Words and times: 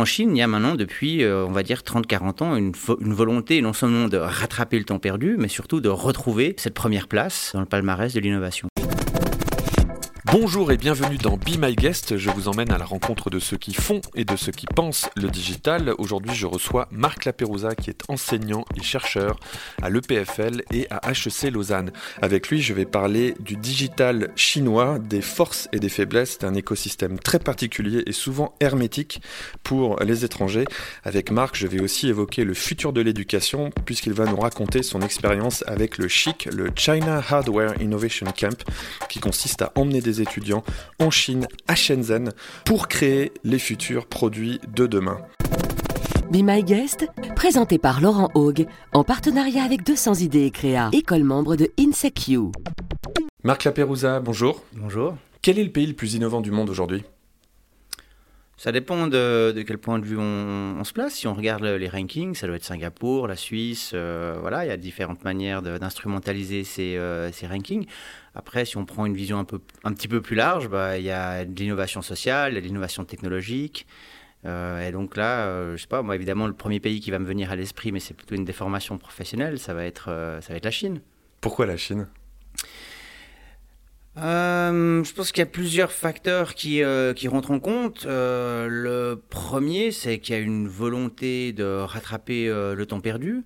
En 0.00 0.04
Chine, 0.04 0.36
il 0.36 0.38
y 0.38 0.42
a 0.42 0.46
maintenant 0.46 0.76
depuis, 0.76 1.24
euh, 1.24 1.44
on 1.44 1.50
va 1.50 1.64
dire, 1.64 1.80
30-40 1.80 2.44
ans, 2.44 2.54
une, 2.54 2.72
une, 3.00 3.14
volonté 3.14 3.60
non 3.62 3.72
seulement 3.72 4.06
de 4.06 4.16
rattraper 4.16 4.78
le 4.78 4.84
temps 4.84 5.00
perdu, 5.00 5.34
mais 5.36 5.48
surtout 5.48 5.80
de 5.80 5.88
retrouver 5.88 6.54
cette 6.56 6.74
première 6.74 7.08
place 7.08 7.50
dans 7.52 7.60
le 7.60 7.66
palmarès 7.66 8.14
de 8.14 8.20
l'innovation. 8.20 8.68
Bonjour 10.30 10.70
et 10.70 10.76
bienvenue 10.76 11.16
dans 11.16 11.38
Be 11.38 11.56
My 11.58 11.74
Guest. 11.74 12.18
Je 12.18 12.28
vous 12.28 12.48
emmène 12.48 12.70
à 12.70 12.76
la 12.76 12.84
rencontre 12.84 13.30
de 13.30 13.38
ceux 13.38 13.56
qui 13.56 13.72
font 13.72 14.02
et 14.14 14.26
de 14.26 14.36
ceux 14.36 14.52
qui 14.52 14.66
pensent 14.66 15.08
le 15.16 15.30
digital. 15.30 15.94
Aujourd'hui, 15.96 16.34
je 16.34 16.44
reçois 16.44 16.86
Marc 16.90 17.24
Laperouza 17.24 17.74
qui 17.74 17.88
est 17.88 18.02
enseignant 18.08 18.66
et 18.76 18.82
chercheur 18.82 19.40
à 19.80 19.88
l'EPFL 19.88 20.64
et 20.70 20.86
à 20.90 21.00
HEC 21.10 21.50
Lausanne. 21.50 21.92
Avec 22.20 22.50
lui, 22.50 22.60
je 22.60 22.74
vais 22.74 22.84
parler 22.84 23.36
du 23.40 23.56
digital 23.56 24.30
chinois, 24.36 24.98
des 24.98 25.22
forces 25.22 25.66
et 25.72 25.78
des 25.78 25.88
faiblesses 25.88 26.36
d'un 26.38 26.52
écosystème 26.52 27.18
très 27.18 27.38
particulier 27.38 28.02
et 28.04 28.12
souvent 28.12 28.54
hermétique 28.60 29.22
pour 29.62 29.98
les 30.00 30.26
étrangers. 30.26 30.66
Avec 31.04 31.30
Marc, 31.30 31.56
je 31.56 31.66
vais 31.66 31.80
aussi 31.80 32.06
évoquer 32.06 32.44
le 32.44 32.52
futur 32.52 32.92
de 32.92 33.00
l'éducation 33.00 33.70
puisqu'il 33.86 34.12
va 34.12 34.26
nous 34.26 34.36
raconter 34.38 34.82
son 34.82 35.00
expérience 35.00 35.64
avec 35.66 35.96
le 35.96 36.06
CHIC, 36.06 36.50
le 36.52 36.68
China 36.76 37.22
Hardware 37.26 37.80
Innovation 37.80 38.26
Camp, 38.38 38.62
qui 39.08 39.20
consiste 39.20 39.62
à 39.62 39.72
emmener 39.74 40.02
des 40.02 40.17
étudiants 40.20 40.64
en 41.00 41.10
Chine, 41.10 41.46
à 41.66 41.74
Shenzhen, 41.74 42.32
pour 42.64 42.88
créer 42.88 43.32
les 43.44 43.58
futurs 43.58 44.06
produits 44.06 44.60
de 44.68 44.86
demain. 44.86 45.18
Be 46.30 46.42
My 46.42 46.62
Guest, 46.62 47.06
présenté 47.36 47.78
par 47.78 48.00
Laurent 48.00 48.28
Haug, 48.34 48.66
en 48.92 49.02
partenariat 49.02 49.64
avec 49.64 49.82
200 49.82 50.14
idées 50.16 50.44
et 50.44 50.50
créa, 50.50 50.90
école 50.92 51.24
membre 51.24 51.56
de 51.56 51.70
INSECU. 51.78 52.52
Marc 53.44 53.64
Laperouza, 53.64 54.20
bonjour. 54.20 54.62
Bonjour. 54.74 55.16
Quel 55.40 55.58
est 55.58 55.64
le 55.64 55.70
pays 55.70 55.86
le 55.86 55.94
plus 55.94 56.14
innovant 56.14 56.40
du 56.40 56.50
monde 56.50 56.68
aujourd'hui? 56.68 57.04
Ça 58.58 58.72
dépend 58.72 59.06
de, 59.06 59.54
quel 59.64 59.78
point 59.78 60.00
de 60.00 60.04
vue 60.04 60.18
on, 60.18 60.82
se 60.82 60.92
place. 60.92 61.14
Si 61.14 61.28
on 61.28 61.34
regarde 61.34 61.62
les 61.62 61.88
rankings, 61.88 62.34
ça 62.34 62.48
doit 62.48 62.56
être 62.56 62.64
Singapour, 62.64 63.28
la 63.28 63.36
Suisse. 63.36 63.92
Euh, 63.94 64.36
voilà, 64.40 64.64
il 64.64 64.68
y 64.68 64.72
a 64.72 64.76
différentes 64.76 65.22
manières 65.22 65.62
d'instrumentaliser 65.62 66.64
ces, 66.64 66.96
euh, 66.96 67.30
ces, 67.30 67.46
rankings. 67.46 67.86
Après, 68.38 68.64
si 68.64 68.78
on 68.78 68.86
prend 68.86 69.04
une 69.04 69.14
vision 69.14 69.38
un, 69.38 69.44
peu, 69.44 69.60
un 69.84 69.92
petit 69.92 70.08
peu 70.08 70.22
plus 70.22 70.36
large, 70.36 70.68
bah, 70.68 70.96
il 70.96 71.04
y 71.04 71.10
a 71.10 71.44
de 71.44 71.54
l'innovation 71.54 72.00
sociale, 72.00 72.54
de 72.54 72.60
l'innovation 72.60 73.04
technologique. 73.04 73.86
Euh, 74.46 74.88
et 74.88 74.92
donc 74.92 75.16
là, 75.16 75.74
je 75.76 75.76
sais 75.76 75.88
pas, 75.88 76.00
moi 76.02 76.14
évidemment, 76.14 76.46
le 76.46 76.54
premier 76.54 76.80
pays 76.80 77.00
qui 77.00 77.10
va 77.10 77.18
me 77.18 77.26
venir 77.26 77.50
à 77.50 77.56
l'esprit, 77.56 77.92
mais 77.92 78.00
c'est 78.00 78.14
plutôt 78.14 78.36
une 78.36 78.44
déformation 78.44 78.96
professionnelle, 78.96 79.58
ça 79.58 79.74
va 79.74 79.84
être, 79.84 80.04
ça 80.40 80.52
va 80.52 80.56
être 80.56 80.64
la 80.64 80.70
Chine. 80.70 81.00
Pourquoi 81.40 81.66
la 81.66 81.76
Chine? 81.76 82.06
Euh, 84.22 85.04
je 85.04 85.12
pense 85.12 85.30
qu'il 85.30 85.40
y 85.40 85.46
a 85.46 85.50
plusieurs 85.50 85.92
facteurs 85.92 86.54
qui, 86.54 86.82
euh, 86.82 87.12
qui 87.14 87.28
rentrent 87.28 87.52
en 87.52 87.60
compte. 87.60 88.04
Euh, 88.06 88.66
le 88.68 89.22
premier, 89.28 89.92
c'est 89.92 90.18
qu'il 90.18 90.34
y 90.34 90.38
a 90.38 90.40
une 90.40 90.66
volonté 90.66 91.52
de 91.52 91.64
rattraper 91.64 92.48
le 92.48 92.86
temps 92.86 93.00
perdu. 93.00 93.44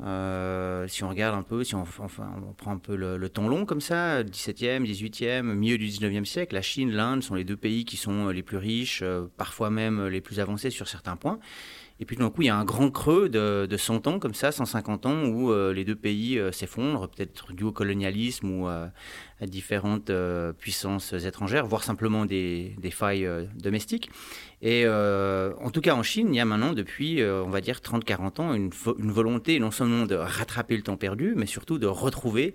Si 0.00 1.04
on 1.04 1.08
regarde 1.08 1.36
un 1.36 1.42
peu, 1.42 1.64
si 1.64 1.74
on, 1.74 1.82
enfin, 1.82 2.30
on 2.46 2.52
prend 2.52 2.72
un 2.72 2.78
peu 2.78 2.96
le, 2.96 3.28
temps 3.28 3.48
long 3.48 3.64
comme 3.64 3.80
ça, 3.80 4.22
17e, 4.22 4.84
18e, 4.84 5.42
milieu 5.42 5.78
du 5.78 5.86
19e 5.86 6.24
siècle, 6.24 6.54
la 6.54 6.62
Chine, 6.62 6.90
l'Inde 6.90 7.22
sont 7.22 7.34
les 7.34 7.44
deux 7.44 7.56
pays 7.56 7.84
qui 7.84 7.96
sont 7.96 8.28
les 8.28 8.42
plus 8.42 8.56
riches, 8.56 9.02
parfois 9.36 9.70
même 9.70 10.06
les 10.06 10.20
plus 10.20 10.40
avancés 10.40 10.70
sur 10.70 10.88
certains 10.88 11.16
points. 11.16 11.38
Et 12.00 12.04
puis 12.04 12.16
d'un 12.16 12.30
coup, 12.30 12.42
il 12.42 12.46
y 12.46 12.50
a 12.50 12.56
un 12.56 12.64
grand 12.64 12.90
creux 12.90 13.28
de, 13.28 13.66
de 13.66 13.76
100 13.76 14.06
ans, 14.06 14.18
comme 14.20 14.34
ça, 14.34 14.52
150 14.52 15.06
ans, 15.06 15.24
où 15.24 15.50
euh, 15.50 15.72
les 15.72 15.84
deux 15.84 15.96
pays 15.96 16.38
euh, 16.38 16.52
s'effondrent, 16.52 17.08
peut-être 17.08 17.52
dû 17.52 17.64
au 17.64 17.72
colonialisme 17.72 18.50
ou 18.50 18.68
à 18.68 18.90
différentes 19.42 20.10
euh, 20.10 20.52
puissances 20.52 21.12
étrangères, 21.12 21.66
voire 21.66 21.82
simplement 21.82 22.24
des, 22.24 22.76
failles 22.92 23.28
domestiques. 23.56 24.10
Et 24.62 24.86
en 24.88 25.70
tout 25.70 25.80
cas, 25.80 25.94
en 25.94 26.02
Chine, 26.02 26.28
il 26.32 26.36
y 26.36 26.40
a 26.40 26.44
maintenant, 26.44 26.72
depuis, 26.72 27.22
on 27.22 27.50
va 27.50 27.60
dire, 27.60 27.78
30-40 27.78 28.40
ans, 28.40 28.54
une, 28.54 28.70
volonté 29.10 29.58
non 29.58 29.70
seulement 29.70 30.06
de 30.06 30.14
rattraper 30.14 30.76
le 30.76 30.82
temps 30.82 30.96
perdu, 30.96 31.34
mais 31.36 31.46
surtout 31.46 31.78
de 31.78 31.86
retrouver 31.86 32.54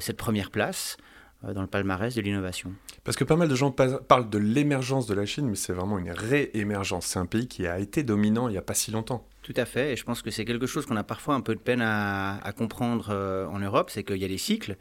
cette 0.00 0.16
première 0.16 0.50
place 0.50 0.96
euh, 0.96 1.14
dans 1.42 1.60
le 1.60 1.66
palmarès 1.66 2.14
de 2.14 2.20
l'innovation. 2.20 2.72
Parce 3.04 3.16
que 3.16 3.24
pas 3.24 3.36
mal 3.36 3.48
de 3.48 3.54
gens 3.54 3.70
parlent 3.70 4.30
de 4.30 4.38
l'émergence 4.38 5.06
de 5.06 5.14
la 5.14 5.26
Chine, 5.26 5.48
mais 5.48 5.56
c'est 5.56 5.72
vraiment 5.72 5.98
une 5.98 6.10
réémergence. 6.10 7.06
C'est 7.06 7.18
un 7.18 7.26
pays 7.26 7.46
qui 7.46 7.66
a 7.66 7.78
été 7.78 8.02
dominant 8.02 8.48
il 8.48 8.52
n'y 8.52 8.58
a 8.58 8.62
pas 8.62 8.74
si 8.74 8.90
longtemps. 8.90 9.26
Tout 9.42 9.54
à 9.56 9.64
fait, 9.64 9.92
et 9.92 9.96
je 9.96 10.04
pense 10.04 10.22
que 10.22 10.30
c'est 10.30 10.44
quelque 10.44 10.66
chose 10.66 10.86
qu'on 10.86 10.96
a 10.96 11.04
parfois 11.04 11.34
un 11.34 11.40
peu 11.40 11.54
de 11.54 11.60
peine 11.60 11.82
à, 11.82 12.52
comprendre 12.56 13.10
euh, 13.10 13.46
en 13.46 13.60
Europe, 13.60 13.90
c'est 13.90 14.02
qu'il 14.02 14.16
y 14.16 14.24
a 14.24 14.28
des 14.28 14.38
cycles. 14.38 14.76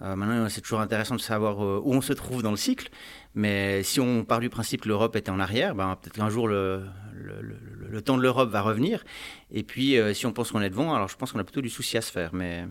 Euh, 0.00 0.14
maintenant, 0.16 0.48
c'est 0.48 0.60
toujours 0.60 0.80
intéressant 0.80 1.16
de 1.16 1.20
savoir 1.20 1.58
où 1.58 1.92
on 1.92 2.00
se 2.00 2.12
trouve 2.12 2.42
dans 2.42 2.52
le 2.52 2.56
cycle, 2.56 2.88
mais 3.34 3.82
si 3.82 4.00
on 4.00 4.24
part 4.24 4.40
du 4.40 4.48
principe 4.48 4.82
que 4.82 4.88
l'Europe 4.88 5.16
était 5.16 5.30
en 5.30 5.40
arrière, 5.40 5.74
ben, 5.74 5.98
peut-être 6.00 6.14
qu'un 6.14 6.30
jour 6.30 6.46
le, 6.46 6.84
le, 7.14 8.00
temps 8.00 8.16
de 8.16 8.22
l'Europe 8.22 8.48
va 8.48 8.62
revenir, 8.62 9.04
et 9.50 9.64
puis 9.64 9.96
si 10.14 10.24
on 10.24 10.32
pense 10.32 10.52
qu'on 10.52 10.62
est 10.62 10.70
devant, 10.70 10.94
alors 10.94 11.08
je 11.08 11.16
pense 11.16 11.32
qu'on 11.32 11.40
a 11.40 11.44
plutôt 11.44 11.60
du 11.60 11.68
souci 11.68 11.98
à 11.98 12.00
se 12.00 12.12
faire. 12.12 12.32
Mais... 12.32 12.64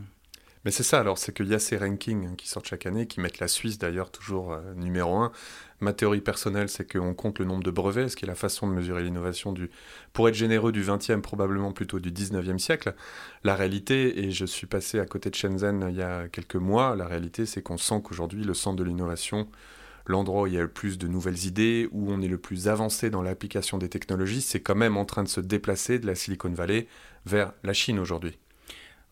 Mais 0.68 0.72
c'est 0.72 0.84
ça, 0.84 1.00
alors, 1.00 1.18
c'est 1.18 1.34
qu'il 1.34 1.48
y 1.48 1.54
a 1.54 1.60
ces 1.60 1.78
rankings 1.78 2.36
qui 2.36 2.50
sortent 2.50 2.68
chaque 2.68 2.86
année, 2.86 3.08
qui 3.08 3.22
mettent 3.22 3.40
la 3.40 3.48
Suisse 3.48 3.78
d'ailleurs 3.78 4.12
toujours 4.12 4.52
euh, 4.52 4.74
numéro 4.76 5.16
un. 5.16 5.32
Ma 5.80 5.94
théorie 5.94 6.20
personnelle, 6.20 6.68
c'est 6.68 6.92
qu'on 6.92 7.14
compte 7.14 7.40
le 7.40 7.46
nombre 7.46 7.64
de 7.64 7.72
brevets, 7.72 8.10
ce 8.10 8.18
qui 8.18 8.26
est 8.26 8.28
la 8.28 8.36
façon 8.36 8.68
de 8.68 8.74
mesurer 8.74 9.02
l'innovation 9.02 9.54
du, 9.54 9.72
pour 10.12 10.28
être 10.28 10.36
généreux, 10.36 10.74
du 10.74 10.84
20e, 10.84 11.22
probablement 11.22 11.72
plutôt 11.72 12.02
du 12.02 12.12
19e 12.12 12.58
siècle. 12.58 12.96
La 13.46 13.56
réalité, 13.56 14.26
et 14.26 14.32
je 14.32 14.44
suis 14.44 14.68
passé 14.68 15.00
à 15.00 15.06
côté 15.06 15.30
de 15.30 15.36
Shenzhen 15.36 15.88
il 15.90 15.96
y 15.96 16.02
a 16.02 16.28
quelques 16.28 16.58
mois, 16.58 16.98
la 16.98 17.08
réalité, 17.08 17.46
c'est 17.46 17.62
qu'on 17.62 17.78
sent 17.78 18.02
qu'aujourd'hui, 18.04 18.44
le 18.44 18.54
centre 18.54 18.76
de 18.76 18.84
l'innovation, 18.84 19.48
l'endroit 20.06 20.42
où 20.42 20.48
il 20.48 20.54
y 20.56 20.58
a 20.58 20.64
le 20.64 20.68
plus 20.68 20.98
de 20.98 21.08
nouvelles 21.08 21.46
idées, 21.46 21.88
où 21.94 22.12
on 22.12 22.22
est 22.22 22.28
le 22.28 22.40
plus 22.40 22.68
avancé 22.68 23.10
dans 23.10 23.22
l'application 23.22 23.78
des 23.78 23.88
technologies, 23.88 24.42
c'est 24.42 24.60
quand 24.60 24.76
même 24.76 24.98
en 24.98 25.06
train 25.06 25.24
de 25.24 25.30
se 25.30 25.40
déplacer 25.40 25.98
de 25.98 26.08
la 26.08 26.16
Silicon 26.16 26.50
Valley 26.50 26.88
vers 27.26 27.54
la 27.64 27.72
Chine 27.72 28.00
aujourd'hui. 28.00 28.38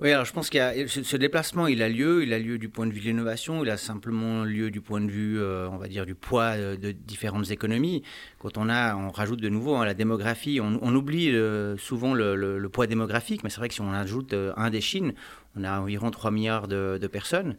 Oui, 0.01 0.11
alors 0.11 0.25
je 0.25 0.33
pense 0.33 0.49
qu'il 0.49 0.59
y 0.59 0.89
ce, 0.89 1.03
ce, 1.03 1.15
déplacement, 1.15 1.67
il 1.67 1.81
a 1.81 1.87
lieu, 1.87 2.23
il 2.23 2.33
a 2.33 2.39
lieu 2.39 2.57
du 2.57 2.67
point 2.67 2.85
de 2.85 2.91
vue 2.91 2.99
de 2.99 3.05
l'innovation, 3.05 3.63
il 3.63 3.69
a 3.69 3.77
simplement 3.77 4.43
lieu 4.43 4.69
du 4.69 4.81
point 4.81 4.99
de 4.99 5.09
vue, 5.09 5.39
euh, 5.39 5.69
on 5.69 5.77
va 5.77 5.87
dire, 5.87 6.05
du 6.05 6.15
poids 6.15 6.57
de, 6.57 6.91
différentes 6.91 7.49
économies. 7.51 8.03
Quand 8.39 8.57
on 8.57 8.67
a, 8.67 8.93
on 8.97 9.09
rajoute 9.09 9.39
de 9.39 9.47
nouveau 9.47 9.75
hein, 9.75 9.85
la 9.85 9.93
démographie, 9.93 10.59
on, 10.59 10.95
oublie 10.95 11.29
euh, 11.33 11.77
souvent 11.77 12.13
le, 12.13 12.67
poids 12.67 12.87
démographique, 12.87 13.41
mais 13.45 13.49
c'est 13.49 13.59
vrai 13.59 13.69
que 13.69 13.73
si 13.73 13.79
on 13.79 13.93
ajoute 13.93 14.33
euh, 14.33 14.51
un 14.57 14.69
des 14.69 14.81
Chines, 14.81 15.13
on 15.55 15.63
a 15.63 15.79
environ 15.79 16.11
3 16.11 16.29
milliards 16.29 16.67
de 16.67 17.07
personnes. 17.07 17.55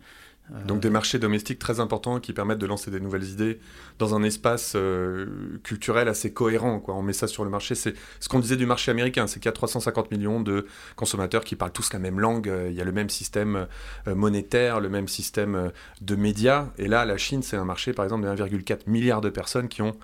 Donc 0.66 0.80
des 0.80 0.90
marchés 0.90 1.18
domestiques 1.18 1.58
très 1.58 1.80
importants 1.80 2.20
qui 2.20 2.32
permettent 2.32 2.58
de 2.58 2.66
lancer 2.66 2.92
des 2.92 3.00
nouvelles 3.00 3.24
idées 3.24 3.58
dans 3.98 4.14
un 4.14 4.22
espace 4.22 4.74
euh, 4.76 5.58
culturel 5.64 6.06
assez 6.06 6.32
cohérent. 6.32 6.78
Quoi. 6.78 6.94
On 6.94 7.02
met 7.02 7.12
ça 7.12 7.26
sur 7.26 7.44
le 7.44 7.50
marché. 7.50 7.74
C'est 7.74 7.94
ce 8.20 8.28
qu'on 8.28 8.38
disait 8.38 8.56
du 8.56 8.66
marché 8.66 8.92
américain, 8.92 9.26
c'est 9.26 9.40
qu'il 9.40 9.46
y 9.46 9.48
a 9.48 9.52
350 9.52 10.12
millions 10.12 10.40
de 10.40 10.66
consommateurs 10.94 11.42
qui 11.42 11.56
parlent 11.56 11.72
tous 11.72 11.92
la 11.92 11.98
même 11.98 12.20
langue. 12.20 12.48
Euh, 12.48 12.68
il 12.70 12.76
y 12.76 12.80
a 12.80 12.84
le 12.84 12.92
même 12.92 13.10
système 13.10 13.66
euh, 14.06 14.14
monétaire, 14.14 14.78
le 14.78 14.88
même 14.88 15.08
système 15.08 15.72
de 16.00 16.16
médias. 16.16 16.68
Et 16.78 16.86
là, 16.86 17.04
la 17.04 17.16
Chine, 17.16 17.42
c'est 17.42 17.56
un 17.56 17.64
marché, 17.64 17.92
par 17.92 18.04
exemple, 18.04 18.24
de 18.24 18.28
1,4 18.28 18.88
milliard 18.88 19.20
de 19.20 19.30
personnes 19.30 19.66
qui 19.68 19.82
ont 19.82 19.96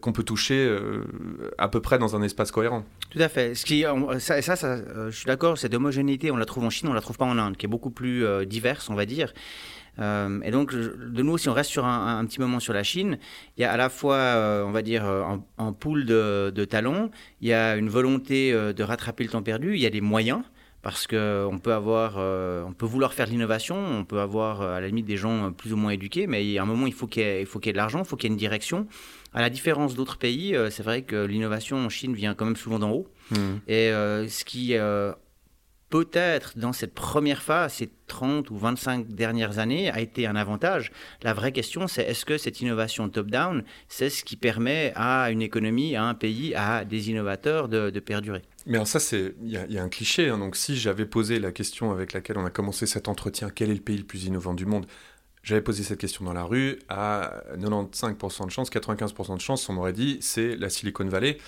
qu'on 0.00 0.12
peut 0.12 0.24
toucher 0.24 0.76
à 1.56 1.68
peu 1.68 1.80
près 1.80 1.98
dans 1.98 2.16
un 2.16 2.22
espace 2.22 2.50
cohérent. 2.50 2.84
Tout 3.10 3.20
à 3.20 3.28
fait. 3.28 3.54
Ce 3.54 3.64
qui, 3.64 3.84
ça, 4.18 4.42
ça 4.42 4.80
je 5.10 5.16
suis 5.16 5.26
d'accord, 5.26 5.56
cette 5.56 5.74
homogénéité, 5.74 6.30
on 6.30 6.36
la 6.36 6.46
trouve 6.46 6.64
en 6.64 6.70
Chine, 6.70 6.88
on 6.88 6.92
la 6.92 7.00
trouve 7.00 7.16
pas 7.16 7.26
en 7.26 7.38
Inde, 7.38 7.56
qui 7.56 7.66
est 7.66 7.68
beaucoup 7.68 7.90
plus 7.90 8.24
diverse, 8.46 8.90
on 8.90 8.94
va 8.94 9.06
dire. 9.06 9.32
Euh, 10.00 10.40
et 10.42 10.50
donc, 10.50 10.74
de 10.74 11.22
nouveau, 11.22 11.38
si 11.38 11.48
on 11.48 11.52
reste 11.52 11.70
sur 11.70 11.84
un, 11.84 12.24
petit 12.24 12.40
moment 12.40 12.60
sur 12.60 12.72
la 12.72 12.82
Chine, 12.82 13.18
il 13.56 13.62
y 13.62 13.64
a 13.64 13.72
à 13.72 13.76
la 13.76 13.88
fois, 13.88 14.16
euh, 14.16 14.64
on 14.64 14.70
va 14.70 14.82
dire, 14.82 15.04
en, 15.04 15.46
en 15.58 15.72
pool 15.72 16.04
de, 16.04 16.52
de, 16.54 16.64
talons, 16.64 17.10
il 17.40 17.48
y 17.48 17.52
a 17.52 17.76
une 17.76 17.88
volonté 17.88 18.52
euh, 18.52 18.72
de 18.72 18.82
rattraper 18.82 19.24
le 19.24 19.30
temps 19.30 19.42
perdu, 19.42 19.74
il 19.74 19.80
y 19.80 19.86
a 19.86 19.90
des 19.90 20.00
moyens 20.00 20.42
parce 20.80 21.08
qu'on 21.08 21.58
peut 21.60 21.72
avoir, 21.72 22.18
on 22.18 22.72
peut 22.72 22.86
vouloir 22.86 23.12
faire 23.12 23.26
de 23.26 23.32
l'innovation, 23.32 23.76
on 23.76 24.04
peut 24.04 24.20
avoir 24.20 24.62
à 24.62 24.80
la 24.80 24.86
limite 24.86 25.06
des 25.06 25.16
gens 25.16 25.52
plus 25.52 25.72
ou 25.72 25.76
moins 25.76 25.90
éduqués, 25.90 26.28
mais 26.28 26.46
il 26.46 26.52
y 26.52 26.58
a 26.58 26.62
un 26.62 26.66
moment 26.66 26.86
il 26.86 26.94
faut 26.94 27.08
qu'il 27.08 27.24
y 27.24 27.26
ait, 27.26 27.44
de 27.44 27.76
l'argent, 27.76 27.98
il 27.98 28.04
faut 28.04 28.16
qu'il 28.16 28.30
y 28.30 28.32
ait 28.32 28.34
une 28.34 28.38
direction. 28.38 28.86
À 29.34 29.40
la 29.40 29.50
différence 29.50 29.94
d'autres 29.94 30.18
pays, 30.18 30.56
c'est 30.70 30.82
vrai 30.82 31.02
que 31.02 31.24
l'innovation 31.24 31.76
en 31.76 31.88
Chine 31.88 32.14
vient 32.14 32.34
quand 32.34 32.46
même 32.46 32.56
souvent 32.56 32.78
d'en 32.78 32.90
haut. 32.90 33.08
Mmh. 33.30 33.36
Et 33.68 33.90
ce 33.90 34.44
qui 34.44 34.74
peut-être 35.90 36.58
dans 36.58 36.72
cette 36.72 36.94
première 36.94 37.42
phase, 37.42 37.74
ces 37.74 37.90
30 38.06 38.50
ou 38.50 38.56
25 38.56 39.08
dernières 39.08 39.58
années, 39.58 39.90
a 39.90 40.00
été 40.00 40.26
un 40.26 40.36
avantage. 40.36 40.92
La 41.22 41.32
vraie 41.32 41.52
question, 41.52 41.86
c'est 41.88 42.02
est-ce 42.02 42.24
que 42.24 42.38
cette 42.38 42.60
innovation 42.60 43.08
top-down, 43.08 43.64
c'est 43.88 44.10
ce 44.10 44.24
qui 44.24 44.36
permet 44.36 44.92
à 44.96 45.30
une 45.30 45.42
économie, 45.42 45.96
à 45.96 46.04
un 46.04 46.14
pays, 46.14 46.54
à 46.54 46.84
des 46.84 47.10
innovateurs 47.10 47.68
de, 47.68 47.90
perdurer? 48.00 48.42
Mais 48.66 48.76
alors 48.76 48.86
ça, 48.86 49.00
c'est 49.00 49.34
il 49.42 49.50
y, 49.50 49.78
a 49.78 49.82
un 49.82 49.88
cliché. 49.88 50.28
Hein. 50.28 50.38
Donc 50.38 50.56
si 50.56 50.76
j'avais 50.76 51.06
posé 51.06 51.38
la 51.38 51.52
question 51.52 51.90
avec 51.90 52.12
laquelle 52.12 52.38
on 52.38 52.44
a 52.44 52.50
commencé 52.50 52.86
cet 52.86 53.08
entretien, 53.08 53.50
quel 53.50 53.70
est 53.70 53.74
le 53.74 53.80
pays 53.80 53.98
le 53.98 54.04
plus 54.04 54.24
innovant 54.24 54.54
du 54.54 54.66
monde? 54.66 54.86
J'avais 55.48 55.62
posé 55.62 55.82
cette 55.82 55.98
question 55.98 56.26
dans 56.26 56.34
la 56.34 56.44
rue, 56.44 56.78
à 56.90 57.42
95% 57.56 58.44
de 58.44 58.50
chance, 58.50 58.70
95% 58.70 59.34
de 59.34 59.40
chance, 59.40 59.66
on 59.70 59.72
m'aurait 59.72 59.94
dit 59.94 60.18
c'est 60.20 60.54
la 60.56 60.68
Silicon 60.68 61.06
Valley. 61.06 61.38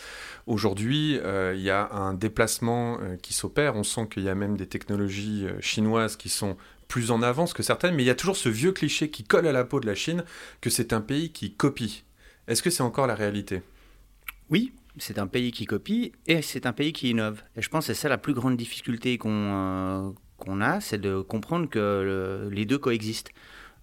Aujourd'hui, 0.46 1.18
euh, 1.18 1.52
il 1.54 1.60
y 1.60 1.68
a 1.68 1.92
un 1.92 2.14
déplacement 2.14 2.96
euh, 3.02 3.16
qui 3.16 3.34
s'opère. 3.34 3.76
On 3.76 3.82
sent 3.82 4.08
qu'il 4.10 4.22
y 4.22 4.30
a 4.30 4.34
même 4.34 4.56
des 4.56 4.66
technologies 4.66 5.44
euh, 5.44 5.60
chinoises 5.60 6.16
qui 6.16 6.30
sont 6.30 6.56
plus 6.88 7.10
en 7.10 7.20
avance 7.20 7.52
que 7.52 7.62
certaines, 7.62 7.94
mais 7.94 8.02
il 8.02 8.06
y 8.06 8.10
a 8.10 8.14
toujours 8.14 8.38
ce 8.38 8.48
vieux 8.48 8.72
cliché 8.72 9.10
qui 9.10 9.22
colle 9.22 9.46
à 9.46 9.52
la 9.52 9.64
peau 9.64 9.80
de 9.80 9.86
la 9.86 9.94
Chine 9.94 10.24
que 10.62 10.70
c'est 10.70 10.94
un 10.94 11.02
pays 11.02 11.30
qui 11.30 11.52
copie. 11.52 12.04
Est-ce 12.48 12.62
que 12.62 12.70
c'est 12.70 12.82
encore 12.82 13.06
la 13.06 13.14
réalité? 13.14 13.60
Oui, 14.48 14.72
c'est 14.96 15.18
un 15.18 15.26
pays 15.26 15.52
qui 15.52 15.66
copie 15.66 16.12
et 16.26 16.40
c'est 16.40 16.64
un 16.64 16.72
pays 16.72 16.94
qui 16.94 17.10
innove. 17.10 17.42
Et 17.54 17.60
je 17.60 17.68
pense 17.68 17.86
que 17.86 17.92
c'est 17.92 18.00
ça 18.00 18.08
la 18.08 18.16
plus 18.16 18.32
grande 18.32 18.56
difficulté 18.56 19.18
qu'on 19.18 20.14
qu'on 20.38 20.62
a, 20.62 20.80
c'est 20.80 20.96
de 20.96 21.20
comprendre 21.20 21.68
que 21.68 22.48
les 22.50 22.64
deux 22.64 22.78
coexistent. 22.78 23.30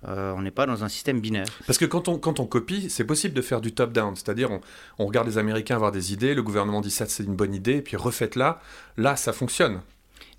Euh, 0.07 0.33
on 0.35 0.41
n'est 0.41 0.51
pas 0.51 0.65
dans 0.65 0.83
un 0.83 0.89
système 0.89 1.19
binaire. 1.19 1.47
Parce 1.65 1.77
que 1.77 1.85
quand 1.85 2.07
on, 2.07 2.17
quand 2.17 2.39
on 2.39 2.45
copie, 2.45 2.89
c'est 2.89 3.03
possible 3.03 3.33
de 3.33 3.41
faire 3.41 3.61
du 3.61 3.73
top-down, 3.73 4.15
c'est-à-dire 4.15 4.51
on, 4.51 4.61
on, 4.99 5.05
regarde 5.05 5.27
les 5.27 5.37
Américains 5.37 5.75
avoir 5.75 5.91
des 5.91 6.13
idées, 6.13 6.33
le 6.33 6.43
gouvernement 6.43 6.81
dit 6.81 6.91
ça 6.91 7.05
c'est 7.07 7.23
une 7.23 7.35
bonne 7.35 7.53
idée, 7.53 7.77
et 7.77 7.81
puis 7.81 7.97
refaites-la, 7.97 8.61
là 8.97 9.15
ça 9.15 9.33
fonctionne. 9.33 9.81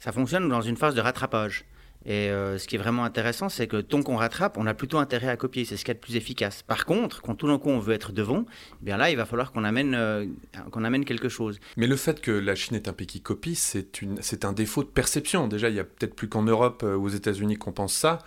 Ça 0.00 0.12
fonctionne 0.12 0.48
dans 0.48 0.62
une 0.62 0.76
phase 0.76 0.94
de 0.94 1.00
rattrapage. 1.00 1.64
Et 2.06 2.30
euh, 2.30 2.56
ce 2.58 2.66
qui 2.68 2.76
est 2.76 2.78
vraiment 2.78 3.04
intéressant, 3.04 3.48
c'est 3.48 3.66
que 3.66 3.80
tant 3.80 4.02
qu'on 4.02 4.16
rattrape, 4.16 4.56
on 4.56 4.66
a 4.66 4.72
plutôt 4.72 4.98
intérêt 4.98 5.28
à 5.28 5.36
copier. 5.36 5.64
C'est 5.64 5.76
ce 5.76 5.84
qui 5.84 5.90
est 5.90 5.94
le 5.94 6.00
plus 6.00 6.16
efficace. 6.16 6.62
Par 6.62 6.86
contre, 6.86 7.20
quand 7.20 7.34
tout 7.34 7.48
d'un 7.48 7.58
coup 7.58 7.70
on 7.70 7.80
veut 7.80 7.92
être 7.92 8.12
devant, 8.12 8.44
eh 8.80 8.84
bien 8.84 8.96
là, 8.96 9.10
il 9.10 9.16
va 9.16 9.26
falloir 9.26 9.52
qu'on 9.52 9.64
amène, 9.64 9.94
euh, 9.94 10.24
qu'on 10.70 10.84
amène 10.84 11.04
quelque 11.04 11.28
chose. 11.28 11.58
Mais 11.76 11.86
le 11.86 11.96
fait 11.96 12.20
que 12.20 12.30
la 12.30 12.54
Chine 12.54 12.76
est 12.76 12.88
un 12.88 12.92
pays 12.92 13.06
qui 13.06 13.20
copie, 13.20 13.56
c'est 13.56 14.44
un 14.44 14.52
défaut 14.52 14.84
de 14.84 14.88
perception. 14.88 15.48
Déjà, 15.48 15.68
il 15.68 15.74
y 15.74 15.80
a 15.80 15.84
peut-être 15.84 16.14
plus 16.14 16.28
qu'en 16.28 16.42
Europe 16.42 16.82
ou 16.82 17.04
aux 17.04 17.08
États-Unis 17.08 17.56
qu'on 17.56 17.72
pense 17.72 17.94
ça. 17.94 18.20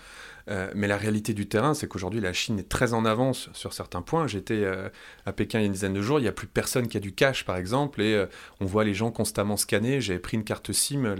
Euh, 0.50 0.72
mais 0.76 0.88
la 0.88 0.98
réalité 0.98 1.34
du 1.34 1.48
terrain, 1.48 1.74
c'est 1.74 1.88
qu'aujourd'hui, 1.88 2.22
la 2.22 2.34
Chine 2.34 2.60
est 2.60 2.70
très 2.70 2.94
en 2.94 3.06
avance 3.06 3.50
sur 3.54 3.74
certains 3.74 4.02
points. 4.02 4.28
J'étais 4.28 4.64
euh, 4.64 4.90
à 5.26 5.34
Pékin 5.34 5.60
il 5.60 5.62
y 5.62 5.66
a 5.66 5.68
une 5.68 5.74
dizaine 5.74 5.94
de 5.94 6.02
jours, 6.02 6.20
il 6.20 6.24
n'y 6.24 6.28
a 6.28 6.34
plus 6.34 6.48
personne 6.48 6.88
qui 6.88 6.98
a 6.98 7.00
du 7.00 7.14
cash, 7.14 7.46
par 7.46 7.58
exemple, 7.58 8.02
et 8.02 8.14
euh, 8.14 8.26
on 8.60 8.66
voit 8.66 8.84
les 8.84 8.94
gens 8.94 9.12
constamment 9.12 9.58
scanner. 9.58 10.02
J'avais 10.02 10.20
pris 10.20 10.38
une 10.38 10.44
carte 10.44 10.72
SIM, 10.72 11.16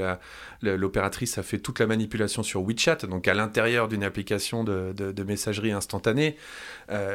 l'opératrice 0.62 1.38
a 1.38 1.44
fait 1.44 1.60
toute 1.60 1.80
la 1.80 1.88
manipulation 1.88 2.44
sur 2.44 2.64
WeChat, 2.64 3.08
donc 3.08 3.28
à 3.28 3.34
l'intérieur 3.34 3.88
d'une 3.88 4.04
application 4.04 4.64
de, 4.64 4.94
de, 4.94 5.24
messagerie 5.24 5.72
instantanée. 5.72 6.36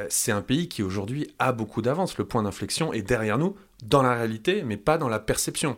c'est 0.09 0.33
un 0.33 0.43
pays 0.43 0.69
qui 0.69 0.83
aujourd'hui 0.83 1.35
a 1.39 1.53
beaucoup 1.53 1.83
d'avance. 1.83 2.19
Le 2.19 2.25
point 2.25 2.43
d'inflexion 2.43 2.93
est 2.93 3.03
derrière 3.03 3.39
nous, 3.39 3.57
dans 3.85 4.03
la 4.03 4.15
réalité, 4.15 4.63
mais 4.65 4.77
pas 4.77 4.99
dans 4.99 5.09
la 5.09 5.19
perception. 5.19 5.77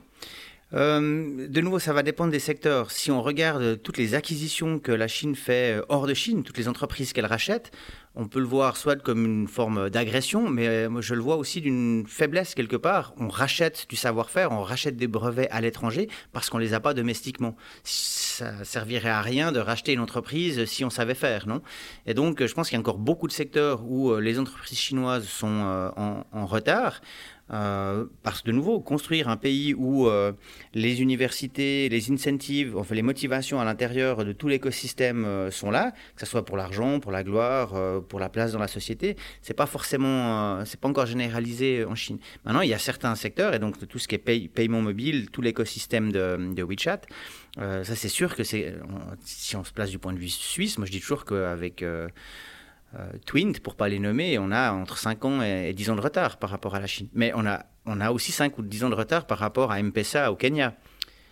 Euh, 0.74 1.48
de 1.48 1.60
nouveau, 1.62 1.78
ça 1.78 1.94
va 1.94 2.02
dépendre 2.02 2.30
des 2.30 2.38
secteurs. 2.38 2.90
Si 2.90 3.10
on 3.10 3.22
regarde 3.22 3.80
toutes 3.82 3.96
les 3.96 4.14
acquisitions 4.14 4.78
que 4.78 4.92
la 4.92 5.08
Chine 5.08 5.34
fait 5.34 5.78
euh, 5.78 5.82
hors 5.88 6.06
de 6.06 6.12
Chine, 6.12 6.42
toutes 6.42 6.58
les 6.58 6.68
entreprises 6.68 7.14
qu'elle 7.14 7.26
rachète, 7.26 7.70
on 8.14 8.28
peut 8.28 8.40
le 8.40 8.46
voir 8.46 8.76
soit 8.76 9.00
comme 9.00 9.24
une 9.24 9.48
forme 9.48 9.88
d'agression, 9.88 10.50
mais 10.50 10.66
euh, 10.68 11.00
je 11.00 11.14
le 11.14 11.22
vois 11.22 11.36
aussi 11.36 11.62
d'une 11.62 12.04
faiblesse 12.06 12.54
quelque 12.54 12.76
part. 12.76 13.14
On 13.16 13.28
rachète 13.28 13.86
du 13.88 13.96
savoir-faire, 13.96 14.52
on 14.52 14.62
rachète 14.62 14.96
des 14.96 15.06
brevets 15.06 15.48
à 15.50 15.62
l'étranger 15.62 16.08
parce 16.32 16.50
qu'on 16.50 16.58
les 16.58 16.74
a 16.74 16.80
pas 16.80 16.92
domestiquement. 16.92 17.56
Ça 17.84 18.64
servirait 18.64 19.08
à 19.08 19.22
rien 19.22 19.52
de 19.52 19.60
racheter 19.60 19.94
une 19.94 20.00
entreprise 20.00 20.66
si 20.66 20.84
on 20.84 20.90
savait 20.90 21.14
faire, 21.14 21.46
non? 21.46 21.62
Et 22.04 22.12
donc, 22.12 22.44
je 22.44 22.52
pense 22.52 22.68
qu'il 22.68 22.76
y 22.76 22.78
a 22.78 22.80
encore 22.80 22.98
beaucoup 22.98 23.26
de 23.26 23.32
secteurs 23.32 23.84
où 23.86 24.14
les 24.16 24.38
entreprises 24.38 24.78
chinoises 24.78 25.26
sont 25.26 25.46
en 25.96 26.46
retard. 26.46 27.00
Euh, 27.50 28.04
parce 28.22 28.42
que 28.42 28.48
de 28.48 28.52
nouveau, 28.52 28.80
construire 28.80 29.28
un 29.28 29.36
pays 29.36 29.74
où 29.74 30.06
euh, 30.06 30.32
les 30.74 31.00
universités, 31.00 31.88
les 31.88 32.10
incentives, 32.10 32.76
enfin 32.76 32.94
les 32.94 33.02
motivations 33.02 33.60
à 33.60 33.64
l'intérieur 33.64 34.24
de 34.24 34.32
tout 34.32 34.48
l'écosystème 34.48 35.24
euh, 35.24 35.50
sont 35.50 35.70
là, 35.70 35.92
que 36.14 36.20
ce 36.20 36.26
soit 36.26 36.44
pour 36.44 36.56
l'argent, 36.56 37.00
pour 37.00 37.10
la 37.12 37.24
gloire, 37.24 38.02
pour 38.08 38.20
la 38.20 38.28
place 38.28 38.52
dans 38.52 38.58
la 38.58 38.68
société, 38.68 39.16
c'est 39.42 39.54
pas 39.54 39.66
forcément, 39.66 40.64
c'est 40.64 40.78
pas 40.80 40.88
encore 40.88 41.06
généralisé 41.06 41.84
en 41.84 41.94
Chine. 41.94 42.18
Maintenant, 42.44 42.60
il 42.60 42.68
y 42.68 42.74
a 42.74 42.78
certains 42.78 43.14
secteurs 43.14 43.54
et 43.54 43.58
donc 43.58 43.86
tout 43.88 43.98
ce 43.98 44.08
qui 44.08 44.14
est 44.14 44.48
paiement 44.48 44.80
mobile, 44.80 45.30
tout 45.30 45.42
l'écosystème 45.42 46.12
de, 46.12 46.52
de, 46.54 46.62
WeChat, 46.62 47.00
ça 47.56 47.96
c'est 47.96 48.08
sûr 48.08 48.36
que 48.36 48.44
c'est, 48.44 48.74
si 49.24 49.56
on 49.56 49.64
se 49.64 49.72
place 49.72 49.90
du 49.90 49.98
point 49.98 50.12
de 50.12 50.18
vue 50.18 50.28
suisse, 50.28 50.78
moi 50.78 50.86
je 50.86 50.92
dis 50.92 51.00
toujours 51.00 51.24
qu'avec 51.24 51.82
Twint, 53.26 53.54
pour 53.62 53.74
pas 53.74 53.88
les 53.88 53.98
nommer, 53.98 54.38
on 54.38 54.50
a 54.50 54.72
entre 54.72 54.98
5 54.98 55.24
ans 55.24 55.42
et 55.42 55.72
10 55.72 55.90
ans 55.90 55.96
de 55.96 56.00
retard 56.00 56.38
par 56.38 56.50
rapport 56.50 56.74
à 56.74 56.80
la 56.80 56.86
Chine. 56.86 57.08
Mais 57.12 57.32
on 57.34 57.46
a, 57.46 57.64
on 57.86 58.00
a 58.00 58.10
aussi 58.10 58.32
5 58.32 58.58
ou 58.58 58.62
10 58.62 58.84
ans 58.84 58.90
de 58.90 58.94
retard 58.94 59.26
par 59.26 59.38
rapport 59.38 59.72
à 59.72 59.80
M-Pesa 59.80 60.30
au 60.32 60.36
Kenya. 60.36 60.74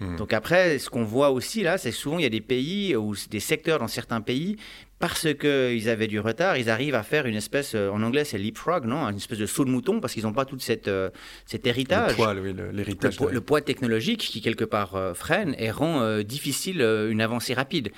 Hmm. 0.01 0.17
Donc 0.17 0.33
après, 0.35 0.79
ce 0.79 0.91
qu'on 0.91 1.05
voit 1.05 1.31
aussi 1.31 1.63
là, 1.63 1.79
c'est 1.79 1.91
souvent 1.91 2.19
il 2.19 2.23
y 2.23 2.27
a 2.27 2.31
des 2.31 2.43
pays 2.43 2.95
ou 2.95 3.15
des 3.31 3.41
secteurs 3.41 3.79
dans 3.79 3.89
certains 3.89 4.21
pays, 4.21 4.57
parce 4.99 5.27
qu'ils 5.35 5.89
avaient 5.89 6.07
du 6.07 6.21
retard, 6.21 6.59
ils 6.59 6.69
arrivent 6.69 6.95
à 6.95 7.03
faire 7.03 7.25
une 7.25 7.35
espèce, 7.35 7.75
euh, 7.75 7.89
en 7.89 8.03
anglais 8.03 8.25
c'est 8.25 8.37
leapfrog, 8.37 8.85
non? 8.85 9.09
Une 9.09 9.17
espèce 9.17 9.39
de 9.39 9.47
saut 9.47 9.65
de 9.65 9.71
mouton, 9.71 10.01
parce 10.01 10.13
qu'ils 10.13 10.25
n'ont 10.25 10.35
pas 10.35 10.45
tout 10.45 10.59
cette, 10.59 10.89
euh, 10.89 11.09
cet 11.47 11.67
héritage. 11.67 12.11
Le 12.11 12.17
poids, 12.17 12.35
l'héritage. 12.35 13.21
Le, 13.21 13.41
poids 13.41 13.63
technologique 13.63 14.21
qui 14.21 14.43
quelque 14.43 14.65
part 14.65 14.99
freine 15.15 15.55
et 15.59 15.71
rend 15.71 16.21
difficile 16.21 16.83
une 16.83 17.23
avancée 17.23 17.55
rapide. 17.55 17.91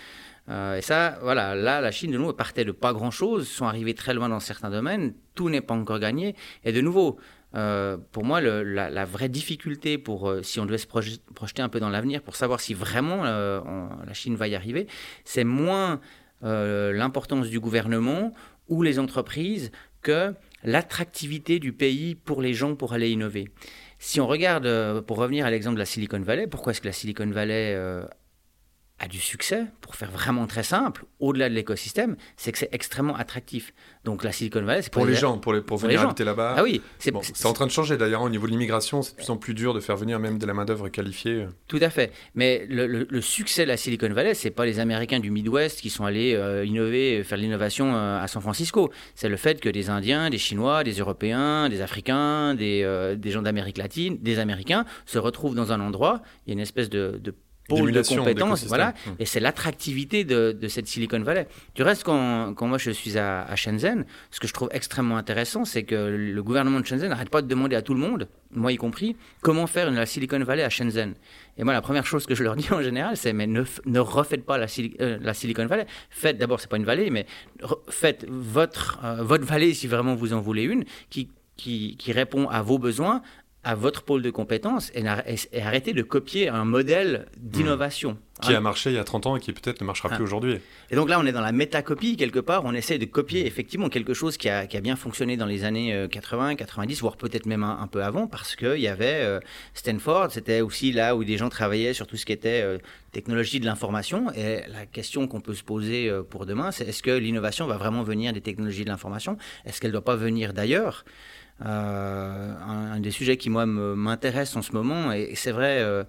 Euh, 0.49 0.77
et 0.77 0.83
ça, 0.83 1.19
voilà, 1.23 1.55
là, 1.55 1.81
la 1.81 1.91
Chine, 1.91 2.11
de 2.11 2.19
nouveau, 2.19 2.33
partait 2.33 2.65
de 2.65 2.73
pas 2.73 2.93
grand-chose, 2.93 3.49
sont 3.49 3.67
arrivés 3.67 3.95
très 3.95 4.15
loin 4.15 4.29
dans 4.29 4.41
certains 4.41 4.71
domaines, 4.71 5.15
tout 5.35 5.51
n'est 5.51 5.61
pas 5.61 5.75
encore 5.75 5.99
gagné. 5.99 6.35
Et 6.65 6.73
de 6.73 6.81
nouveau, 6.81 7.19
euh, 7.55 7.99
pour 8.13 8.25
moi, 8.25 8.41
la, 8.41 9.05
vraie 9.05 9.29
difficulté, 9.29 9.99
pour, 9.99 10.29
euh, 10.29 10.43
si 10.43 10.61
on 10.61 10.67
devait 10.67 10.79
se 10.79 10.87
projeter 10.87 11.63
un 11.63 11.69
peu 11.69 11.81
dans 11.81 11.91
l'avenir, 11.91 12.23
pour 12.23 12.37
savoir 12.37 12.61
si 12.61 12.75
vraiment 12.75 13.23
la 13.25 14.15
Chine 14.15 14.37
va 14.37 14.49
y 14.49 14.55
arriver, 14.55 14.87
c'est 15.25 15.45
moins 15.45 16.01
l'importance 16.43 17.49
du 17.49 17.61
gouvernement 17.61 18.33
ou 18.69 18.83
les 18.83 18.99
entreprises 18.99 19.71
que 20.03 20.35
l'attractivité 20.63 21.59
du 21.59 21.73
pays 21.73 22.15
pour 22.15 22.43
les 22.43 22.55
gens 22.55 22.77
pour 22.77 22.93
aller 22.93 23.11
innover. 23.11 23.49
Si 23.99 24.21
on 24.21 24.27
regarde, 24.29 25.01
pour 25.01 25.17
revenir 25.17 25.45
à 25.45 25.51
l'exemple 25.51 25.75
de 25.75 25.81
la 25.81 25.87
Silicon 25.87 26.21
Valley, 26.21 26.47
pourquoi 26.47 26.71
est-ce 26.71 26.81
que 26.81 26.87
la 26.87 26.93
Silicon 26.93 27.29
Valley 27.29 27.75
a 29.01 29.07
du 29.07 29.21
succès, 29.21 29.65
pour 29.81 29.95
faire 29.95 30.11
vraiment 30.11 30.47
très 30.47 30.65
simple, 30.65 31.05
au-delà 31.21 31.49
de 31.49 31.55
l'écosystème, 31.55 32.17
c'est 32.37 32.51
que 32.51 32.59
c'est 32.59 32.69
extrêmement 32.73 33.15
attractif. 33.15 33.73
Donc 34.05 34.25
la 34.25 34.33
Silicon 34.33 34.63
Valley, 34.63 34.83
c'est 34.83 34.93
pour, 34.93 35.07
les 35.07 35.15
gens, 35.15 35.39
pour, 35.39 35.53
les, 35.53 35.61
pour, 35.61 35.77
venir 35.77 36.01
habiter 36.01 36.25
là-bas. 36.25 36.55
Ah 36.57 36.63
oui, 36.63 36.83
c'est 36.99 37.47
en 37.47 37.53
train 37.53 37.67
de 37.67 37.71
changer 37.71 37.97
d'ailleurs 37.97 38.23
au 38.23 38.31
niveau 38.31 38.47
de 38.47 38.51
l'immigration, 38.51 39.03
c'est 39.03 39.13
de 39.13 39.17
plus 39.17 39.31
en 39.31 39.37
plus 39.37 39.55
dur 39.55 39.73
de 39.73 39.81
faire 39.81 39.97
venir 39.97 40.19
même 40.19 40.39
de 40.39 40.47
la 40.47 40.55
main 40.55 40.65
d'œuvre 40.65 40.89
qualifiée. 40.89 41.47
Tout 41.69 41.79
à 41.81 41.91
fait. 41.91 42.13
Mais 42.35 42.67
le, 42.69 43.21
succès 43.21 43.63
de 43.63 43.69
la 43.69 43.77
Silicon 43.77 44.09
Valley, 44.09 44.35
c'est 44.35 44.51
pas 44.51 44.65
les 44.65 44.81
Américains 44.81 45.21
du 45.21 45.31
Midwest 45.31 45.81
qui 45.81 45.91
sont 45.91 46.05
allés 46.05 46.35
euh, 46.35 46.65
innover, 46.65 47.23
faire 47.23 47.39
de 47.39 47.43
l'innovation 47.43 47.95
euh, 47.95 48.21
à 48.21 48.27
San 48.27 48.43
Francisco. 48.43 48.91
C'est 49.15 49.29
le 49.29 49.37
fait 49.37 49.61
que 49.61 49.69
des 49.69 49.91
Indiens, 49.91 50.31
des 50.31 50.39
Chinois, 50.39 50.83
des 50.83 50.95
Européens, 50.95 51.69
des 51.69 51.83
Africains, 51.83 52.55
des, 52.55 52.83
euh, 52.85 53.15
des 53.15 53.31
gens 53.31 53.43
d'Amérique 53.43 53.79
latine, 53.79 54.19
des 54.21 54.39
Américains 54.39 54.85
se 55.07 55.19
retrouvent 55.19 55.55
dans 55.55 55.73
un 55.73 55.81
endroit. 55.81 56.23
Il 56.47 56.51
y 56.51 56.53
a 56.53 56.55
une 56.55 56.61
espèce 56.61 56.89
de, 56.89 57.21
de 57.23 57.35
pôle 57.69 57.93
de 57.93 58.03
compétences, 58.03 58.65
voilà, 58.67 58.89
mmh. 58.89 59.11
et 59.21 59.27
c'est 59.27 59.41
l'attractivité 59.41 60.25
de, 60.25 60.53
de, 60.53 60.69
cette 60.69 60.89
Silicon 60.89 61.21
Valley. 61.21 61.47
Du 61.75 61.83
reste, 61.83 62.03
quand, 62.03 62.55
quand 62.55 62.67
moi 62.67 62.79
je 62.79 62.91
suis 62.91 63.19
à, 63.19 63.45
à, 63.45 63.57
Shenzhen, 63.57 64.07
ce 64.31 64.41
que 64.41 64.49
je 64.49 64.55
trouve 64.55 64.71
extrêmement 64.73 65.17
intéressant, 65.17 65.65
c'est 65.65 65.85
que 65.85 65.95
le 65.95 66.43
gouvernement 66.43 66.81
de 66.81 66.87
Shenzhen 66.87 67.09
n'arrête 67.09 67.31
pas 67.31 67.43
de 67.43 67.47
demander 67.47 67.77
à 67.77 67.83
tout 67.83 67.95
le 67.95 68.01
monde, 68.01 68.29
moi 68.51 68.73
y 68.73 68.77
compris, 68.77 69.17
comment 69.43 69.67
faire 69.67 69.89
une, 69.89 69.97
la 69.97 70.07
Silicon 70.07 70.41
Valley 70.41 70.63
à 70.63 70.71
Shenzhen. 70.71 71.15
Et 71.59 71.65
moi, 71.65 71.73
la 71.73 71.83
première 71.83 72.07
chose 72.07 72.27
que 72.27 72.35
je 72.35 72.43
leur 72.43 72.57
dis 72.57 72.73
en 72.73 72.83
général, 72.83 73.17
c'est 73.17 73.33
mais 73.33 73.47
ne, 73.47 73.65
ne 73.85 74.01
refaites 74.01 74.45
pas 74.45 74.59
la, 74.59 74.67
euh, 75.01 75.19
la, 75.21 75.35
Silicon 75.35 75.67
Valley. 75.67 75.87
Faites 76.11 76.39
d'abord, 76.39 76.61
c'est 76.61 76.71
pas 76.71 76.79
une 76.79 76.85
vallée, 76.85 77.11
mais 77.11 77.27
faites 77.91 78.25
votre 78.29 79.01
euh, 79.05 79.23
votre 79.23 79.45
vallée 79.45 79.75
si 79.75 79.87
vraiment 79.87 80.15
vous 80.15 80.33
en 80.33 80.41
voulez 80.41 80.63
une, 80.63 80.85
qui 81.11 81.29
qui, 81.57 81.97
qui, 81.97 82.13
répond 82.13 82.49
à 82.49 82.63
vos 82.63 82.79
besoins 82.79 83.21
à 83.65 83.75
votre 83.75 84.03
pôle 84.03 84.23
de 84.23 84.31
compétences 84.31 84.91
et, 84.95 85.07
arrêtez 85.61 85.93
de 85.93 86.03
copier 86.03 86.49
un 86.49 86.65
modèle 86.65 87.27
d'innovation. 87.37 88.13
Mmh. 88.13 88.47
Qui 88.47 88.55
a 88.55 88.61
marché 88.61 88.91
il 88.91 88.95
y 88.95 88.99
a 88.99 89.05
30 89.05 89.27
ans 89.27 89.37
et 89.37 89.41
qui 89.41 89.53
peut-être 89.53 89.81
ne 89.81 89.87
marchera 89.87 90.11
plus 90.11 90.21
ah. 90.21 90.23
aujourd'hui. 90.23 90.61
Et 90.91 90.95
donc 90.95 91.09
là, 91.09 91.19
on 91.19 91.27
est 91.27 91.33
dans 91.33 91.41
la 91.41 91.51
métacopie, 91.51 92.17
quelque 92.17 92.39
part. 92.39 92.65
On 92.65 92.73
essaie 92.73 92.97
de 92.97 93.05
copier 93.05 93.47
effectivement 93.47 93.89
quelque 93.89 94.15
chose 94.15 94.37
qui 94.37 94.49
a, 94.49 94.65
bien 94.81 94.95
fonctionné 94.95 95.37
dans 95.37 95.47
les 95.47 95.65
années 95.65 96.07
80, 96.09 96.53
euh, 96.53 96.55
90, 96.55 97.01
voire 97.01 97.17
peut-être 97.17 97.47
même 97.47 97.65
un, 97.65 97.89
peu 97.89 98.05
avant, 98.05 98.29
parce 98.29 98.55
qu'il 98.55 98.79
y 98.79 98.87
avait 98.87 99.23
euh, 99.23 99.41
Stanford, 99.75 100.31
c'était 100.31 100.61
aussi 100.61 100.93
là 100.93 101.17
où 101.17 101.25
des 101.25 101.37
gens 101.37 101.49
travaillaient 101.49 101.95
sur 101.95 102.07
tout 102.07 102.17
ce 102.17 102.25
qui 102.25 102.33
était 102.33 102.63
euh, 102.63 102.79
technologie 103.11 103.59
de 103.59 103.67
l'information. 103.67 104.31
Et 104.37 104.63
la 104.69 104.87
question 104.87 105.27
qu'on 105.27 105.41
peut 105.41 105.55
se 105.55 105.65
poser 105.65 106.13
pour 106.31 106.47
demain, 106.47 106.71
c'est 106.71 106.87
est-ce 106.89 107.03
que 107.03 107.11
l'innovation 107.11 107.67
va 107.67 107.77
vraiment 107.77 108.05
venir 108.05 108.33
des 108.33 108.41
technologies 108.41 108.85
de 108.85 108.91
l'information? 108.91 109.37
Est-ce 109.65 109.81
qu'elle 109.81 109.91
ne 109.91 109.95
doit 109.95 110.05
pas 110.05 110.17
venir 110.17 110.53
d'ailleurs? 110.53 111.05
Euh, 111.65 112.55
un, 112.67 113.01
des 113.01 113.11
sujets 113.11 113.37
qui, 113.37 113.51
moi, 113.51 113.67
m'intéresse 113.67 114.55
en 114.57 114.63
ce 114.63 114.73
moment. 114.73 115.13
Et, 115.13 115.35
c'est 115.35 115.51
vrai, 115.51 115.79
euh, 115.81 116.05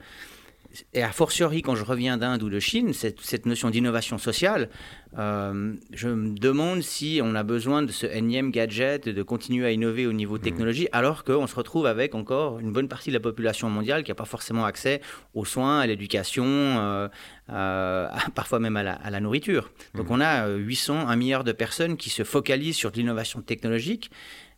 et 0.94 1.02
a 1.02 1.12
fortiori 1.12 1.64
quand 1.64 1.76
je 1.76 1.84
reviens 1.84 2.18
d'Inde 2.18 2.44
ou 2.44 2.50
de 2.50 2.60
Chine, 2.60 2.94
cette, 2.94 3.20
cette 3.22 3.48
notion 3.48 3.72
d'innovation 3.72 4.20
sociale, 4.20 4.70
euh, 5.18 5.74
je 5.92 6.08
me 6.08 6.38
demande 6.38 6.82
si 6.84 7.20
on 7.24 7.34
a 7.34 7.42
besoin 7.42 7.82
de 7.82 7.92
ce 7.92 8.06
énième 8.06 8.52
gadget, 8.52 9.10
de 9.10 9.24
continuer 9.24 9.66
à 9.66 9.72
innover 9.72 10.06
au 10.06 10.14
niveau 10.14 10.36
mmh. 10.36 10.42
technologie, 10.42 10.88
alors 10.92 11.24
qu'on 11.24 11.48
se 11.48 11.56
retrouve 11.56 11.88
avec 11.88 12.14
encore 12.14 12.60
une 12.60 12.72
bonne 12.72 12.88
partie 12.88 13.10
de 13.10 13.16
la 13.16 13.20
population 13.20 13.72
mondiale 13.72 14.04
qui 14.04 14.12
n'a 14.12 14.16
pas 14.16 14.26
forcément 14.26 14.66
accès 14.66 15.02
aux 15.34 15.46
soins, 15.46 15.80
à 15.80 15.88
l'éducation, 15.88 17.10
parfois 17.48 18.60
même 18.60 18.78
à 18.78 18.84
la, 18.84 19.20
nourriture. 19.20 19.72
Donc 19.96 20.10
mmh. 20.10 20.14
on 20.14 20.22
a 20.22 20.48
800, 20.50 21.08
1 21.08 21.16
milliard 21.16 21.44
de 21.44 21.54
personnes 21.54 21.98
qui 21.98 22.12
se 22.12 22.24
focalisent 22.24 22.76
sur 22.76 22.92
l'innovation 22.92 23.42
technologique 23.42 24.12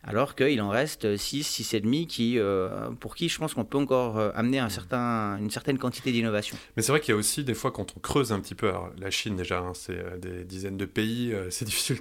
alors 0.04 0.34
qu'il 0.34 0.60
en 0.60 0.68
reste 0.68 1.16
6, 1.16 1.60
6,5 1.60 2.06
qui, 2.06 2.38
euh, 2.38 2.90
pour 2.98 3.14
qui 3.14 3.28
je 3.28 3.38
pense 3.38 3.54
qu'on 3.54 3.64
peut 3.64 3.78
encore 3.78 4.18
euh, 4.18 4.30
amener 4.34 4.58
un 4.58 4.68
certain, 4.68 5.38
une 5.38 5.50
certaine 5.50 5.78
quantité 5.78 6.10
d'innovation. 6.10 6.56
Mais 6.76 6.82
c'est 6.82 6.90
vrai 6.90 7.00
qu'il 7.00 7.12
y 7.12 7.14
a 7.14 7.18
aussi 7.18 7.44
des 7.44 7.54
fois 7.54 7.70
quand 7.70 7.94
on 7.96 8.00
creuse 8.00 8.32
un 8.32 8.40
petit 8.40 8.54
peu, 8.54 8.68
alors 8.68 8.90
la 8.98 9.10
Chine 9.10 9.36
déjà, 9.36 9.60
hein, 9.60 9.72
c'est 9.74 9.98
euh, 9.98 10.18
des 10.18 10.44
dizaines 10.44 10.76
de 10.76 10.86
pays, 10.86 11.32
c'est 11.50 11.64
difficile 11.72 11.98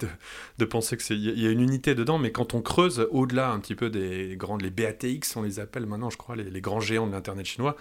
de, 0.58 0.66
penser 0.66 0.98
qu'il 0.98 1.18
y, 1.18 1.42
y 1.42 1.48
a 1.48 1.52
une 1.52 1.60
unité 1.60 1.96
dedans, 1.96 2.18
mais 2.18 2.32
quand 2.32 2.54
on 2.54 2.62
creuse 2.62 3.08
au-delà 3.12 3.52
un 3.52 3.60
petit 3.60 3.76
peu 3.76 3.90
des 3.90 4.36
grandes, 4.38 4.62
les 4.62 4.70
BATX, 4.70 5.36
on 5.36 5.42
les 5.42 5.60
appelle 5.60 5.86
maintenant, 5.86 6.10
je 6.10 6.18
crois, 6.18 6.36
les, 6.36 6.62
grands 6.62 6.80
géants 6.80 7.08
de 7.08 7.12
l'Internet 7.12 7.46
chinois, 7.46 7.76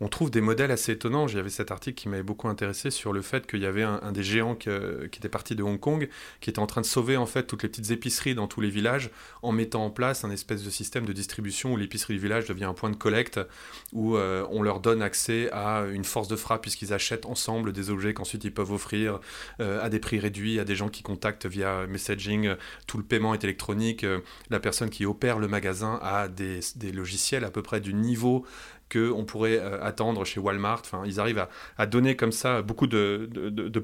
on 0.00 0.08
trouve 0.08 0.30
des 0.30 0.40
modèles 0.40 0.70
assez 0.70 0.92
étonnants. 0.92 1.28
J'avais 1.28 1.50
cet 1.50 1.70
article 1.70 2.00
qui 2.00 2.08
m'avait 2.08 2.22
beaucoup 2.22 2.48
intéressé 2.48 2.90
sur 2.90 3.12
le 3.12 3.22
fait 3.22 3.46
qu'il 3.46 3.60
y 3.60 3.66
avait 3.66 3.82
un, 3.82 4.12
des 4.12 4.22
géants 4.22 4.54
qui 4.54 4.68
était 4.70 5.28
parti 5.28 5.54
de 5.54 5.62
Hong 5.62 5.78
Kong, 5.78 6.08
qui 6.40 6.50
était 6.50 6.58
en 6.58 6.66
train 6.66 6.80
de 6.80 6.86
sauver 6.86 7.16
en 7.16 7.26
fait 7.26 7.44
toutes 7.44 7.62
les 7.62 7.68
petites 7.68 7.90
épiceries 7.90 8.34
dans 8.34 8.46
tous 8.46 8.60
les 8.60 8.70
villages 8.70 9.10
en 9.42 9.52
mettant 9.62 9.84
en 9.84 9.90
place 9.90 10.24
un 10.24 10.30
espèce 10.30 10.64
de 10.64 10.70
système 10.70 11.06
de 11.06 11.12
distribution 11.12 11.72
où 11.72 11.76
l'épicerie 11.76 12.14
du 12.14 12.20
village 12.20 12.46
devient 12.46 12.64
un 12.64 12.74
point 12.74 12.90
de 12.90 12.96
collecte, 12.96 13.38
où 13.92 14.16
euh, 14.16 14.44
on 14.50 14.60
leur 14.60 14.80
donne 14.80 15.02
accès 15.02 15.50
à 15.52 15.84
une 15.92 16.04
force 16.04 16.26
de 16.26 16.34
frappe 16.34 16.62
puisqu'ils 16.62 16.92
achètent 16.92 17.26
ensemble 17.26 17.72
des 17.72 17.88
objets 17.88 18.12
qu'ensuite 18.12 18.42
ils 18.42 18.52
peuvent 18.52 18.72
offrir 18.72 19.20
euh, 19.60 19.80
à 19.80 19.88
des 19.88 20.00
prix 20.00 20.18
réduits, 20.18 20.58
à 20.58 20.64
des 20.64 20.74
gens 20.74 20.88
qui 20.88 21.04
contactent 21.04 21.46
via 21.46 21.86
messaging, 21.86 22.54
tout 22.88 22.98
le 22.98 23.04
paiement 23.04 23.34
est 23.34 23.44
électronique, 23.44 24.02
euh, 24.02 24.20
la 24.50 24.58
personne 24.58 24.90
qui 24.90 25.06
opère 25.06 25.38
le 25.38 25.46
magasin 25.46 26.00
a 26.02 26.26
des 26.28 26.92
logiciels 26.92 27.44
à 27.44 27.50
peu 27.50 27.62
près 27.62 27.80
du 27.80 27.94
niveau 27.94 28.44
qu'on 28.92 29.24
pourrait 29.24 29.58
euh, 29.58 29.82
attendre 29.82 30.24
chez 30.24 30.40
Walmart. 30.40 30.82
Enfin, 30.84 31.02
ils 31.06 31.18
arrivent 31.18 31.46
à, 31.78 31.86
donner 31.86 32.16
comme 32.16 32.32
ça 32.32 32.62
beaucoup 32.62 32.86
de, 32.86 33.28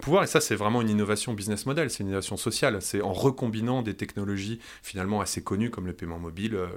pouvoir. 0.00 0.24
Et 0.24 0.26
ça, 0.26 0.40
c'est 0.40 0.54
vraiment 0.54 0.82
une 0.82 0.90
innovation 0.90 1.32
business 1.32 1.66
model, 1.66 1.90
c'est 1.90 2.00
une 2.00 2.08
innovation 2.08 2.36
sociale. 2.36 2.80
C'est 2.80 3.00
en 3.00 3.12
recombinant 3.12 3.82
des 3.82 3.94
technologies 3.94 4.60
finalement 4.82 5.20
assez 5.20 5.42
connues 5.42 5.70
comme 5.70 5.86
le 5.86 5.92
paiement 5.92 6.18
mobile, 6.18 6.54
euh, 6.54 6.68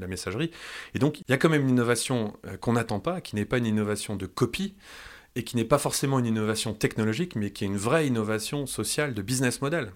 la 0.00 0.06
messagerie. 0.06 0.50
Et 0.94 0.98
donc, 0.98 1.20
il 1.20 1.30
y 1.30 1.32
a 1.32 1.38
quand 1.38 1.48
même 1.48 1.62
une 1.62 1.70
innovation 1.70 2.36
euh, 2.46 2.56
qu'on 2.56 2.74
n'attend 2.74 3.00
pas, 3.00 3.20
qui 3.20 3.36
n'est 3.36 3.44
pas 3.44 3.58
une 3.58 3.66
innovation 3.66 4.16
de 4.16 4.26
copie 4.26 4.74
et 5.36 5.44
qui 5.44 5.56
n'est 5.56 5.64
pas 5.64 5.78
forcément 5.78 6.18
une 6.18 6.26
innovation 6.26 6.74
technologique, 6.74 7.36
mais 7.36 7.50
qui 7.50 7.64
est 7.64 7.68
une 7.68 7.76
vraie 7.76 8.06
innovation 8.06 8.66
sociale 8.66 9.14
de 9.14 9.22
business 9.22 9.62
model. 9.62 9.92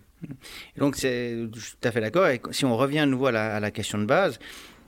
donc, 0.78 0.96
je 0.96 1.48
suis 1.58 1.76
tout 1.80 1.88
à 1.88 1.90
fait 1.90 2.00
d'accord. 2.00 2.28
Et 2.28 2.40
si 2.52 2.64
on 2.64 2.76
revient 2.76 3.00
à 3.00 3.06
nouveau 3.06 3.26
à 3.26 3.60
la 3.60 3.70
question 3.72 3.98
de 3.98 4.04
base, 4.04 4.38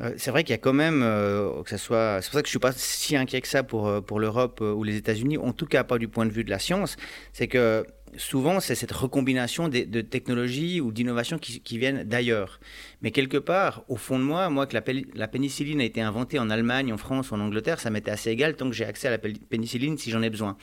euh, 0.00 0.12
c'est 0.16 0.30
vrai 0.30 0.44
qu'il 0.44 0.52
y 0.52 0.54
a 0.54 0.58
quand 0.58 0.72
même, 0.72 1.02
euh, 1.02 1.62
que 1.62 1.70
ça 1.70 1.78
soit, 1.78 2.20
c'est 2.20 2.28
pour 2.28 2.34
ça 2.34 2.42
que 2.42 2.48
je 2.48 2.50
suis 2.50 2.58
pas 2.58 2.72
si 2.72 3.16
inquiet 3.16 3.40
que 3.40 3.48
ça 3.48 3.62
pour, 3.62 3.88
euh, 3.88 4.00
pour 4.00 4.20
l'Europe 4.20 4.60
ou 4.60 4.84
les 4.84 4.96
États-Unis, 4.96 5.38
en 5.38 5.52
tout 5.52 5.66
cas 5.66 5.84
pas 5.84 5.98
du 5.98 6.08
point 6.08 6.26
de 6.26 6.30
vue 6.30 6.44
de 6.44 6.50
la 6.50 6.58
science, 6.58 6.96
c'est 7.32 7.48
que 7.48 7.86
souvent, 8.18 8.60
c'est 8.60 8.74
cette 8.74 8.92
recombination 8.92 9.68
de, 9.68 10.00
technologies 10.00 10.80
ou 10.80 10.92
d'innovations 10.92 11.38
qui, 11.38 11.78
viennent 11.78 12.04
d'ailleurs. 12.04 12.60
Mais 13.02 13.10
quelque 13.10 13.36
part, 13.36 13.84
au 13.88 13.96
fond 13.96 14.18
de 14.18 14.24
moi, 14.24 14.48
moi, 14.50 14.66
que 14.66 14.76
la, 15.14 15.28
pénicilline 15.28 15.80
a 15.80 15.84
été 15.84 16.00
inventée 16.00 16.38
en 16.38 16.50
Allemagne, 16.50 16.92
en 16.92 16.96
France, 16.96 17.32
en 17.32 17.40
Angleterre, 17.40 17.80
ça 17.80 17.90
m'était 17.90 18.10
assez 18.10 18.30
égal 18.30 18.56
tant 18.56 18.68
que 18.68 18.74
j'ai 18.74 18.84
accès 18.84 19.08
à 19.08 19.10
la 19.10 19.18
pénicilline 19.18 19.98
si 19.98 20.10
j'en 20.10 20.22
ai 20.22 20.30
besoin. 20.30 20.56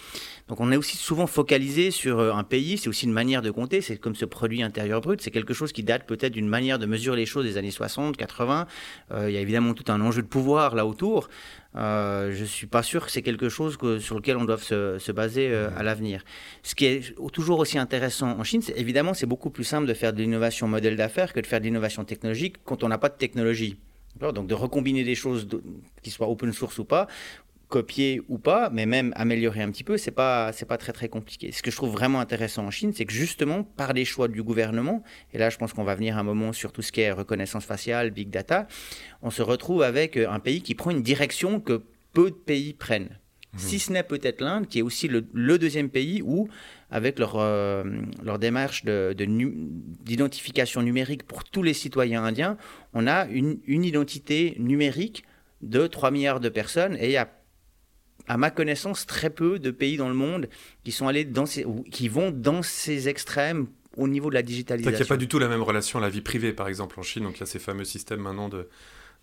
Donc 0.47 0.59
on 0.59 0.71
est 0.71 0.77
aussi 0.77 0.97
souvent 0.97 1.27
focalisé 1.27 1.91
sur 1.91 2.19
euh, 2.19 2.33
un 2.33 2.43
pays, 2.43 2.77
c'est 2.77 2.89
aussi 2.89 3.05
une 3.05 3.13
manière 3.13 3.41
de 3.41 3.51
compter, 3.51 3.81
c'est 3.81 3.97
comme 3.97 4.15
ce 4.15 4.25
produit 4.25 4.63
intérieur 4.63 5.01
brut, 5.01 5.21
c'est 5.21 5.31
quelque 5.31 5.53
chose 5.53 5.71
qui 5.71 5.83
date 5.83 6.05
peut-être 6.05 6.33
d'une 6.33 6.47
manière 6.47 6.79
de 6.79 6.85
mesurer 6.85 7.17
les 7.17 7.25
choses 7.25 7.45
des 7.45 7.57
années 7.57 7.71
60, 7.71 8.17
80. 8.17 8.67
Euh, 9.11 9.29
il 9.29 9.33
y 9.33 9.37
a 9.37 9.41
évidemment 9.41 9.73
tout 9.73 9.91
un 9.91 10.01
enjeu 10.01 10.21
de 10.21 10.27
pouvoir 10.27 10.75
là 10.75 10.85
autour. 10.85 11.29
Euh, 11.75 12.31
je 12.31 12.41
ne 12.41 12.45
suis 12.45 12.67
pas 12.67 12.83
sûr 12.83 13.05
que 13.05 13.11
c'est 13.11 13.21
quelque 13.21 13.49
chose 13.49 13.77
sur 13.99 14.15
lequel 14.15 14.37
on 14.37 14.45
doit 14.45 14.57
se, 14.57 15.11
baser 15.11 15.49
euh, 15.49 15.69
à 15.75 15.83
l'avenir. 15.83 16.23
Ce 16.61 16.75
qui 16.75 16.85
est 16.85 17.15
toujours 17.31 17.59
aussi 17.59 17.77
intéressant 17.77 18.37
en 18.39 18.43
Chine, 18.43 18.61
c'est 18.61 18.77
évidemment, 18.77 19.13
c'est 19.13 19.25
beaucoup 19.25 19.49
plus 19.49 19.63
simple 19.63 19.87
de 19.87 19.93
faire 19.93 20.13
de 20.13 20.21
l'innovation 20.21 20.67
modèle 20.67 20.95
d'affaires 20.95 21.33
que 21.33 21.39
de 21.39 21.47
faire 21.47 21.59
de 21.59 21.65
l'innovation 21.65 22.05
technologique 22.05 22.57
quand 22.63 22.83
on 22.83 22.89
n'a 22.89 22.97
pas 22.97 23.09
de 23.09 23.17
technologie. 23.17 23.77
Donc 24.19 24.45
de 24.45 24.53
recombiner 24.53 25.03
des 25.03 25.15
choses 25.15 25.47
qui 26.03 26.11
soient 26.11 26.29
open 26.29 26.53
source 26.53 26.77
ou 26.77 26.85
pas, 26.85 27.07
copier 27.69 28.21
ou 28.29 28.37
pas, 28.37 28.69
mais 28.69 28.85
même 28.85 29.13
améliorer 29.15 29.61
un 29.61 29.71
petit 29.71 29.83
peu, 29.83 29.97
c'est 29.97 30.11
pas 30.11 30.51
c'est 30.53 30.65
pas 30.65 30.77
très 30.77 30.93
très 30.93 31.09
compliqué. 31.09 31.51
Ce 31.51 31.61
que 31.61 31.71
je 31.71 31.75
trouve 31.75 31.91
vraiment 31.91 32.19
intéressant 32.19 32.65
en 32.65 32.71
Chine, 32.71 32.93
c'est 32.93 33.05
que 33.05 33.13
justement 33.13 33.63
par 33.63 33.93
les 33.93 34.05
choix 34.05 34.27
du 34.27 34.43
gouvernement, 34.43 35.03
et 35.33 35.37
là 35.37 35.49
je 35.49 35.57
pense 35.57 35.73
qu'on 35.73 35.83
va 35.83 35.95
venir 35.95 36.17
un 36.17 36.23
moment 36.23 36.53
sur 36.53 36.71
tout 36.71 36.81
ce 36.81 36.91
qui 36.91 37.01
est 37.01 37.11
reconnaissance 37.11 37.65
faciale, 37.65 38.11
big 38.11 38.29
data, 38.29 38.67
on 39.21 39.31
se 39.31 39.41
retrouve 39.41 39.81
avec 39.81 40.17
euh, 40.17 40.29
un 40.29 40.39
pays 40.39 40.61
qui 40.61 40.75
prend 40.75 40.91
une 40.91 41.01
direction 41.01 41.59
que 41.59 41.81
peu 42.13 42.29
de 42.29 42.35
pays 42.35 42.73
prennent. 42.73 43.09
Mmh. 43.53 43.57
Si 43.57 43.79
ce 43.79 43.91
n'est 43.91 44.03
peut-être 44.03 44.41
l'Inde, 44.41 44.67
qui 44.67 44.79
est 44.79 44.81
aussi 44.81 45.07
le, 45.07 45.21
deuxième 45.57 45.89
pays 45.89 46.21
où, 46.23 46.47
avec 46.89 47.19
leur, 47.19 47.37
euh, 47.37 47.83
leur 48.23 48.39
démarche 48.39 48.83
d'identification 48.85 50.81
de, 50.81 50.85
numérique 50.85 51.23
pour 51.23 51.43
tous 51.43 51.63
les 51.63 51.73
citoyens 51.73 52.23
indiens, 52.23 52.57
on 52.93 53.07
a 53.07 53.25
une, 53.27 53.59
une 53.65 53.83
identité 53.83 54.55
numérique 54.59 55.23
de 55.61 55.87
3 55.87 56.11
milliards 56.11 56.39
de 56.39 56.49
personnes 56.49 56.97
et 56.99 57.05
il 57.05 57.11
y 57.11 57.17
a 57.17 57.29
à 58.27 58.37
ma 58.37 58.51
connaissance, 58.51 59.05
très 59.05 59.29
peu 59.29 59.59
de 59.59 59.71
pays 59.71 59.97
dans 59.97 60.07
le 60.07 60.15
monde 60.15 60.47
qui 60.83 60.91
sont 60.91 61.07
allés 61.07 61.25
dans 61.25 61.45
ces, 61.45 61.65
qui 61.91 62.07
vont 62.07 62.31
dans 62.31 62.61
ces 62.61 63.09
extrêmes 63.09 63.67
au 63.97 64.07
niveau 64.07 64.29
de 64.29 64.35
la 64.35 64.41
digitalisation. 64.41 64.91
Il 64.91 65.01
n'y 65.01 65.03
a 65.03 65.07
pas 65.07 65.17
du 65.17 65.27
tout 65.27 65.39
la 65.39 65.47
même 65.47 65.61
relation 65.61 65.99
à 65.99 66.01
la 66.01 66.09
vie 66.09 66.21
privée, 66.21 66.53
par 66.53 66.67
exemple, 66.67 66.99
en 66.99 67.03
Chine. 67.03 67.23
Donc 67.23 67.37
il 67.37 67.41
y 67.41 67.43
a 67.43 67.45
ces 67.45 67.59
fameux 67.59 67.85
systèmes 67.85 68.21
maintenant 68.21 68.49
de, 68.49 68.67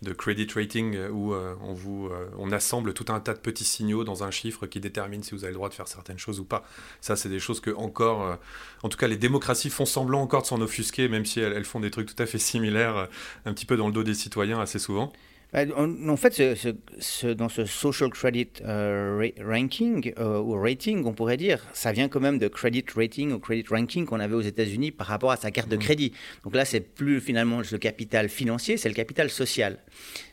de 0.01 0.13
credit 0.13 0.47
rating 0.55 0.95
euh, 0.95 1.09
où 1.09 1.33
euh, 1.33 1.55
on, 1.61 1.73
vous, 1.73 2.07
euh, 2.07 2.27
on 2.37 2.51
assemble 2.51 2.93
tout 2.93 3.05
un 3.13 3.19
tas 3.19 3.33
de 3.33 3.39
petits 3.39 3.63
signaux 3.63 4.03
dans 4.03 4.23
un 4.23 4.31
chiffre 4.31 4.65
qui 4.65 4.79
détermine 4.79 5.21
si 5.21 5.31
vous 5.31 5.43
avez 5.43 5.51
le 5.51 5.55
droit 5.55 5.69
de 5.69 5.73
faire 5.73 5.87
certaines 5.87 6.17
choses 6.17 6.39
ou 6.39 6.45
pas. 6.45 6.63
Ça, 7.01 7.15
c'est 7.15 7.29
des 7.29 7.39
choses 7.39 7.59
que 7.59 7.71
encore, 7.71 8.37
en 8.83 8.89
tout 8.89 8.97
cas, 8.97 9.07
les 9.07 9.17
démocraties 9.17 9.69
font 9.69 9.85
semblant 9.85 10.21
encore 10.21 10.41
de 10.41 10.47
s'en 10.47 10.61
offusquer, 10.61 11.07
même 11.07 11.25
si 11.25 11.39
elles, 11.39 11.65
font 11.65 11.79
des 11.79 11.91
trucs 11.91 12.13
tout 12.13 12.21
à 12.21 12.25
fait 12.25 12.39
similaires, 12.39 13.07
un 13.45 13.53
petit 13.53 13.65
peu 13.65 13.77
dans 13.77 13.87
le 13.87 13.93
dos 13.93 14.03
des 14.03 14.13
citoyens 14.13 14.59
assez 14.59 14.79
souvent. 14.79 15.13
Bah, 15.53 15.63
en, 15.75 16.15
fait, 16.15 16.33
ce, 16.33 17.27
dans 17.27 17.49
ce 17.49 17.65
social 17.65 18.09
credit 18.09 18.47
euh, 18.63 19.29
ranking 19.43 20.13
euh, 20.17 20.39
ou 20.39 20.53
rating, 20.53 21.03
on 21.05 21.11
pourrait 21.11 21.35
dire, 21.35 21.67
ça 21.73 21.91
vient 21.91 22.07
quand 22.07 22.21
même 22.21 22.37
de 22.37 22.47
credit 22.47 22.85
rating 22.95 23.33
ou 23.33 23.39
credit 23.39 23.65
ranking 23.69 24.05
qu'on 24.05 24.21
avait 24.21 24.35
aux 24.35 24.41
États-Unis 24.41 24.91
par 24.91 25.07
rapport 25.07 25.31
à 25.31 25.35
sa 25.35 25.51
carte 25.51 25.67
de 25.67 25.75
mmh. 25.75 25.79
crédit. 25.79 26.13
Donc 26.45 26.55
là, 26.55 26.63
c'est 26.63 26.79
plus 26.79 27.19
finalement 27.19 27.59
le 27.69 27.77
capital 27.77 28.29
financier, 28.29 28.77
c'est 28.77 28.87
le 28.87 28.95
capital 28.95 29.29
social. 29.29 29.79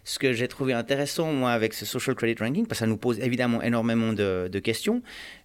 Ce 0.05 0.21
que 0.21 0.33
j'ai 0.33 0.47
trouvé 0.47 0.73
intéressant, 0.73 1.33
moi, 1.33 1.51
avec 1.51 1.75
ce 1.75 1.85
social 1.85 2.15
credit 2.15 2.37
ranking, 2.39 2.67
parce 2.67 2.79
que 2.79 2.85
ça 2.85 2.87
nous 2.87 2.97
pose 2.97 3.19
évidemment 3.19 3.61
énormément 3.61 4.13
de, 4.13 4.59
questions, 4.61 5.03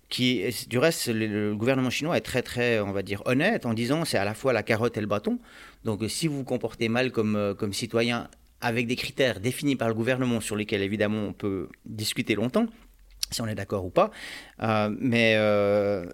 qui, 0.08 0.44
du 0.70 0.78
reste, 0.78 1.08
le, 1.08 1.56
gouvernement 1.56 1.90
chinois 1.90 2.16
est 2.16 2.22
très, 2.22 2.44
très, 2.44 2.80
on 2.80 2.92
va 2.92 3.02
dire, 3.02 3.24
honnête 3.26 3.66
en 3.66 3.74
disant 3.74 4.06
c'est 4.06 4.20
à 4.20 4.26
la 4.26 4.36
fois 4.36 4.54
la 4.54 4.62
carotte 4.62 4.98
et 4.98 5.02
le 5.02 5.08
bâton. 5.08 5.40
Donc, 5.84 6.04
si 6.10 6.28
vous 6.28 6.38
vous 6.38 6.44
comportez 6.44 6.90
mal 6.90 7.12
comme, 7.12 7.36
euh, 7.36 7.56
comme 7.56 7.74
citoyen, 7.74 8.30
avec 8.64 8.88
des 8.88 8.96
critères 8.96 9.40
définis 9.40 9.76
par 9.76 9.90
le 9.90 9.94
gouvernement 9.94 10.42
sur 10.42 10.56
lesquels 10.56 10.82
évidemment 10.82 11.28
on 11.28 11.34
peut 11.34 11.68
discuter 11.86 12.34
longtemps, 12.34 12.68
si 13.30 13.42
on 13.42 13.48
est 13.48 13.56
d'accord 13.56 13.86
ou 13.86 13.90
pas. 13.90 14.10
Euh, 14.62 14.90
mais 15.00 15.36
euh, 15.36 16.06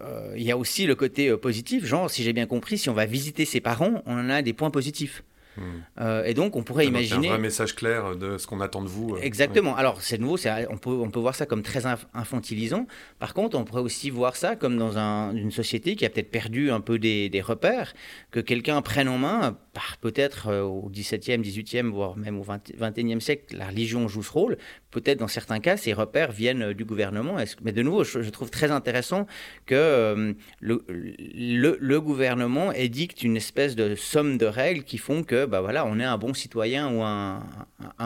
euh, 0.00 0.34
il 0.36 0.44
y 0.44 0.52
a 0.52 0.56
aussi 0.56 0.86
le 0.86 0.94
côté 0.94 1.36
positif, 1.36 1.84
genre 1.84 2.08
si 2.10 2.22
j'ai 2.22 2.32
bien 2.32 2.46
compris, 2.46 2.78
si 2.78 2.88
on 2.88 2.94
va 2.94 3.06
visiter 3.06 3.44
ses 3.44 3.60
parents, 3.60 4.02
on 4.06 4.18
en 4.18 4.30
a 4.30 4.40
des 4.40 4.52
points 4.52 4.70
positifs. 4.70 5.24
Hmm. 5.56 6.24
Et 6.26 6.34
donc, 6.34 6.56
on 6.56 6.64
pourrait 6.64 6.84
imaginer. 6.84 7.28
un 7.28 7.34
vrai 7.34 7.40
message 7.40 7.76
clair 7.76 8.16
de 8.16 8.38
ce 8.38 8.46
qu'on 8.48 8.60
attend 8.60 8.82
de 8.82 8.88
vous. 8.88 9.16
Exactement. 9.18 9.76
Alors, 9.76 10.02
c'est 10.02 10.18
nouveau, 10.18 10.36
on 10.68 10.78
peut, 10.78 10.90
on 10.90 11.10
peut 11.10 11.20
voir 11.20 11.36
ça 11.36 11.46
comme 11.46 11.62
très 11.62 11.86
infantilisant. 11.86 12.88
Par 13.20 13.34
contre, 13.34 13.56
on 13.56 13.62
pourrait 13.62 13.82
aussi 13.82 14.10
voir 14.10 14.34
ça 14.34 14.56
comme 14.56 14.76
dans 14.76 14.98
une 15.32 15.52
société 15.52 15.94
qui 15.94 16.04
a 16.04 16.10
peut-être 16.10 16.32
perdu 16.32 16.72
un 16.72 16.80
peu 16.80 16.98
des, 16.98 17.40
repères, 17.40 17.94
que 18.32 18.40
quelqu'un 18.40 18.82
prenne 18.82 19.08
en 19.08 19.18
main, 19.18 19.56
par 19.74 19.98
peut-être 19.98 20.48
euh, 20.48 20.62
au 20.62 20.88
XVIIe, 20.88 21.38
XVIIIe, 21.38 21.90
voire 21.90 22.16
même 22.16 22.40
au 22.40 22.44
XXIe 22.44 23.20
siècle, 23.20 23.56
la 23.56 23.66
religion 23.66 24.08
joue 24.08 24.22
ce 24.22 24.32
rôle. 24.32 24.56
Peut-être 24.90 25.18
dans 25.18 25.28
certains 25.28 25.60
cas, 25.60 25.76
ces 25.76 25.92
repères 25.92 26.32
viennent 26.32 26.72
du 26.72 26.84
gouvernement. 26.84 27.36
Mais 27.62 27.72
de 27.72 27.82
nouveau, 27.82 28.04
je, 28.04 28.30
trouve 28.30 28.50
très 28.50 28.70
intéressant 28.70 29.26
que 29.66 30.34
le, 30.60 30.84
le, 30.88 31.76
le 31.80 32.00
gouvernement 32.00 32.72
édicte 32.72 33.22
une 33.22 33.36
espèce 33.36 33.74
de 33.74 33.94
somme 33.94 34.38
de 34.38 34.46
règles 34.46 34.84
qui 34.84 34.98
font 34.98 35.22
que 35.22 35.46
bah 35.46 35.60
voilà, 35.60 35.86
on 35.86 35.98
est 35.98 36.04
un 36.04 36.18
bon 36.18 36.34
citoyen 36.34 36.92
ou 36.92 37.02
un, 37.02 37.42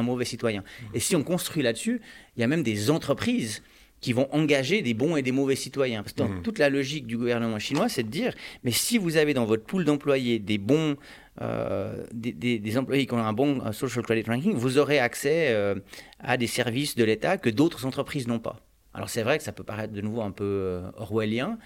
mauvais 0.03 0.25
citoyen. 0.25 0.61
Mmh. 0.61 0.85
Et 0.95 1.01
si 1.01 1.17
on 1.17 1.23
construit 1.23 1.63
là-dessus, 1.63 2.01
il 2.37 2.41
y 2.41 2.45
a 2.45 2.47
même 2.47 2.63
des 2.63 2.91
entreprises 2.91 3.63
qui 4.01 4.13
vont 4.13 4.29
engager 4.33 4.81
des 4.81 4.95
bons 4.95 5.17
et 5.17 5.23
des 5.23 5.33
mauvais 5.33 5.57
citoyens. 5.57 6.03
Parce 6.03 6.13
que 6.13 6.23
mmh. 6.23 6.43
toute 6.43 6.59
la 6.59 6.71
logique 6.71 7.07
du 7.07 7.17
gouvernement 7.17 7.59
chinois, 7.59 7.89
c'est 7.89 8.05
de 8.05 8.11
dire, 8.11 8.33
mais 8.63 8.71
si 8.71 8.97
vous 8.97 9.17
avez 9.17 9.35
dans 9.35 9.45
votre 9.45 9.65
pool 9.65 9.85
d'employés 9.85 10.39
des 10.39 10.59
bons, 10.59 10.97
euh, 11.41 12.05
des, 12.13 12.79
employés 12.79 13.07
qui 13.07 13.15
ont 13.15 13.19
un 13.19 13.33
bon 13.33 13.73
social 13.73 14.05
credit 14.05 14.29
ranking, 14.29 14.55
vous 14.55 14.79
aurez 14.79 14.99
accès 14.99 15.49
euh, 15.51 15.77
à 16.19 16.37
des 16.37 16.47
services 16.47 16.97
de 16.97 17.05
l'État 17.05 17.39
que 17.39 17.51
d'autres 17.51 17.87
entreprises 17.87 18.27
n'ont 18.27 18.41
pas. 18.41 18.61
Alors 18.93 19.09
c'est 19.09 19.23
vrai 19.23 19.39
que 19.39 19.45
ça 19.45 19.53
peut 19.53 19.63
paraître 19.63 19.93
de 19.93 20.01
nouveau 20.01 20.23
un 20.23 20.33
peu 20.33 20.45
euh, 20.45 20.91
orwellien. 20.97 21.59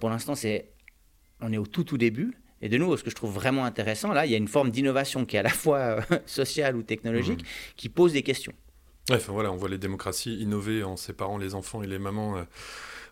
pour 0.00 0.10
l'instant, 0.10 0.34
c'est 0.34 0.70
on 1.40 1.52
est 1.52 1.58
au 1.58 1.66
tout 1.66 1.84
tout 1.84 1.98
début. 1.98 2.36
Et 2.60 2.68
de 2.68 2.76
nouveau, 2.76 2.96
ce 2.96 3.04
que 3.04 3.10
je 3.10 3.14
trouve 3.14 3.32
vraiment 3.32 3.64
intéressant, 3.64 4.12
là, 4.12 4.26
il 4.26 4.32
y 4.32 4.34
a 4.34 4.38
une 4.38 4.48
forme 4.48 4.72
d'innovation 4.72 5.24
qui 5.24 5.36
est 5.36 5.38
à 5.38 5.44
la 5.44 5.48
fois 5.48 6.00
sociale 6.26 6.74
ou 6.76 6.82
technologique, 6.82 7.42
mmh. 7.42 7.74
qui 7.76 7.88
pose 7.88 8.12
des 8.12 8.22
questions. 8.22 8.52
Ouais, 9.10 9.18
voilà, 9.28 9.52
on 9.52 9.56
voit 9.56 9.68
les 9.68 9.78
démocraties 9.78 10.34
innover 10.40 10.82
en 10.82 10.96
séparant 10.96 11.38
les 11.38 11.54
enfants 11.54 11.84
et 11.84 11.86
les 11.86 12.00
mamans. 12.00 12.44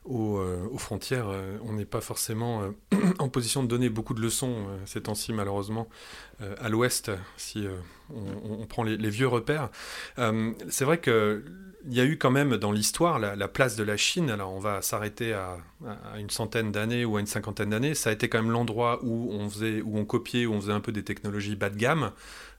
Euh, 0.09 0.69
aux, 0.71 0.79
frontières, 0.79 1.29
on 1.63 1.73
n'est 1.73 1.85
pas 1.85 2.01
forcément 2.01 2.63
en 3.19 3.29
position 3.29 3.63
de 3.63 3.69
donner 3.69 3.89
beaucoup 3.89 4.15
de 4.15 4.21
leçons 4.21 4.67
ces 4.85 5.03
temps-ci, 5.03 5.33
malheureusement, 5.33 5.89
à 6.41 6.69
l'ouest, 6.69 7.11
si 7.37 7.67
on, 8.15 8.67
prend 8.67 8.83
les, 8.83 9.11
vieux 9.11 9.29
repères. 9.29 9.71
c'est 10.69 10.85
vrai 10.85 10.99
que 10.99 11.43
il 11.89 11.95
y 11.95 12.01
a 12.01 12.05
eu 12.05 12.19
quand 12.19 12.31
même 12.31 12.57
dans 12.57 12.73
l'histoire 12.73 13.19
la, 13.19 13.49
place 13.49 13.77
de 13.77 13.85
la 13.85 13.97
Chine, 13.97 14.31
alors 14.31 14.53
on 14.53 14.59
va 14.59 14.83
s'arrêter 14.83 15.33
à, 15.33 15.59
une 16.19 16.31
centaine 16.31 16.73
d'années 16.73 17.05
ou 17.05 17.17
à 17.17 17.21
une 17.21 17.27
cinquantaine 17.27 17.71
d'années, 17.71 17.95
ça 17.95 18.11
a 18.11 18.13
été 18.13 18.29
quand 18.29 18.43
même 18.43 18.51
l'endroit 18.51 18.99
où 19.03 19.31
on 19.33 19.49
faisait, 19.49 19.83
où 19.83 19.97
on 19.97 20.05
copiait, 20.05 20.47
où 20.47 20.53
on 20.53 20.61
faisait 20.61 20.73
un 20.73 20.81
peu 20.81 20.93
des 20.93 21.05
technologies 21.05 21.55
bas 21.55 21.71
de 21.71 21.77
gamme. 21.77 22.13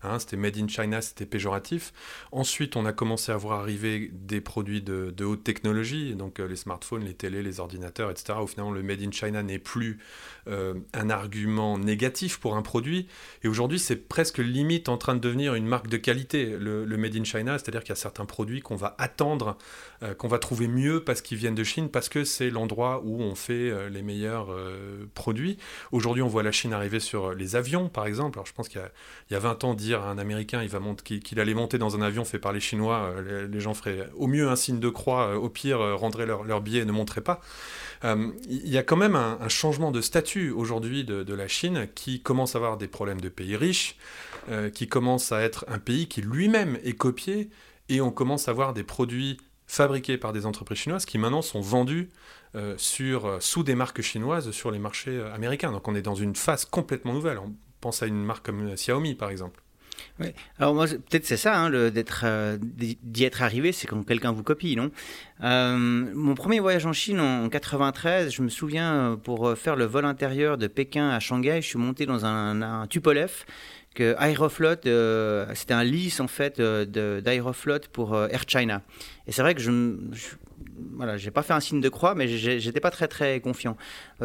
Hein, 0.03 0.19
c'était 0.19 0.37
made 0.37 0.57
in 0.57 0.67
China, 0.67 1.01
c'était 1.01 1.25
péjoratif. 1.25 1.91
Ensuite, 2.31 2.75
on 2.75 2.85
a 2.85 2.93
commencé 2.93 3.31
à 3.31 3.37
voir 3.37 3.59
arriver 3.59 4.11
des 4.13 4.41
produits 4.41 4.81
de, 4.81 5.11
haute 5.23 5.43
technologie, 5.43 6.13
donc 6.13 6.39
euh, 6.39 6.47
les 6.47 6.55
smartphones, 6.55 7.03
les 7.03 7.15
télés, 7.15 7.41
les 7.41 7.59
ordinateurs, 7.59 8.11
etc. 8.11 8.37
Au 8.39 8.47
final, 8.47 8.73
le 8.73 8.83
made 8.83 9.01
in 9.01 9.11
China 9.11 9.41
n'est 9.41 9.59
plus 9.59 9.97
euh, 10.47 10.75
un 10.93 11.09
argument 11.09 11.79
négatif 11.79 12.37
pour 12.37 12.55
un 12.55 12.61
produit. 12.61 13.07
Et 13.43 13.47
aujourd'hui, 13.47 13.79
c'est 13.79 13.95
presque 13.95 14.37
limite 14.37 14.87
en 14.87 14.97
train 14.97 15.15
de 15.15 15.19
devenir 15.19 15.36
une 15.39 15.65
marque 15.65 15.87
de 15.87 15.97
qualité, 15.97 16.55
le, 16.59 16.85
made 16.97 17.15
in 17.15 17.23
China. 17.23 17.57
C'est-à-dire 17.57 17.81
qu'il 17.81 17.89
y 17.89 17.93
a 17.93 17.95
certains 17.95 18.25
produits 18.25 18.61
qu'on 18.61 18.75
va 18.75 18.95
attendre, 18.97 19.57
euh, 20.03 20.13
qu'on 20.13 20.27
va 20.27 20.39
trouver 20.39 20.67
mieux 20.67 21.03
parce 21.03 21.21
qu'ils 21.21 21.37
viennent 21.37 21.55
de 21.55 21.63
Chine, 21.63 21.89
parce 21.89 22.09
que 22.09 22.23
c'est 22.23 22.49
l'endroit 22.49 23.01
où 23.03 23.21
on 23.21 23.35
fait 23.35 23.89
les 23.89 24.01
meilleurs 24.01 24.49
produits. 25.13 25.57
Aujourd'hui, 25.91 26.21
on 26.21 26.27
voit 26.27 26.43
la 26.43 26.51
Chine 26.51 26.73
arriver 26.73 26.99
sur 26.99 27.33
les 27.33 27.55
avions, 27.55 27.89
par 27.89 28.07
exemple. 28.07 28.37
Alors, 28.37 28.45
je 28.45 28.53
pense 28.53 28.69
qu'il 28.69 28.81
y, 29.31 29.35
a 29.35 29.39
20 29.39 29.63
ans, 29.63 29.73
dire 29.73 30.01
à 30.01 30.09
un 30.09 30.17
Américain 30.17 30.61
il 30.63 30.69
va 30.69 30.79
qu'il 31.03 31.39
allait 31.39 31.53
monter 31.53 31.77
dans 31.77 31.95
un 31.95 32.01
avion 32.01 32.25
fait 32.25 32.39
par 32.39 32.53
les 32.53 32.59
Chinois, 32.59 33.11
euh, 33.17 33.47
les, 33.47 33.59
gens 33.59 33.73
feraient 33.73 34.09
au 34.15 34.27
mieux 34.27 34.49
un 34.49 34.55
signe 34.55 34.79
de 34.79 34.89
croix, 34.89 35.27
euh, 35.27 35.35
au 35.35 35.49
pire 35.49 35.81
euh, 35.81 35.95
rendraient 35.95 36.25
leur, 36.25 36.43
leur 36.43 36.61
billet 36.61 36.81
et 36.81 36.85
ne 36.85 36.91
montraient 36.91 37.21
pas. 37.21 37.41
Il 38.03 38.69
y 38.69 38.77
a 38.77 38.83
quand 38.83 38.95
même 38.95 39.15
un, 39.15 39.49
changement 39.49 39.89
de 39.89 40.01
statut 40.01 40.51
aujourd'hui 40.51 41.03
de, 41.03 41.33
la 41.33 41.47
Chine 41.47 41.87
qui 41.95 42.21
commence 42.21 42.55
à 42.55 42.59
avoir 42.59 42.77
des 42.77 42.87
problèmes 42.87 43.19
de 43.19 43.29
pays 43.29 43.55
riches, 43.55 43.97
qui 44.75 44.87
commence 44.87 45.31
à 45.31 45.41
être 45.41 45.65
un 45.67 45.79
pays 45.79 46.07
qui 46.07 46.21
lui-même 46.21 46.77
est 46.83 46.93
copié, 46.93 47.49
et 47.89 47.99
on 47.99 48.11
commence 48.11 48.47
à 48.47 48.51
avoir 48.51 48.73
des 48.73 48.83
produits 48.83 49.39
fabriqués 49.67 50.17
par 50.17 50.33
des 50.33 50.45
entreprises 50.45 50.79
chinoises 50.79 51.05
qui 51.05 51.17
maintenant 51.17 51.41
sont 51.41 51.61
vendus 51.61 52.09
sur, 52.77 53.37
sous 53.39 53.63
des 53.63 53.75
marques 53.75 54.01
chinoises 54.01 54.49
sur 54.51 54.71
les 54.71 54.79
marchés 54.79 55.21
américains. 55.33 55.71
Donc 55.71 55.87
on 55.87 55.93
est 55.93 56.01
dans 56.01 56.15
une 56.15 56.35
phase 56.35 56.65
complètement 56.65 57.13
nouvelle. 57.13 57.37
On 57.37 57.53
pense 57.81 58.01
à 58.01 58.07
une 58.07 58.23
marque 58.23 58.45
comme 58.45 58.73
Xiaomi 58.73 59.13
par 59.13 59.29
exemple. 59.29 59.61
Oui. 60.19 60.27
Alors 60.59 60.73
moi, 60.73 60.87
peut-être 60.87 61.25
c'est 61.25 61.37
ça, 61.37 61.59
hein, 61.59 61.71
euh, 61.71 62.57
d'y 62.61 63.23
être 63.23 63.41
arrivé, 63.41 63.71
c'est 63.71 63.87
quand 63.87 64.03
quelqu'un 64.03 64.31
vous 64.31 64.43
copie, 64.43 64.75
non? 64.75 64.91
Euh, 65.43 65.77
Mon 65.77 66.33
premier 66.33 66.59
voyage 66.59 66.85
en 66.85 66.93
Chine 66.93 67.19
en 67.19 67.49
93, 67.49 68.33
je 68.33 68.41
me 68.41 68.49
souviens, 68.49 68.93
euh, 68.93 69.15
pour 69.15 69.55
faire 69.55 69.75
le 69.75 69.85
vol 69.85 70.05
intérieur 70.05 70.57
de 70.57 70.67
Pékin 70.67 71.09
à 71.09 71.19
Shanghai, 71.19 71.61
je 71.61 71.67
suis 71.67 71.77
monté 71.79 72.05
dans 72.05 72.25
un 72.25 72.87
Tupolev 72.87 73.45
que 73.97 74.15
Aeroflot, 74.19 74.75
c'était 75.55 75.73
un 75.73 75.83
lease 75.83 76.21
en 76.21 76.27
fait 76.27 76.61
d'Aeroflot 76.61 77.79
pour 77.91 78.15
Air 78.15 78.43
China. 78.47 78.83
Et 79.25 79.31
c'est 79.31 79.41
vrai 79.41 79.55
que 79.55 79.61
je, 79.61 79.71
je 80.13 80.27
voilà, 80.95 81.17
j'ai 81.17 81.31
pas 81.31 81.43
fait 81.43 81.53
un 81.53 81.59
signe 81.59 81.81
de 81.81 81.89
croix, 81.89 82.15
mais 82.15 82.27
j'étais 82.27 82.79
pas 82.79 82.91
très 82.91 83.07
très 83.07 83.39
confiant. 83.39 83.77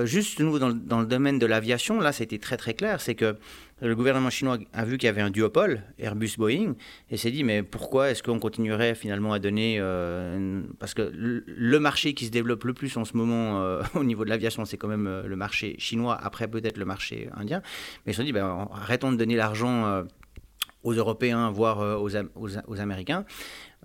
juste 0.04 0.40
nous 0.40 0.58
dans, 0.58 0.70
dans, 0.70 1.00
le 1.00 1.06
domaine 1.06 1.38
de 1.38 1.46
l'aviation, 1.46 2.00
là, 2.00 2.12
c'était 2.12 2.38
très 2.38 2.56
très 2.56 2.74
clair, 2.74 3.00
c'est 3.00 3.14
que 3.14 3.36
le 3.82 3.96
gouvernement 3.96 4.30
chinois 4.30 4.58
a 4.72 4.84
vu 4.84 4.96
qu'il 4.96 5.08
y 5.08 5.10
avait 5.10 5.22
un 5.22 5.30
duopole, 5.30 5.82
Airbus-Boeing, 5.98 6.74
et 7.10 7.16
s'est 7.16 7.32
dit, 7.32 7.42
mais 7.42 7.64
pourquoi 7.64 8.10
est-ce 8.10 8.22
qu'on 8.22 8.38
continuerait 8.38 8.94
finalement 8.94 9.32
à 9.32 9.40
donner... 9.40 9.78
Euh, 9.80 10.62
parce 10.78 10.94
que 10.94 11.10
le 11.12 11.80
marché 11.80 12.14
qui 12.14 12.26
se 12.26 12.30
développe 12.30 12.62
le 12.62 12.74
plus 12.74 12.96
en 12.96 13.04
ce 13.04 13.16
moment 13.16 13.60
euh, 13.60 13.82
au 13.94 14.04
niveau 14.04 14.24
de 14.24 14.30
l'aviation, 14.30 14.64
c'est 14.64 14.76
quand 14.76 14.86
même 14.86 15.08
euh, 15.08 15.26
le 15.26 15.34
marché 15.34 15.74
chinois, 15.78 16.16
après 16.22 16.46
peut-être 16.46 16.76
le 16.76 16.84
marché 16.84 17.28
indien. 17.34 17.60
Mais 18.06 18.12
ils 18.12 18.14
se 18.14 18.20
sont 18.20 18.24
dit, 18.24 18.32
ben, 18.32 18.68
arrêtons 18.72 19.10
de 19.10 19.16
donner 19.16 19.34
l'argent 19.34 20.04
aux 20.84 20.92
Européens, 20.92 21.50
voire 21.50 22.00
aux, 22.00 22.10
aux 22.14 22.80
Américains. 22.80 23.24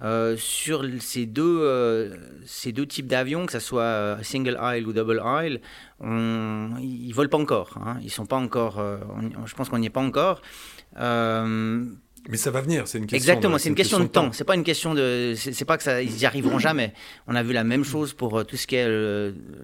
Euh, 0.04 0.38
sur 0.38 0.86
ces 1.00 1.25
deux, 1.25 1.62
euh, 1.62 2.16
ces 2.46 2.72
deux 2.72 2.86
types 2.86 3.08
d'avions, 3.08 3.48
que 3.48 3.51
ce 3.51 3.60
soit 3.60 3.82
euh, 3.82 4.22
single 4.22 4.60
aisle 4.62 4.88
ou 4.88 4.94
double 4.94 5.24
aisle, 5.42 5.60
on, 6.00 6.75
ils 6.80 7.12
volent 7.13 7.30
pas 7.30 7.39
encore. 7.39 7.80
Hein. 7.84 7.98
Ils 8.04 8.12
sont 8.12 8.27
pas 8.27 8.38
encore. 8.38 8.80
je 9.46 9.56
pense 9.56 9.70
qu'on 9.70 9.80
n'y 9.80 9.88
est 9.88 9.92
pas 9.92 10.01
encore. 10.01 10.42
Mais 12.30 12.38
ça 12.38 12.52
va 12.52 12.62
venir, 12.62 12.88
c'est 12.88 12.98
une 12.98 13.06
question. 13.06 13.34
Exactement, 13.34 13.58
c'est 13.58 13.70
une, 13.70 13.76
question, 13.76 14.00
de 14.00 14.06
temps. 14.06 14.32
C'est 14.34 14.44
pas 14.44 14.56
une 14.56 14.64
question 14.64 14.94
de, 14.94 15.34
c'est 15.36 15.66
pas 15.66 15.78
que 15.78 15.84
ça, 15.84 16.02
ils 16.02 16.18
y 16.18 16.26
arriveront 16.26 16.60
jamais. 16.60 16.94
On 17.28 17.36
a 17.36 17.44
vu 17.44 17.54
la 17.54 17.64
même 17.64 17.84
chose 17.84 18.14
pour 18.14 18.46
tout 18.46 18.58
ce 18.58 18.68
qui 18.68 18.76
est 18.76 18.88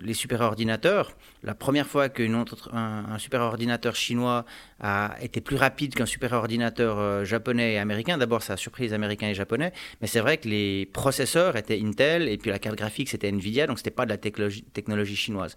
les 0.01 0.13
super 0.13 0.41
ordinateurs. 0.41 1.11
La 1.43 1.55
première 1.55 1.87
fois 1.87 2.07
qu'un 2.07 2.45
un, 2.71 3.17
super 3.17 3.41
ordinateur 3.41 3.95
chinois 3.95 4.45
a 4.79 5.15
été 5.21 5.41
plus 5.41 5.57
rapide 5.57 5.93
qu'un 5.93 6.05
super 6.05 6.31
ordinateur 6.33 6.99
euh, 6.99 7.25
japonais 7.25 7.73
et 7.73 7.79
américain, 7.79 8.17
d'abord 8.17 8.43
ça 8.43 8.53
a 8.53 8.57
surpris 8.57 8.83
les 8.83 8.93
Américains 8.93 9.27
et 9.27 9.29
les 9.29 9.35
Japonais, 9.35 9.73
mais 10.01 10.07
c'est 10.07 10.19
vrai 10.19 10.37
que 10.37 10.47
les 10.47 10.85
processeurs 10.85 11.55
étaient 11.57 11.79
Intel 11.81 12.29
et 12.29 12.37
puis 12.37 12.49
la 12.49 12.59
carte 12.59 12.77
graphique 12.77 13.09
c'était 13.09 13.29
Nvidia, 13.29 13.67
donc 13.67 13.77
c'était 13.77 13.91
pas 13.91 14.05
de 14.05 14.09
la 14.09 14.17
technologie, 14.17 14.63
technologie 14.63 15.15
chinoise. 15.15 15.55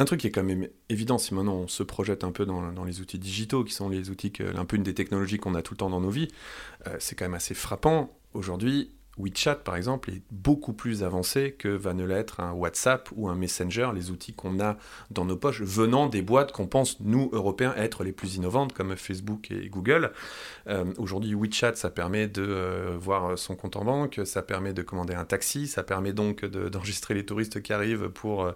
Un 0.00 0.04
truc 0.04 0.20
qui 0.20 0.28
est 0.28 0.30
quand 0.30 0.44
même 0.44 0.68
évident, 0.88 1.18
si 1.18 1.34
maintenant 1.34 1.56
on 1.56 1.68
se 1.68 1.82
projette 1.82 2.22
un 2.22 2.30
peu 2.30 2.46
dans, 2.46 2.84
les 2.84 3.00
outils 3.00 3.18
digitaux, 3.18 3.64
qui 3.64 3.74
sont 3.74 3.88
les 3.88 4.10
outils, 4.10 4.30
que, 4.30 4.56
un 4.56 4.64
peu 4.64 4.76
une 4.76 4.84
des 4.84 4.94
technologies 4.94 5.38
qu'on 5.38 5.56
a 5.56 5.62
tout 5.62 5.74
le 5.74 5.78
temps 5.78 5.90
dans 5.90 6.00
nos 6.00 6.10
vies, 6.10 6.28
euh, 6.86 6.96
c'est 7.00 7.16
quand 7.16 7.24
même 7.24 7.34
assez 7.34 7.54
frappant. 7.54 8.16
Aujourd'hui, 8.32 8.92
WeChat, 9.18 9.56
par 9.56 9.76
exemple, 9.76 10.10
est 10.10 10.22
beaucoup 10.30 10.72
plus 10.72 11.02
avancé 11.02 11.52
que 11.52 11.68
va 11.68 11.94
ne 11.94 12.04
l'être 12.04 12.40
un 12.40 12.52
WhatsApp 12.52 13.08
ou 13.16 13.28
un 13.28 13.34
Messenger, 13.34 13.90
les 13.94 14.10
outils 14.10 14.32
qu'on 14.32 14.60
a 14.60 14.76
dans 15.10 15.24
nos 15.24 15.36
poches, 15.36 15.60
venant 15.62 16.06
des 16.06 16.22
boîtes 16.22 16.52
qu'on 16.52 16.66
pense, 16.66 17.00
nous, 17.00 17.28
Européens, 17.32 17.74
être 17.76 18.04
les 18.04 18.12
plus 18.12 18.36
innovantes, 18.36 18.72
comme 18.72 18.96
Facebook 18.96 19.50
et 19.50 19.68
Google. 19.68 20.12
Euh, 20.68 20.84
aujourd'hui, 20.98 21.34
WeChat, 21.34 21.74
ça 21.74 21.90
permet 21.90 22.28
de 22.28 22.42
euh, 22.42 22.96
voir 22.98 23.38
son 23.38 23.56
compte 23.56 23.76
en 23.76 23.84
banque, 23.84 24.20
ça 24.24 24.42
permet 24.42 24.72
de 24.72 24.82
commander 24.82 25.14
un 25.14 25.24
taxi, 25.24 25.66
ça 25.66 25.82
permet 25.82 26.12
donc 26.12 26.44
d'enregistrer 26.44 27.14
les 27.14 27.24
touristes 27.24 27.62
qui 27.62 27.72
arrivent 27.72 28.08
pour 28.08 28.52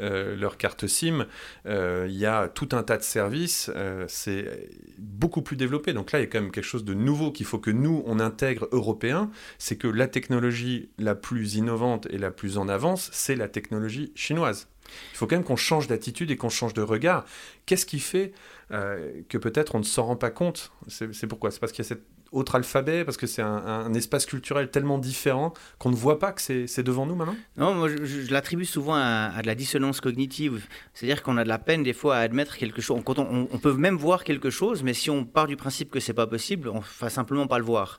euh, 0.00 0.36
leur 0.36 0.56
carte 0.56 0.86
SIM. 0.86 1.26
Il 1.66 2.18
y 2.18 2.26
a 2.26 2.48
tout 2.48 2.68
un 2.72 2.82
tas 2.82 2.96
de 2.96 3.02
services, 3.02 3.70
c'est 4.08 4.68
beaucoup 4.98 5.42
plus 5.42 5.56
développé. 5.56 5.92
Donc 5.92 6.12
là, 6.12 6.18
il 6.18 6.22
y 6.22 6.24
a 6.24 6.28
quand 6.28 6.40
même 6.40 6.50
quelque 6.50 6.64
chose 6.64 6.84
de 6.84 6.94
nouveau 6.94 7.32
qu'il 7.32 7.46
faut 7.46 7.58
que 7.58 7.70
nous, 7.70 8.02
on 8.06 8.20
intègre 8.20 8.68
européens, 8.72 9.30
c'est 9.58 9.76
que 9.76 9.88
la 10.02 10.08
technologie 10.08 10.90
la 10.98 11.14
plus 11.14 11.54
innovante 11.54 12.08
et 12.10 12.18
la 12.18 12.32
plus 12.32 12.58
en 12.58 12.68
avance, 12.68 13.08
c'est 13.12 13.36
la 13.36 13.46
technologie 13.46 14.10
chinoise. 14.16 14.66
Il 15.12 15.16
faut 15.16 15.28
quand 15.28 15.36
même 15.36 15.44
qu'on 15.44 15.56
change 15.56 15.86
d'attitude 15.86 16.32
et 16.32 16.36
qu'on 16.36 16.48
change 16.48 16.74
de 16.74 16.82
regard. 16.82 17.24
Qu'est-ce 17.66 17.86
qui 17.86 18.00
fait 18.00 18.32
euh, 18.72 19.12
que 19.28 19.38
peut-être 19.38 19.76
on 19.76 19.78
ne 19.78 19.84
s'en 19.84 20.02
rend 20.02 20.16
pas 20.16 20.30
compte? 20.30 20.72
C'est 20.88 21.28
pourquoi? 21.28 21.52
C'est 21.52 21.60
parce 21.60 21.70
qu'il 21.70 21.84
y 21.84 21.86
a 21.86 21.90
cet 21.90 22.02
autre 22.32 22.56
alphabet, 22.56 23.04
parce 23.04 23.16
que 23.16 23.28
c'est 23.28 23.42
un, 23.42 23.94
espace 23.94 24.26
culturel 24.26 24.70
tellement 24.70 24.98
différent 24.98 25.54
qu'on 25.78 25.90
ne 25.90 25.94
voit 25.94 26.18
pas 26.18 26.32
que 26.32 26.40
c'est 26.40 26.82
devant 26.82 27.06
nous 27.06 27.14
maintenant 27.14 27.36
Non, 27.56 27.74
moi 27.74 27.88
je, 27.88 28.32
l'attribue 28.32 28.64
souvent 28.64 28.94
à, 28.96 29.40
de 29.40 29.46
la 29.46 29.54
dissonance 29.54 30.00
cognitive. 30.00 30.66
C'est-à-dire 30.94 31.22
qu'on 31.22 31.36
a 31.36 31.44
de 31.44 31.48
la 31.48 31.60
peine 31.60 31.84
des 31.84 31.92
fois 31.92 32.16
à 32.16 32.20
admettre 32.20 32.56
quelque 32.56 32.82
chose. 32.82 33.00
On, 33.06 33.48
on, 33.52 33.58
peut 33.58 33.74
même 33.74 33.96
voir 33.96 34.24
quelque 34.24 34.50
chose, 34.50 34.82
mais 34.82 34.94
si 34.94 35.10
on 35.10 35.24
part 35.24 35.46
du 35.46 35.56
principe 35.56 35.90
que 35.92 36.00
c'est 36.00 36.14
pas 36.14 36.26
possible, 36.26 36.68
on 36.70 36.78
ne 36.78 37.00
va 37.00 37.08
simplement 37.08 37.46
pas 37.46 37.58
le 37.58 37.64
voir. 37.64 37.98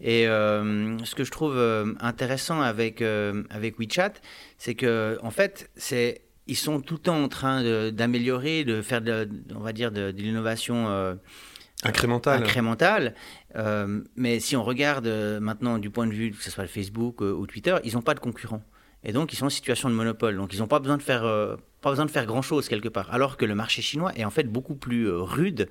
Et 0.00 0.26
euh, 0.26 0.98
ce 1.04 1.14
que 1.14 1.24
je 1.24 1.30
trouve 1.30 1.56
euh, 1.56 1.94
intéressant 2.00 2.60
avec, 2.60 3.02
euh, 3.02 3.42
avec 3.50 3.78
WeChat, 3.78 4.14
c'est 4.58 4.74
que 4.74 5.18
en 5.22 5.30
fait, 5.30 5.70
c'est 5.76 6.22
ils 6.46 6.56
sont 6.56 6.80
tout 6.80 6.94
le 6.94 7.00
temps 7.00 7.22
en 7.22 7.28
train 7.28 7.62
d'améliorer, 7.92 8.64
de, 8.64 8.82
faire, 8.82 9.02
de, 9.02 9.28
on 9.54 9.60
va 9.60 9.72
dire, 9.72 9.92
de, 9.92 10.10
l'innovation 10.10 11.16
incrémentale. 11.84 12.42
incrémentale. 12.42 13.14
mais 14.16 14.40
si 14.40 14.56
on 14.56 14.64
regarde 14.64 15.06
maintenant 15.40 15.78
du 15.78 15.90
point 15.90 16.08
de 16.08 16.12
vue, 16.12 16.32
que 16.32 16.42
ce 16.42 16.50
soit 16.50 16.66
Facebook 16.66 17.20
ou 17.20 17.46
Twitter, 17.46 17.76
ils 17.84 17.94
n'ont 17.94 18.02
pas 18.02 18.14
de 18.14 18.20
concurrents. 18.20 18.64
Et 19.04 19.12
donc, 19.12 19.32
ils 19.32 19.36
sont 19.36 19.46
en 19.46 19.50
situation 19.50 19.88
de 19.88 19.94
monopole. 19.94 20.36
Donc, 20.36 20.52
ils 20.52 20.58
n'ont 20.60 20.66
pas 20.66 20.78
besoin 20.78 20.96
de 20.96 21.02
faire 21.02 21.24
pas 21.80 21.90
besoin 21.90 22.04
de 22.04 22.10
faire 22.10 22.26
grand-chose 22.26 22.68
quelque 22.68 22.88
part, 22.88 23.12
alors 23.12 23.36
que 23.36 23.44
le 23.44 23.54
marché 23.54 23.80
chinois 23.82 24.12
est 24.16 24.24
en 24.24 24.30
fait 24.30 24.44
beaucoup 24.44 24.74
plus 24.74 25.08
euh, 25.08 25.20
rude 25.20 25.68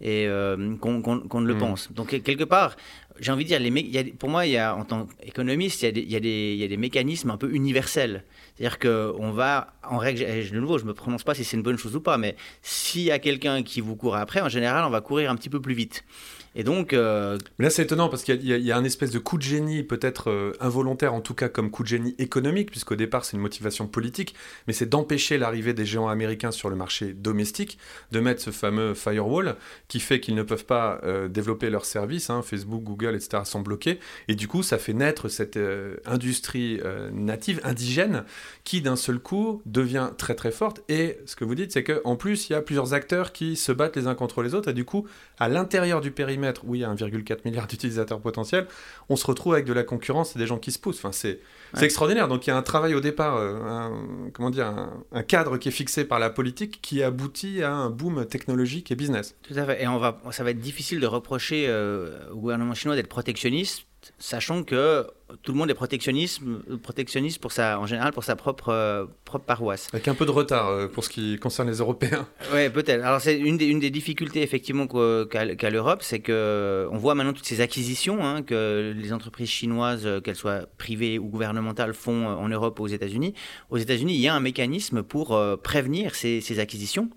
et 0.00 0.26
euh, 0.26 0.76
qu'on 0.76 1.00
ne 1.00 1.46
le 1.46 1.54
mm. 1.54 1.58
pense. 1.58 1.92
Donc 1.92 2.22
quelque 2.22 2.44
part, 2.44 2.76
j'ai 3.18 3.30
envie 3.30 3.44
de 3.44 3.48
dire, 3.48 3.60
les 3.60 4.04
pour 4.18 4.30
moi, 4.30 4.46
il 4.46 4.52
y 4.52 4.56
a, 4.56 4.74
en 4.74 4.84
tant 4.84 5.06
qu'économiste, 5.22 5.82
il, 5.82 5.98
il, 5.98 6.24
il, 6.24 6.56
y 6.56 6.64
a 6.64 6.68
des 6.68 6.76
mécanismes 6.76 7.30
un 7.30 7.36
peu 7.36 7.52
universels. 7.52 8.24
C'est-à-dire 8.56 8.78
qu'on 8.78 9.32
va, 9.32 9.74
en 9.86 9.98
règle, 9.98 10.20
de 10.20 10.60
nouveau, 10.60 10.78
je 10.78 10.84
ne 10.84 10.88
me 10.88 10.94
prononce 10.94 11.24
pas 11.24 11.34
si 11.34 11.44
c'est 11.44 11.56
une 11.56 11.62
bonne 11.62 11.78
chose 11.78 11.94
ou 11.96 12.00
pas, 12.00 12.16
mais 12.16 12.36
s'il 12.62 13.02
y 13.02 13.10
a 13.10 13.18
quelqu'un 13.18 13.62
qui 13.62 13.80
vous 13.80 13.96
court 13.96 14.16
après, 14.16 14.40
en 14.40 14.48
général, 14.48 14.84
on 14.84 14.90
va 14.90 15.02
courir 15.02 15.30
un 15.30 15.36
petit 15.36 15.50
peu 15.50 15.60
plus 15.60 15.74
vite. 15.74 16.04
Et 16.54 16.64
donc. 16.64 16.92
Euh, 16.92 17.38
Mais 17.58 17.64
là, 17.64 17.70
c'est 17.70 17.82
étonnant 17.82 18.08
parce 18.08 18.24
qu'il 18.24 18.44
y, 18.44 18.72
a 18.72 18.76
un 18.76 18.84
espèce 18.84 19.10
de 19.10 19.18
coup 19.18 19.38
de 19.38 19.42
génie, 19.42 19.82
peut-être 19.82 20.30
euh, 20.30 20.52
involontaire, 20.60 21.14
en 21.14 21.20
tout 21.20 21.34
cas 21.34 21.48
comme 21.48 21.70
coup 21.70 21.82
de 21.82 21.88
génie 21.88 22.14
économique, 22.18 22.70
puisqu'au 22.70 22.96
départ, 22.96 23.24
c'est 23.24 23.36
une 23.36 23.42
motivation 23.42 23.86
politique, 23.86 24.34
mais 24.66 24.72
c'est 24.72 24.86
d'empêcher 24.86 25.38
l'arrivée 25.38 25.74
des 25.74 25.84
géants 25.84 26.08
américains 26.08 26.50
sur 26.50 26.68
le 26.68 26.76
marché 26.76 27.12
domestique, 27.12 27.78
de 28.10 28.20
mettre 28.20 28.42
ce 28.42 28.50
fameux 28.50 28.94
firewall 28.94 29.56
qui 29.88 30.00
fait 30.00 30.20
qu'ils 30.20 30.34
ne 30.34 30.42
peuvent 30.42 30.64
pas 30.64 31.00
euh, 31.04 31.28
développer 31.28 31.70
leurs 31.70 31.84
services, 31.84 32.30
hein, 32.30 32.42
Facebook, 32.42 32.82
Google, 32.82 33.14
etc., 33.14 33.42
sont 33.44 33.60
bloqués. 33.60 34.00
Et 34.28 34.34
du 34.34 34.48
coup, 34.48 34.62
ça 34.62 34.78
fait 34.78 34.92
naître 34.92 35.28
cette 35.28 35.58
industrie 36.06 36.80
native, 37.12 37.60
indigène, 37.64 38.24
qui 38.64 38.80
d'un 38.80 38.96
seul 38.96 39.18
coup 39.18 39.62
devient 39.66 40.10
très 40.16 40.34
très 40.34 40.50
forte. 40.50 40.82
Et 40.88 41.18
ce 41.26 41.36
que 41.36 41.44
vous 41.44 41.54
dites, 41.54 41.72
c'est 41.72 41.84
qu'en 41.84 42.16
plus, 42.16 42.48
il 42.48 42.52
y 42.52 42.56
a 42.56 42.62
plusieurs 42.62 42.94
acteurs 42.94 43.32
qui 43.32 43.56
se 43.56 43.72
battent 43.72 43.96
les 43.96 44.06
uns 44.06 44.14
contre 44.14 44.42
les 44.42 44.54
autres, 44.54 44.70
et 44.70 44.72
du 44.72 44.84
coup, 44.84 45.06
à 45.38 45.48
l'intérieur 45.48 46.00
du 46.00 46.10
périmètre, 46.10 46.39
où 46.64 46.74
il 46.74 46.80
y 46.80 46.84
a 46.84 46.92
1,4 46.92 47.38
milliard 47.44 47.66
d'utilisateurs 47.66 48.20
potentiels, 48.20 48.66
on 49.08 49.16
se 49.16 49.26
retrouve 49.26 49.54
avec 49.54 49.64
de 49.66 49.72
la 49.72 49.84
concurrence 49.84 50.36
et 50.36 50.38
des 50.38 50.46
gens 50.46 50.58
qui 50.58 50.72
se 50.72 50.78
poussent. 50.78 50.98
Enfin, 50.98 51.12
c'est 51.12 51.40
extraordinaire. 51.80 52.28
Donc 52.28 52.46
il 52.46 52.50
y 52.50 52.52
a 52.52 52.56
un 52.56 52.62
travail 52.62 52.94
au 52.94 53.00
départ, 53.00 53.36
euh, 53.36 53.60
un, 53.62 54.30
comment 54.32 54.50
dire, 54.50 54.66
un, 55.12 55.22
cadre 55.22 55.58
qui 55.58 55.68
est 55.68 55.72
fixé 55.72 56.04
par 56.04 56.18
la 56.18 56.30
politique 56.30 56.80
qui 56.82 57.02
aboutit 57.02 57.62
à 57.62 57.72
un 57.72 57.90
boom 57.90 58.26
technologique 58.26 58.90
et 58.90 58.96
business. 58.96 59.36
Tout 59.42 59.54
à 59.56 59.64
fait. 59.64 59.82
Et 59.82 59.88
on 59.88 59.98
va, 59.98 60.20
ça 60.30 60.44
va 60.44 60.50
être 60.50 60.60
difficile 60.60 61.00
de 61.00 61.06
reprocher 61.06 61.66
euh, 61.68 62.30
au 62.32 62.36
gouvernement 62.36 62.74
chinois 62.74 62.96
d'être 62.96 63.08
protectionniste 63.08 63.86
sachant 64.18 64.62
que 64.62 65.06
tout 65.42 65.52
le 65.52 65.58
monde 65.58 65.70
est 65.70 65.74
protectionniste, 65.74 66.40
protectionniste 66.82 67.40
pour 67.40 67.52
sa, 67.52 67.78
en 67.78 67.86
général 67.86 68.12
pour 68.12 68.24
sa 68.24 68.36
propre, 68.36 68.70
euh, 68.70 69.06
propre 69.24 69.44
paroisse. 69.44 69.88
Avec 69.92 70.08
un 70.08 70.14
peu 70.14 70.26
de 70.26 70.30
retard 70.30 70.68
euh, 70.68 70.88
pour 70.88 71.04
ce 71.04 71.08
qui 71.08 71.38
concerne 71.38 71.68
les 71.68 71.78
Européens. 71.78 72.26
Oui, 72.52 72.68
peut-être. 72.68 73.04
Alors 73.04 73.20
c'est 73.20 73.38
une 73.38 73.56
des, 73.56 73.66
une 73.66 73.78
des 73.78 73.90
difficultés 73.90 74.42
effectivement 74.42 74.86
qu'a 74.86 75.70
l'Europe, 75.70 76.02
c'est 76.02 76.18
que 76.18 76.88
on 76.90 76.96
voit 76.96 77.14
maintenant 77.14 77.32
toutes 77.32 77.46
ces 77.46 77.60
acquisitions 77.60 78.24
hein, 78.24 78.42
que 78.42 78.92
les 78.96 79.12
entreprises 79.12 79.48
chinoises, 79.48 80.04
euh, 80.04 80.20
qu'elles 80.20 80.36
soient 80.36 80.62
privées 80.78 81.18
ou 81.18 81.26
gouvernementales, 81.26 81.94
font 81.94 82.26
en 82.26 82.48
Europe 82.48 82.80
ou 82.80 82.84
aux 82.84 82.88
États-Unis. 82.88 83.34
Aux 83.70 83.78
États-Unis, 83.78 84.14
il 84.14 84.20
y 84.20 84.28
a 84.28 84.34
un 84.34 84.40
mécanisme 84.40 85.02
pour 85.02 85.40
prévenir 85.62 86.14
ces, 86.14 86.40
ces 86.40 86.58
acquisitions. 86.58 87.10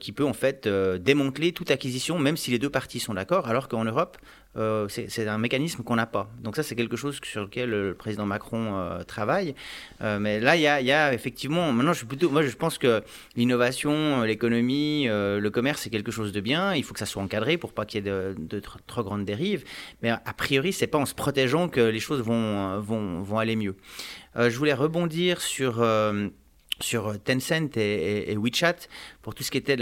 Qui 0.00 0.12
peut 0.12 0.24
en 0.24 0.32
fait 0.32 0.68
démanteler 0.68 1.52
toute 1.52 1.70
acquisition, 1.70 2.18
même 2.18 2.36
si 2.36 2.50
les 2.50 2.58
deux 2.58 2.70
parties 2.70 3.00
sont 3.00 3.14
d'accord, 3.14 3.48
alors 3.48 3.68
qu'en 3.68 3.84
Europe, 3.84 4.18
euh, 4.56 4.86
c'est 4.88 5.26
un 5.26 5.38
mécanisme 5.38 5.82
qu'on 5.82 5.96
n'a 5.96 6.06
pas. 6.06 6.30
Donc 6.40 6.54
ça, 6.54 6.62
c'est 6.62 6.76
quelque 6.76 6.96
chose 6.96 7.18
sur 7.22 7.42
lequel 7.42 7.70
le 7.70 7.94
président 7.94 8.24
Macron 8.24 8.78
euh, 8.78 9.02
travaille. 9.02 9.54
Euh, 10.00 10.18
mais 10.20 10.38
là, 10.38 10.54
il 10.56 10.62
y, 10.62 10.66
a, 10.68 11.12
effectivement, 11.12 11.72
maintenant, 11.72 11.92
je 11.92 11.98
suis 11.98 12.06
plutôt, 12.06 12.30
moi, 12.30 12.42
je 12.42 12.54
pense 12.54 12.78
que 12.78 13.02
l'innovation, 13.36 14.22
l'économie, 14.22 15.06
le 15.06 15.48
commerce, 15.48 15.82
c'est 15.82 15.90
quelque 15.90 16.12
chose 16.12 16.32
de 16.32 16.40
bien. 16.40 16.74
Il 16.74 16.84
faut 16.84 16.92
que 16.92 17.00
ça 17.00 17.06
soit 17.06 17.22
encadré 17.22 17.58
pour 17.58 17.72
pas 17.72 17.84
qu'il 17.84 18.04
y 18.04 18.08
ait 18.08 18.12
de, 18.36 18.62
trop 18.86 19.02
grandes 19.02 19.24
dérives. 19.24 19.64
Mais 20.02 20.10
a 20.10 20.34
priori, 20.36 20.72
c'est 20.72 20.86
pas 20.86 20.98
en 20.98 21.06
se 21.06 21.14
protégeant 21.14 21.68
que 21.68 21.80
les 21.80 22.00
choses 22.00 22.22
vont, 22.22 22.78
vont, 22.80 23.22
vont 23.22 23.38
aller 23.38 23.56
mieux. 23.56 23.74
je 24.36 24.56
voulais 24.56 24.74
rebondir 24.74 25.40
sur 25.40 25.82
sur 26.80 27.22
Tencent 27.22 27.76
et, 27.76 28.36
WeChat 28.36 28.76
pour 29.22 29.34
tout 29.34 29.42
ce 29.42 29.50
qui 29.50 29.58
était 29.58 29.76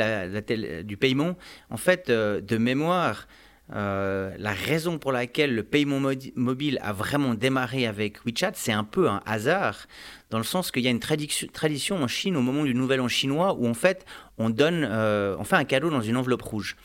du 0.84 0.96
paiement. 0.96 1.36
En 1.70 1.76
fait, 1.76 2.10
de 2.10 2.58
mémoire, 2.58 3.26
euh, 3.74 4.34
la 4.38 4.52
raison 4.52 4.98
pour 4.98 5.12
laquelle 5.12 5.54
le 5.54 5.62
paiement 5.62 6.00
mobile 6.34 6.78
a 6.82 6.92
vraiment 6.92 7.34
démarré 7.34 7.86
avec 7.86 8.24
WeChat, 8.26 8.52
c'est 8.54 8.72
un 8.72 8.84
peu 8.84 9.08
un 9.08 9.22
hasard, 9.24 9.86
dans 10.30 10.38
le 10.38 10.44
sens 10.44 10.70
qu'il 10.70 10.82
y 10.82 10.88
a 10.88 10.90
une 10.90 11.00
tradition 11.00 12.02
en 12.02 12.08
Chine 12.08 12.36
au 12.36 12.42
moment 12.42 12.64
du 12.64 12.74
Nouvel 12.74 13.00
An 13.00 13.08
chinois 13.08 13.54
où 13.54 13.66
en 13.66 13.74
fait 13.74 14.04
on 14.36 14.50
donne, 14.50 14.86
euh, 14.88 15.36
on 15.38 15.44
fait 15.44 15.56
un 15.56 15.64
cadeau 15.64 15.88
dans 15.88 16.02
une 16.02 16.16
enveloppe 16.16 16.42
rouge, 16.42 16.76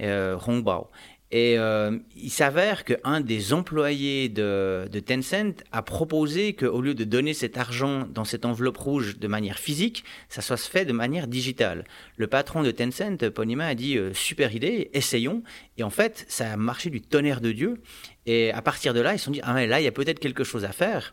euh, 0.00 0.36
Hongbao. 0.44 0.88
Et 1.34 1.58
euh, 1.58 1.96
il 2.14 2.30
s'avère 2.30 2.84
qu'un 2.84 3.22
des 3.22 3.54
employés 3.54 4.28
de, 4.28 4.86
Tencent 5.04 5.64
a 5.72 5.80
proposé 5.80 6.52
qu'au 6.52 6.82
lieu 6.82 6.92
de 6.92 7.04
donner 7.04 7.32
cet 7.32 7.56
argent 7.56 8.06
dans 8.06 8.24
cette 8.24 8.44
enveloppe 8.44 8.76
rouge 8.76 9.18
de 9.18 9.26
manière 9.28 9.58
physique, 9.58 10.04
ça 10.28 10.42
soit 10.42 10.58
fait 10.58 10.84
de 10.84 10.92
manière 10.92 11.28
digitale. 11.28 11.84
Le 12.18 12.26
patron 12.26 12.62
de 12.62 12.70
Tencent, 12.70 13.30
Ponima, 13.30 13.64
a 13.64 13.74
dit 13.74 13.96
euh, 13.96 14.12
super 14.12 14.54
idée, 14.54 14.90
essayons. 14.92 15.42
Et 15.78 15.82
en 15.82 15.90
fait, 15.90 16.26
ça 16.28 16.52
a 16.52 16.56
marché 16.58 16.90
du 16.90 17.00
tonnerre 17.00 17.40
de 17.40 17.52
Dieu. 17.52 17.80
Et 18.26 18.52
à 18.52 18.62
partir 18.62 18.94
de 18.94 19.00
là, 19.00 19.14
ils 19.14 19.18
se 19.18 19.24
sont 19.24 19.30
dit 19.30 19.40
ah 19.42 19.52
mais 19.54 19.66
là, 19.66 19.80
il 19.80 19.84
y 19.84 19.88
a 19.88 19.92
peut-être 19.92 20.20
quelque 20.20 20.44
chose 20.44 20.64
à 20.64 20.72
faire. 20.72 21.12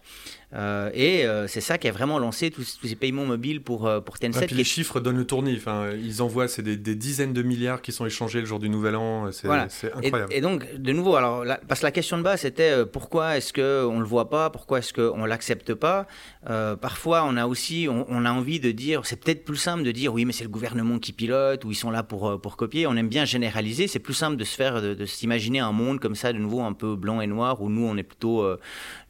Euh, 0.54 0.90
et 0.96 1.26
euh, 1.26 1.48
c'est 1.48 1.62
ça 1.62 1.78
qui 1.78 1.88
a 1.88 1.92
vraiment 1.92 2.18
lancé 2.18 2.50
tous, 2.50 2.80
ces 2.84 2.96
paiements 2.96 3.26
mobiles 3.26 3.62
pour, 3.62 3.86
euh, 3.86 4.00
pour 4.00 4.18
Tencent. 4.18 4.50
les 4.50 4.64
chiffres 4.64 5.00
donnent 5.00 5.18
le 5.18 5.26
tournis. 5.26 5.56
Enfin, 5.56 5.92
ils 5.92 6.22
envoient, 6.22 6.48
c'est 6.48 6.64
des, 6.64 6.96
dizaines 6.96 7.34
de 7.34 7.44
milliards 7.44 7.82
qui 7.82 7.92
sont 7.92 8.06
échangés 8.06 8.40
le 8.40 8.46
jour 8.46 8.60
du 8.60 8.70
Nouvel 8.70 8.96
An. 8.96 9.32
C'est 9.32 9.48
incroyable. 9.94 10.34
Et, 10.34 10.42
donc, 10.42 10.76
de 10.76 10.92
nouveau, 10.92 11.16
alors, 11.16 11.46
parce 11.68 11.82
que 11.82 11.86
la 11.86 11.92
question 11.92 12.18
de 12.18 12.24
base, 12.24 12.42
c'était 12.42 12.86
pourquoi 12.86 13.38
est-ce 13.38 13.54
qu'on 13.54 13.96
ne 13.96 14.00
le 14.00 14.08
voit 14.08 14.30
pas? 14.30 14.50
Pourquoi 14.50 14.80
est-ce 14.80 14.94
qu'on 14.94 15.18
ne 15.18 15.28
l'accepte 15.28 15.74
pas? 15.74 16.08
Parfois, 16.46 17.26
on 17.26 17.38
a 17.38 17.46
aussi 17.46 17.88
on, 17.90 18.26
a 18.26 18.32
envie 18.32 18.60
de 18.60 18.72
dire, 18.72 19.06
c'est 19.06 19.20
peut-être 19.24 19.46
plus 19.46 19.58
simple 19.58 19.84
de 19.84 19.92
dire 19.92 20.14
oui, 20.14 20.26
mais 20.26 20.34
c'est 20.34 20.44
le 20.44 20.50
gouvernement 20.50 20.98
qui 21.00 21.14
pilote 21.14 21.64
ou 21.66 21.72
ils 21.72 21.76
sont 21.76 21.92
là 21.92 22.04
pour, 22.04 22.42
pour 22.42 22.58
copier. 22.58 22.88
On 22.88 22.96
aime 22.96 23.10
bien 23.10 23.26
généraliser. 23.26 23.88
C'est 23.88 24.00
plus 24.00 24.14
simple 24.14 24.38
de 24.38 24.44
se 24.44 24.56
faire, 24.56 24.82
de, 24.82 24.94
de 24.94 25.06
s'imaginer 25.06 25.60
un 25.60 25.72
monde 25.72 26.00
comme 26.00 26.16
ça, 26.16 26.34
de 26.34 26.40
nouveau 26.40 26.62
un 26.62 26.74
peu 26.74 26.96
blanc 27.00 27.22
et 27.22 27.28
noir, 27.28 27.62
où 27.62 27.70
nous, 27.70 27.86
on 27.86 27.98
est 27.98 28.04
plutôt 28.04 28.46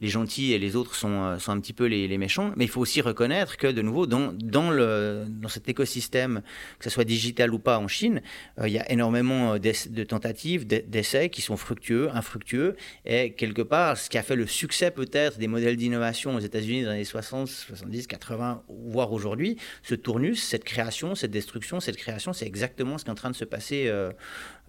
les 0.01 0.07
gentils 0.07 0.53
et 0.53 0.59
les 0.59 0.75
autres 0.75 0.95
sont 0.95 1.09
euh, 1.09 1.39
sont 1.39 1.51
un 1.51 1.59
petit 1.59 1.73
peu 1.73 1.85
les, 1.85 2.17
méchants. 2.17 2.51
Mais 2.55 2.65
il 2.65 2.67
faut 2.67 2.81
aussi 2.81 3.01
reconnaître 3.01 3.57
que, 3.57 3.67
de 3.67 3.81
nouveau, 3.81 4.05
dans, 4.05 4.33
dans, 4.33 4.71
le, 4.71 5.25
dans 5.27 5.47
cet 5.47 5.69
écosystème, 5.69 6.41
que 6.77 6.83
ce 6.83 6.89
soit 6.89 7.05
digital 7.05 7.53
ou 7.53 7.59
pas 7.59 7.79
en 7.79 7.87
Chine, 7.87 8.21
euh, 8.59 8.67
il 8.67 8.73
y 8.73 8.79
a 8.79 8.91
énormément 8.91 9.53
euh, 9.53 9.59
de 9.59 10.03
tentatives, 10.03 10.67
d'essais 10.67 11.29
qui 11.29 11.41
sont 11.41 11.57
fructueux, 11.57 12.09
infructueux. 12.13 12.75
Et 13.05 13.33
quelque 13.33 13.61
part, 13.61 13.97
ce 13.97 14.09
qui 14.09 14.17
a 14.17 14.23
fait 14.23 14.35
le 14.35 14.47
succès 14.47 14.91
peut-être 14.91 15.39
des 15.39 15.47
modèles 15.47 15.77
d'innovation 15.77 16.35
aux 16.35 16.39
États-Unis 16.39 16.83
dans 16.83 16.93
les 16.93 17.05
60, 17.05 17.47
70, 17.47 18.07
80, 18.07 18.63
voire 18.67 19.11
aujourd'hui, 19.13 19.57
ce 19.83 19.95
tournus, 19.95 20.43
cette 20.43 20.63
création, 20.63 21.15
cette 21.15 21.31
destruction, 21.31 21.79
cette 21.79 21.97
création, 21.97 22.33
c'est 22.33 22.45
exactement 22.45 22.97
ce 22.97 23.05
qui 23.05 23.09
est 23.09 23.13
en 23.13 23.15
train 23.15 23.31
de 23.31 23.35
se 23.35 23.45
passer 23.45 23.91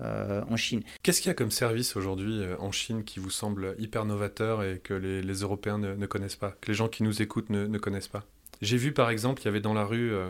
en 0.01 0.57
Chine. 0.57 0.83
Qu'est-ce 1.03 1.21
qu'il 1.21 1.29
y 1.29 1.33
a 1.33 1.35
comme 1.35 1.51
service 1.51 1.97
aujourd'hui 1.97 2.43
en 2.59 2.73
Chine 2.73 3.05
qui 3.05 3.21
vous 3.21 3.31
semble 3.31 3.75
hyper 3.79 4.05
novateur 4.05 4.63
et 4.63 4.81
que 4.83 4.95
les, 4.95 5.35
Européens 5.35 5.79
ne, 5.79 6.07
connaissent 6.07 6.37
pas 6.37 6.57
les 6.67 6.75
gens 6.75 6.89
qui 6.89 7.03
nous 7.03 7.23
écoutent 7.23 7.51
ne, 7.51 7.79
connaissent 7.79 8.09
pas? 8.09 8.25
J'ai 8.63 8.77
vu 8.77 8.93
par 8.93 9.11
exemple, 9.11 9.43
il 9.43 9.47
y 9.47 9.49
avait 9.49 9.61
dans 9.61 9.75
la 9.75 9.85
rue 9.85 10.13
euh, 10.13 10.29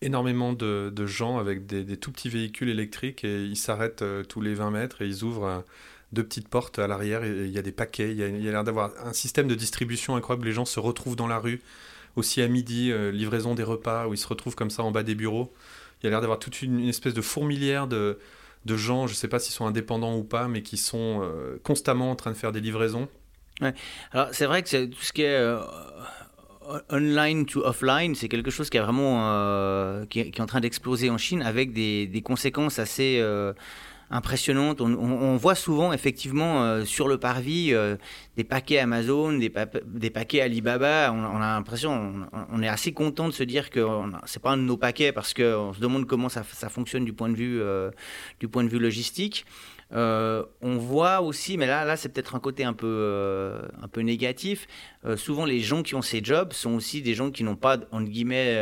énormément 0.00 0.52
de, 0.52 1.06
gens 1.06 1.38
avec 1.38 1.66
des, 1.66 1.96
tout 1.96 2.12
petits 2.12 2.28
véhicules 2.28 2.68
électriques 2.68 3.24
et 3.24 3.44
ils 3.44 3.56
s'arrêtent 3.56 4.02
euh, 4.02 4.22
tous 4.22 4.40
les 4.40 4.54
20 4.54 4.70
mètres 4.70 5.02
et 5.02 5.06
ils 5.06 5.24
ouvrent 5.24 5.44
euh, 5.44 5.60
deux 6.12 6.24
petites 6.24 6.48
portes 6.48 6.78
à 6.78 6.86
l'arrière 6.86 7.24
et 7.24 7.46
il 7.46 7.50
y 7.50 7.58
a 7.58 7.62
des 7.62 7.72
paquets. 7.72 8.12
Il 8.12 8.18
y 8.18 8.48
a, 8.48 8.52
l'air 8.52 8.64
d'avoir 8.64 8.92
un 9.04 9.12
système 9.12 9.48
de 9.48 9.54
distribution 9.54 10.16
incroyable. 10.16 10.46
Les 10.46 10.52
gens 10.52 10.64
se 10.64 10.80
retrouvent 10.80 11.16
dans 11.16 11.26
la 11.26 11.38
rue 11.38 11.60
aussi 12.14 12.40
à 12.40 12.48
midi, 12.48 12.92
livraison 13.12 13.54
des 13.54 13.62
repas 13.62 14.06
où 14.06 14.14
ils 14.14 14.18
se 14.18 14.26
retrouvent 14.26 14.54
comme 14.54 14.70
ça 14.70 14.82
en 14.82 14.90
bas 14.90 15.02
des 15.02 15.14
bureaux. 15.14 15.52
Il 16.00 16.04
y 16.04 16.06
a 16.06 16.10
l'air 16.10 16.20
d'avoir 16.20 16.38
toute 16.38 16.62
une, 16.62 16.88
espèce 16.88 17.12
de 17.12 17.20
fourmilière 17.20 17.86
de, 17.88 18.18
gens, 18.74 19.06
je 19.06 19.12
ne 19.12 19.16
sais 19.16 19.28
pas 19.28 19.38
s'ils 19.38 19.54
sont 19.54 19.66
indépendants 19.66 20.16
ou 20.16 20.24
pas, 20.24 20.48
mais 20.48 20.62
qui 20.62 20.76
sont 20.76 21.22
constamment 21.62 22.10
en 22.10 22.16
train 22.16 22.30
de 22.32 22.36
faire 22.36 22.52
des 22.52 22.60
livraisons. 22.60 23.08
Ouais. 23.60 23.74
Alors 24.12 24.28
c'est 24.32 24.46
vrai 24.46 24.62
que 24.62 24.86
tout 24.86 25.02
ce 25.02 25.12
qui 25.12 25.22
est 25.22 25.38
euh, 25.38 25.60
online 26.90 27.46
to 27.46 27.64
offline, 27.64 28.14
c'est 28.14 28.28
quelque 28.28 28.50
chose 28.50 28.68
qui 28.68 28.76
est 28.76 28.80
vraiment 28.80 29.30
euh, 29.30 30.04
qui, 30.06 30.20
est, 30.20 30.40
en 30.40 30.46
train 30.46 30.60
d'exploser 30.60 31.10
en 31.10 31.18
Chine 31.18 31.42
avec 31.42 31.72
des 31.72 32.22
conséquences 32.24 32.78
assez 32.78 33.22
euh, 34.10 34.14
impressionnantes. 34.14 34.80
On, 34.80 35.36
voit 35.36 35.54
souvent 35.54 35.92
effectivement 35.92 36.84
sur 36.84 37.08
le 37.08 37.18
parvis 37.18 37.72
des 38.36 38.44
paquets 38.44 38.78
Amazon, 38.78 39.32
des, 39.32 40.10
paquets 40.10 40.40
Alibaba. 40.40 41.12
On, 41.12 41.36
a 41.36 41.54
l'impression, 41.54 42.26
on, 42.52 42.62
est 42.62 42.68
assez 42.68 42.92
content 42.92 43.28
de 43.28 43.32
se 43.32 43.42
dire 43.42 43.70
que 43.70 43.84
c'est 44.24 44.42
pas 44.42 44.50
un 44.52 44.56
de 44.56 44.62
nos 44.62 44.76
paquets 44.76 45.12
parce 45.12 45.34
qu'on 45.34 45.72
se 45.72 45.80
demande 45.80 46.06
comment 46.06 46.28
ça, 46.28 46.42
fonctionne 46.42 47.04
du 47.04 47.12
point 47.12 47.28
de 47.28 47.36
vue 47.36 47.60
du 48.40 48.48
point 48.48 48.64
de 48.64 48.68
vue 48.68 48.78
logistique. 48.78 49.44
Euh, 49.92 50.44
on 50.62 50.76
voit 50.76 51.20
aussi, 51.20 51.56
mais 51.56 51.66
là, 51.66 51.84
là 51.84 51.96
c'est 51.96 52.08
peut-être 52.08 52.34
un 52.34 52.40
côté 52.40 52.64
un 52.64 52.72
peu, 52.72 52.86
euh, 52.86 53.60
un 53.80 53.88
peu 53.88 54.00
négatif. 54.00 54.66
Euh, 55.04 55.16
souvent, 55.16 55.44
les 55.44 55.60
gens 55.60 55.82
qui 55.82 55.94
ont 55.94 56.02
ces 56.02 56.22
jobs 56.22 56.52
sont 56.52 56.74
aussi 56.74 57.02
des 57.02 57.14
gens 57.14 57.30
qui 57.30 57.44
n'ont 57.44 57.56
pas, 57.56 57.78
entre 57.92 58.10
guillemets, 58.10 58.54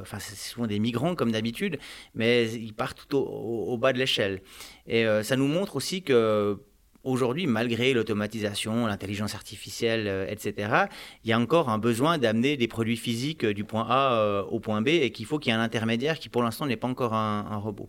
enfin, 0.00 0.18
c'est 0.18 0.36
souvent 0.36 0.66
des 0.66 0.78
migrants 0.78 1.14
comme 1.14 1.32
d'habitude, 1.32 1.78
mais 2.14 2.50
ils 2.52 2.74
partent 2.74 3.06
tout 3.08 3.18
au, 3.18 3.76
bas 3.76 3.92
de 3.92 3.98
l'échelle. 3.98 4.40
Et 4.86 5.04
ça 5.22 5.36
nous 5.36 5.46
montre 5.46 5.76
aussi 5.76 6.02
que 6.02 6.58
aujourd'hui, 7.04 7.46
malgré 7.46 7.92
l'automatisation, 7.92 8.86
l'intelligence 8.86 9.34
artificielle, 9.34 10.26
etc., 10.28 10.86
il 11.24 11.30
y 11.30 11.32
a 11.32 11.38
encore 11.38 11.68
un 11.68 11.78
besoin 11.78 12.18
d'amener 12.18 12.56
des 12.56 12.68
produits 12.68 12.96
physiques 12.96 13.44
du 13.44 13.64
point 13.64 13.86
A 13.88 14.44
au 14.44 14.60
point 14.60 14.82
B 14.82 14.88
et 14.88 15.10
qu'il 15.10 15.26
faut 15.26 15.38
qu'il 15.38 15.52
y 15.52 15.54
ait 15.54 15.58
un 15.58 15.62
intermédiaire 15.62 16.18
qui, 16.18 16.28
pour 16.28 16.42
l'instant, 16.42 16.66
n'est 16.66 16.76
pas 16.76 16.88
encore 16.88 17.14
un 17.14 17.56
robot. 17.56 17.88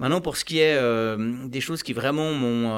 Maintenant, 0.00 0.22
pour 0.22 0.38
ce 0.38 0.46
qui 0.46 0.60
est 0.60 0.76
euh, 0.76 1.46
des 1.46 1.60
choses 1.60 1.82
qui 1.82 1.92
vraiment 1.92 2.32
m'ont 2.32 2.70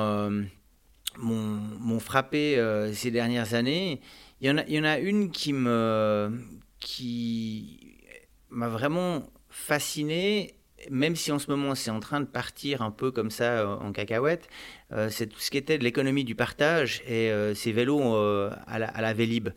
euh, 1.20 1.98
frappé 2.00 2.58
euh, 2.58 2.92
ces 2.92 3.12
dernières 3.12 3.54
années, 3.54 4.00
il 4.40 4.48
y, 4.48 4.50
en 4.50 4.58
a, 4.58 4.66
y 4.66 4.76
en 4.80 4.82
a 4.82 4.98
une 4.98 5.30
qui 5.30 5.52
me 5.52 6.36
qui 6.80 7.96
m'a 8.50 8.66
vraiment 8.68 9.30
fasciné 9.48 10.56
même 10.90 11.14
si 11.14 11.30
en 11.30 11.38
ce 11.38 11.48
moment 11.48 11.76
c'est 11.76 11.92
en 11.92 12.00
train 12.00 12.18
de 12.18 12.26
partir 12.26 12.82
un 12.82 12.90
peu 12.90 13.12
comme 13.12 13.30
ça 13.30 13.68
en 13.68 13.92
cacahuète, 13.92 14.48
c'est 15.08 15.26
tout 15.26 15.40
ce 15.40 15.50
qui 15.50 15.58
était 15.58 15.78
de 15.78 15.84
l'économie 15.84 16.24
du 16.24 16.34
partage 16.34 17.02
et 17.08 17.30
ces 17.54 17.72
vélos 17.72 18.14
à 18.66 18.78
la, 18.78 18.88
à 18.88 19.00
la 19.00 19.12
Vélib. 19.12 19.50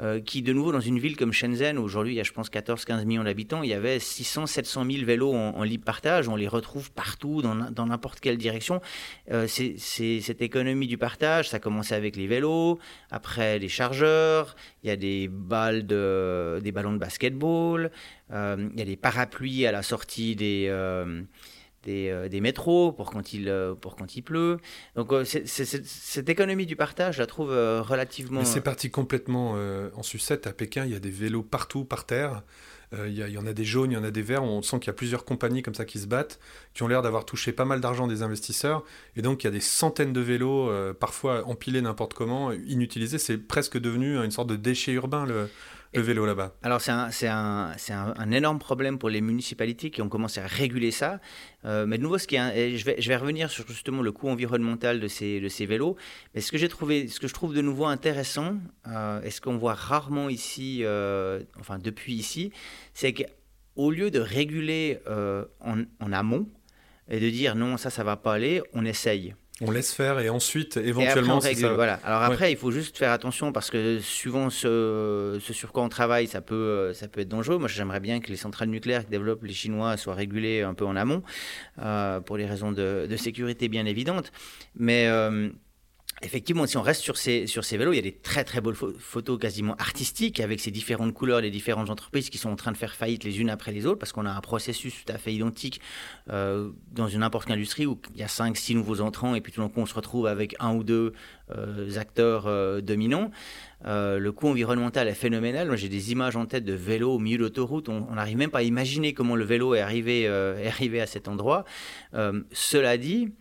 Euh, 0.00 0.22
qui 0.22 0.40
de 0.40 0.54
nouveau 0.54 0.72
dans 0.72 0.80
une 0.80 0.98
ville 0.98 1.18
comme 1.18 1.34
Shenzhen, 1.34 1.76
où 1.76 1.82
aujourd'hui 1.82 2.14
il 2.14 2.16
y 2.16 2.20
a 2.20 2.22
je 2.22 2.32
pense 2.32 2.50
14-15 2.50 3.04
millions 3.04 3.24
d'habitants, 3.24 3.62
il 3.62 3.68
y 3.68 3.74
avait 3.74 3.98
600-700 3.98 4.90
000 4.90 5.04
vélos 5.04 5.34
en, 5.34 5.62
libre 5.64 5.84
partage, 5.84 6.30
on 6.30 6.36
les 6.36 6.48
retrouve 6.48 6.90
partout, 6.92 7.42
dans 7.42 7.86
n'importe 7.86 8.20
quelle 8.20 8.38
direction. 8.38 8.80
Euh, 9.30 9.46
c'est 9.46 9.76
cette 9.76 10.40
économie 10.40 10.86
du 10.86 10.96
partage, 10.96 11.50
ça 11.50 11.58
a 11.58 11.60
commencé 11.60 11.94
avec 11.94 12.16
les 12.16 12.26
vélos, 12.26 12.78
après 13.10 13.58
les 13.58 13.68
chargeurs, 13.68 14.56
il 14.82 14.88
y 14.88 14.90
a 14.90 14.96
des, 14.96 15.28
balles 15.28 15.86
de, 15.86 16.58
des 16.64 16.72
ballons 16.72 16.94
de 16.94 16.98
basketball, 16.98 17.90
euh, 18.30 18.70
il 18.72 18.78
y 18.78 18.82
a 18.82 18.86
des 18.86 18.96
parapluies 18.96 19.66
à 19.66 19.72
la 19.72 19.82
sortie 19.82 20.36
des 20.36 20.70
euh, 21.88 22.28
des, 22.28 22.40
métros 22.40 22.92
pour 22.92 23.10
quand, 23.10 23.32
il, 23.32 23.48
euh, 23.48 23.74
pour 23.74 23.96
quand 23.96 24.16
il 24.16 24.22
pleut. 24.22 24.58
Donc 24.94 25.12
euh, 25.12 25.24
cette 25.24 26.28
économie 26.28 26.66
du 26.66 26.76
partage, 26.76 27.16
je 27.16 27.20
la 27.20 27.26
trouve 27.26 27.50
relativement... 27.50 28.44
c'est 28.44 28.60
parti 28.60 28.90
complètement 28.90 29.56
en 29.94 30.02
sucette. 30.02 30.46
À 30.46 30.52
Pékin, 30.52 30.84
il 30.84 30.92
y 30.92 30.96
a 30.96 31.00
des 31.00 31.10
vélos 31.10 31.42
partout 31.42 31.84
par 31.84 32.04
terre. 32.04 32.42
Il 33.06 33.14
y, 33.14 33.38
en 33.38 33.46
a 33.46 33.54
des 33.54 33.64
jaunes, 33.64 33.90
il 33.90 33.94
y 33.94 33.96
en 33.96 34.04
a 34.04 34.10
des 34.10 34.20
verts. 34.20 34.42
On 34.42 34.60
sent 34.60 34.78
qu'il 34.78 34.88
y 34.88 34.90
a 34.90 34.92
plusieurs 34.92 35.24
compagnies 35.24 35.62
comme 35.62 35.74
ça 35.74 35.86
qui 35.86 35.98
se 35.98 36.06
battent, 36.06 36.38
qui 36.74 36.82
ont 36.82 36.88
l'air 36.88 37.00
d'avoir 37.00 37.24
touché 37.24 37.50
pas 37.50 37.64
mal 37.64 37.80
d'argent 37.80 38.06
des 38.06 38.22
investisseurs. 38.22 38.84
Et 39.16 39.22
donc 39.22 39.42
il 39.42 39.46
y 39.46 39.48
a 39.48 39.50
des 39.50 39.60
centaines 39.60 40.12
de 40.12 40.20
vélos, 40.20 40.70
parfois 41.00 41.46
empilés 41.46 41.80
n'importe 41.80 42.12
comment, 42.12 42.52
inutilisés. 42.52 43.16
C'est 43.16 43.38
presque 43.38 43.78
devenu 43.78 44.18
une 44.18 44.30
sorte 44.30 44.48
de 44.48 44.56
déchet 44.56 44.92
urbain, 44.92 45.24
le, 45.24 45.48
le 45.94 46.02
vélo 46.02 46.24
là-bas 46.24 46.54
Alors 46.62 46.80
c'est 46.80 46.90
un, 46.90 47.10
un, 47.24 47.72
un, 47.90 48.14
un, 48.16 48.30
énorme 48.30 48.58
problème 48.58 48.98
pour 48.98 49.10
les 49.10 49.20
municipalités 49.20 49.90
qui 49.90 50.00
ont 50.00 50.08
commencé 50.08 50.40
à 50.40 50.46
réguler 50.46 50.90
ça. 50.90 51.20
Euh, 51.64 51.84
mais 51.86 51.98
de 51.98 52.02
nouveau, 52.02 52.18
ce 52.18 52.26
qui 52.26 52.36
est, 52.36 52.76
je, 52.76 52.84
vais, 52.84 52.96
je 52.98 53.08
vais 53.08 53.16
revenir 53.16 53.50
sur 53.50 53.66
justement 53.68 54.02
le 54.02 54.10
coût 54.10 54.28
environnemental 54.28 55.00
de 55.00 55.08
ces, 55.08 55.40
de 55.40 55.48
ces 55.48 55.66
vélos. 55.66 55.96
Mais 56.34 56.40
ce 56.40 56.50
que 56.50 56.58
j'ai 56.58 56.68
trouvé, 56.68 57.08
ce 57.08 57.20
que 57.20 57.28
je 57.28 57.34
trouve 57.34 57.54
de 57.54 57.60
nouveau 57.60 57.84
intéressant, 57.84 58.56
euh, 58.88 59.22
et 59.22 59.30
ce 59.30 59.40
qu'on 59.40 59.58
voit 59.58 59.74
rarement 59.74 60.28
ici, 60.28 60.80
euh, 60.82 61.42
enfin 61.60 61.78
depuis 61.78 62.14
ici, 62.14 62.52
c'est 62.94 63.12
qu'au 63.12 63.90
lieu 63.90 64.10
de 64.10 64.20
réguler 64.20 64.98
en, 65.60 65.82
en 66.00 66.12
amont 66.12 66.48
et 67.08 67.20
de 67.20 67.28
dire 67.28 67.54
non, 67.54 67.76
ça, 67.76 67.90
ça 67.90 68.02
va 68.02 68.16
pas 68.16 68.34
aller, 68.34 68.62
on 68.72 68.84
essaye. 68.84 69.34
On 69.64 69.70
laisse 69.70 69.92
faire 69.92 70.18
et 70.18 70.28
ensuite, 70.28 70.76
éventuellement, 70.76 71.40
et 71.40 71.54
ça... 71.54 71.72
voilà. 71.72 72.00
Alors 72.04 72.22
après, 72.22 72.50
il 72.50 72.56
faut 72.56 72.70
juste 72.70 72.98
faire 72.98 73.12
attention 73.12 73.52
parce 73.52 73.70
que 73.70 74.00
suivant 74.00 74.50
ce, 74.50 75.38
sur 75.40 75.72
quoi 75.72 75.84
on 75.84 75.88
travaille, 75.88 76.26
ça 76.26 76.40
peut, 76.40 76.92
ça 76.92 77.08
peut 77.08 77.20
être 77.20 77.28
dangereux. 77.28 77.58
Moi, 77.58 77.68
j'aimerais 77.68 78.00
bien 78.00 78.20
que 78.20 78.28
les 78.28 78.36
centrales 78.36 78.68
nucléaires 78.68 79.04
que 79.06 79.10
développent 79.10 79.44
les 79.44 79.52
Chinois 79.52 79.96
soient 79.96 80.14
régulées 80.14 80.62
un 80.62 80.74
peu 80.74 80.84
en 80.84 80.96
amont 80.96 81.22
euh, 81.80 82.20
pour 82.20 82.36
des 82.38 82.46
raisons 82.46 82.72
de, 82.72 83.08
sécurité 83.16 83.68
bien 83.68 83.86
évidentes. 83.86 84.32
Mais 84.74 85.06
euh, 85.06 85.50
Effectivement, 86.24 86.66
si 86.66 86.76
on 86.76 86.82
reste 86.82 87.02
sur 87.02 87.16
ces, 87.16 87.46
vélos, 87.76 87.92
il 87.92 87.96
y 87.96 87.98
a 87.98 88.02
des 88.02 88.12
très 88.12 88.44
très 88.44 88.60
belles 88.60 88.76
photos 88.76 89.40
quasiment 89.40 89.74
artistiques 89.76 90.38
avec 90.38 90.60
ces 90.60 90.70
différentes 90.70 91.12
couleurs 91.14 91.42
des 91.42 91.50
différentes 91.50 91.90
entreprises 91.90 92.30
qui 92.30 92.38
sont 92.38 92.48
en 92.48 92.54
train 92.54 92.70
de 92.70 92.76
faire 92.76 92.94
faillite 92.94 93.24
les 93.24 93.40
unes 93.40 93.50
après 93.50 93.72
les 93.72 93.86
autres 93.86 93.98
parce 93.98 94.12
qu'on 94.12 94.24
a 94.24 94.30
un 94.30 94.40
processus 94.40 95.04
tout 95.04 95.12
à 95.12 95.18
fait 95.18 95.34
identique 95.34 95.80
euh, 96.30 96.70
dans 96.92 97.08
une 97.08 97.20
n'importe 97.20 97.46
quelle 97.46 97.56
industrie 97.56 97.86
où 97.86 97.98
il 98.14 98.20
y 98.20 98.22
a 98.22 98.28
5-6 98.28 98.74
nouveaux 98.74 99.00
entrants 99.00 99.34
et 99.34 99.40
puis 99.40 99.52
tout 99.52 99.60
d'un 99.60 99.68
coup 99.68 99.80
on 99.80 99.86
se 99.86 99.94
retrouve 99.94 100.26
avec 100.26 100.54
un 100.60 100.74
ou 100.74 100.84
deux 100.84 101.12
euh, 101.50 101.96
acteurs 101.96 102.46
euh, 102.46 102.80
dominants. 102.80 103.30
le 103.84 104.30
coût 104.30 104.48
environnemental 104.48 105.08
est 105.08 105.14
phénoménal. 105.14 105.66
Moi 105.66 105.76
j'ai 105.76 105.88
des 105.88 106.12
images 106.12 106.36
en 106.36 106.46
tête 106.46 106.64
de 106.64 106.72
vélos 106.72 107.14
au 107.14 107.18
milieu 107.18 107.38
d'autoroute. 107.38 107.88
On 107.88 108.14
n'arrive 108.14 108.36
même 108.36 108.50
pas 108.50 108.60
à 108.60 108.62
imaginer 108.62 109.12
comment 109.12 109.34
le 109.34 109.44
vélo 109.44 109.74
est 109.74 109.80
arrivé, 109.80 110.22
est 110.22 110.68
arrivé 110.68 111.00
à 111.00 111.06
cet 111.06 111.26
endroit. 111.26 111.64
cela 112.52 112.96
dit, 112.96 113.32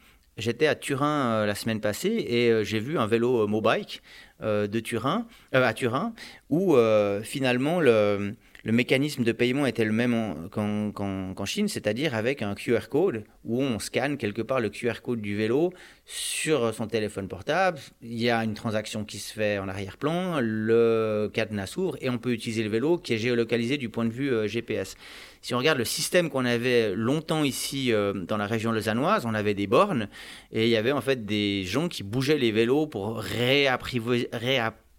J'étais 0.42 0.66
à 0.66 0.74
Turin 0.74 1.28
euh, 1.28 1.46
la 1.46 1.54
semaine 1.54 1.80
passée 1.80 2.26
et 2.28 2.50
euh, 2.50 2.64
j'ai 2.64 2.80
vu 2.80 2.98
un 2.98 3.06
vélo 3.06 3.44
euh, 3.44 3.48
Mobike 3.48 4.02
de 4.44 4.80
Turin, 4.80 5.28
à 5.52 5.72
Turin 5.76 6.16
où 6.50 6.76
finalement 7.22 7.80
le, 7.80 8.34
le 8.64 8.72
mécanisme 8.72 9.24
de 9.24 9.32
paiement 9.32 9.68
était 9.68 9.86
le 9.86 9.92
même 9.92 10.50
qu'en 10.50 11.46
Chine, 11.46 11.68
c'est-à-dire 11.68 12.16
avec 12.16 12.42
un 12.42 12.56
QR 12.56 12.90
code 12.90 13.24
où 13.46 13.62
on 13.62 13.78
scanne 13.78 14.18
quelque 14.18 14.42
part 14.42 14.60
le 14.60 14.70
QR 14.72 15.04
code 15.04 15.22
du 15.22 15.36
vélo 15.36 15.72
sur 16.08 16.74
son 16.74 16.88
téléphone 16.88 17.28
portable. 17.28 17.78
Il 18.02 18.20
y 18.20 18.32
a 18.32 18.44
une 18.44 18.56
transaction 18.56 19.06
qui 19.06 19.20
se 19.20 19.32
fait 19.32 19.60
en 19.60 19.68
arrière-plan, 19.68 20.40
le 20.42 21.30
cadenas 21.32 21.68
s'ouvre 21.68 21.96
et 22.02 22.10
on 22.10 22.18
peut 22.18 22.32
utiliser 22.32 22.64
le 22.64 22.70
vélo 22.70 22.98
qui 22.98 23.14
est 23.14 23.20
géolocalisé 23.20 23.78
du 23.78 23.90
point 23.90 24.06
de 24.06 24.12
vue 24.12 24.50
GPS. 24.50 24.98
Si 25.42 25.56
on 25.56 25.58
regarde 25.58 25.78
le 25.78 25.86
système 25.86 26.30
qu'on 26.30 26.46
avait 26.46 26.96
longtemps 26.96 27.44
ici 27.44 27.92
euh, 27.92 28.14
dans 28.14 28.38
la 28.38 28.48
région 28.48 28.72
lausannoise, 28.72 29.26
on 29.26 29.34
avait 29.34 29.54
des 29.54 29.68
bornes 29.68 30.08
et 30.52 30.66
il 30.66 30.70
y 30.70 30.78
avait 30.78 30.92
en 30.92 31.02
fait 31.02 31.26
des 31.26 31.64
gens 31.66 31.88
qui 31.88 32.04
bougeaient 32.04 32.38
les 32.38 32.52
vélos 32.52 32.88
pour 32.88 33.18
réapprivoiser 33.18 34.30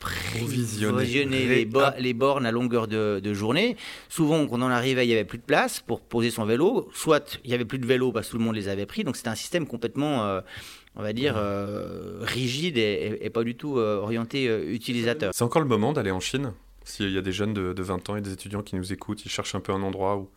provisionner 0.02 1.46
les, 1.46 1.68
les, 1.98 2.14
bornes 2.14 2.46
à 2.46 2.50
longueur 2.50 2.88
de, 2.88 3.34
journée. 3.34 3.76
Souvent, 4.08 4.46
quand 4.46 4.58
on 4.58 4.62
en 4.62 4.70
arrivait, 4.70 5.04
il 5.04 5.08
n'y 5.08 5.14
avait 5.14 5.24
plus 5.24 5.38
de 5.38 5.44
place 5.44 5.80
pour 5.80 6.00
poser 6.00 6.30
son 6.30 6.44
vélo. 6.44 6.88
Soit 6.92 7.38
il 7.44 7.48
n'y 7.48 7.54
avait 7.54 7.64
plus 7.64 7.78
de 7.78 7.86
vélo 7.86 8.12
parce 8.12 8.26
que 8.26 8.32
tout 8.32 8.38
le 8.38 8.44
monde 8.44 8.56
les 8.56 8.68
avait 8.68 8.86
pris. 8.86 9.04
Donc 9.04 9.16
c'était 9.16 9.28
un 9.28 9.34
système 9.34 9.66
complètement, 9.66 10.24
euh, 10.24 10.40
on 10.96 11.02
va 11.02 11.12
dire, 11.12 11.34
euh, 11.36 12.18
rigide 12.22 12.78
et, 12.78 13.30
pas 13.32 13.44
du 13.44 13.54
tout 13.54 13.78
euh, 13.78 13.98
orienté 13.98 14.46
utilisateur. 14.72 15.32
C'est 15.34 15.44
encore 15.44 15.62
le 15.62 15.68
moment 15.68 15.92
d'aller 15.92 16.10
en 16.10 16.20
Chine? 16.20 16.52
S'il 16.84 17.10
y 17.10 17.18
a 17.18 17.22
des 17.22 17.32
jeunes 17.32 17.54
de, 17.54 17.72
de 17.72 17.82
20 17.82 18.10
ans 18.10 18.16
et 18.16 18.20
des 18.20 18.32
étudiants 18.32 18.62
qui 18.62 18.76
nous 18.76 18.92
écoutent, 18.92 19.24
ils 19.24 19.30
cherchent 19.30 19.54
un 19.54 19.60
peu 19.60 19.72
un 19.72 19.82
endroit 19.82 20.16
où 20.16 20.30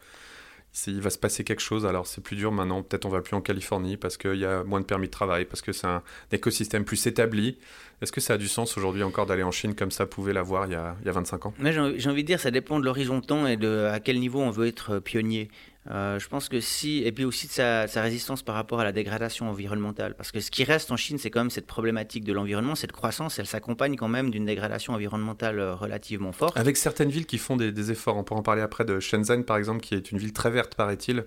il 0.88 1.01
va 1.01 1.10
se 1.10 1.17
passer 1.17 1.43
quelque 1.43 1.62
chose. 1.62 1.86
Alors 1.86 2.08
c'est 2.08 2.21
plus 2.21 2.36
dur 2.36 2.51
maintenant, 2.51 2.84
peut-être 2.84 3.05
on 3.05 3.10
va 3.10 3.21
plus 3.21 3.36
en 3.36 3.41
Californie 3.41 3.97
parce 3.97 4.17
qu'il 4.17 4.36
y 4.36 4.45
a 4.45 4.63
moins 4.63 4.81
de 4.81 4.86
permis 4.86 5.08
de 5.08 5.12
travail, 5.12 5.45
parce 5.45 5.62
que 5.62 5.71
c'est 5.71 5.88
un 5.88 6.03
écosystème 6.31 6.86
plus 6.86 7.05
établi. 7.08 7.58
Est-ce 8.01 8.12
que 8.12 8.21
ça 8.21 8.34
a 8.34 8.38
du 8.38 8.47
sens 8.47 8.77
aujourd'hui 8.77 9.03
encore 9.03 9.25
d'aller 9.25 9.43
en 9.43 9.51
Chine 9.51 9.75
comme 9.75 9.91
ça 9.91 10.05
pouvait 10.05 10.34
l'avoir 10.34 10.65
il, 10.67 10.73
y 10.73 10.75
a, 10.75 10.95
il 11.01 11.05
y 11.05 11.10
a 11.10 11.13
25 11.13 11.45
ans? 11.45 11.53
J'ai 11.63 12.10
envie 12.10 12.23
de 12.23 12.27
dire, 12.27 12.39
ça 12.39 12.51
dépend 12.51 12.79
de 12.79 12.86
l'horizon 12.86 13.21
temps 13.21 13.47
et 13.47 13.58
de 13.58 13.89
à 13.91 13.99
quel 13.99 14.19
niveau 14.19 14.41
on 14.41 14.51
veut 14.51 14.67
être 14.67 14.99
pionnier. 14.99 15.49
Euh, 15.91 16.17
je 16.17 16.28
pense 16.28 16.50
que 16.50 16.60
si, 16.60 17.04
et 17.06 17.12
puis 17.12 17.26
aussi 17.26 17.48
de 17.48 17.52
sa, 17.52 17.86
résistance 18.02 18.41
par 18.41 18.56
rapport 18.56 18.80
à 18.80 18.84
la 18.84 18.91
dégradation 18.91 19.50
environnementale, 19.50 20.15
parce 20.15 20.32
que 20.32 20.39
ce 20.39 20.50
qui 20.50 20.63
reste 20.63 20.91
en 20.91 20.98
Chine, 20.98 21.17
c'est 21.19 21.30
quand 21.30 21.41
même 21.41 21.52
cette 21.52 21.67
problématique 21.67 22.24
de 22.24 22.34
l'environnement, 22.34 22.74
cette 22.76 22.91
croissance, 22.91 23.38
elle 23.38 23.45
s'accompagne 23.45 23.95
quand 23.95 24.08
même 24.08 24.32
d'une 24.32 24.45
dégradation 24.45 24.93
environnementale 24.93 25.60
euh, 25.60 25.76
relativement 25.76 26.32
forte. 26.32 26.58
Avec 26.58 26.78
certaines 26.78 27.10
villes 27.10 27.28
qui 27.28 27.38
font 27.38 27.56
des, 27.56 27.91
efforts, 27.91 28.17
on 28.17 28.24
pourra 28.24 28.39
en 28.39 28.43
parler 28.43 28.63
après 28.63 28.84
de 28.84 29.00
Shenzhen 29.00 29.43
par 29.43 29.58
exemple, 29.58 29.82
qui 29.82 29.93
est 29.93 30.12
une 30.12 30.17
ville 30.17 30.34
très 30.34 30.50
verte 30.50 30.74
paraît-il, 30.74 31.26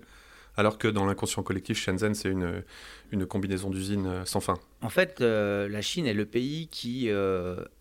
alors 0.57 0.77
que 0.77 0.89
dans 0.89 1.07
l'inconscient 1.07 1.45
collectif, 1.45 1.79
Shenzhen, 1.79 2.15
c'est 2.15 2.29
une, 2.29 2.65
une 3.13 3.27
combinaison 3.27 3.71
d'usines 3.71 4.07
euh, 4.09 4.25
sans 4.25 4.41
fin. 4.41 4.55
En 4.83 4.89
fait, 4.89 5.21
la 5.21 5.83
Chine 5.83 6.07
est 6.07 6.15
le 6.15 6.27
pays 6.27 6.69
qui 6.69 7.11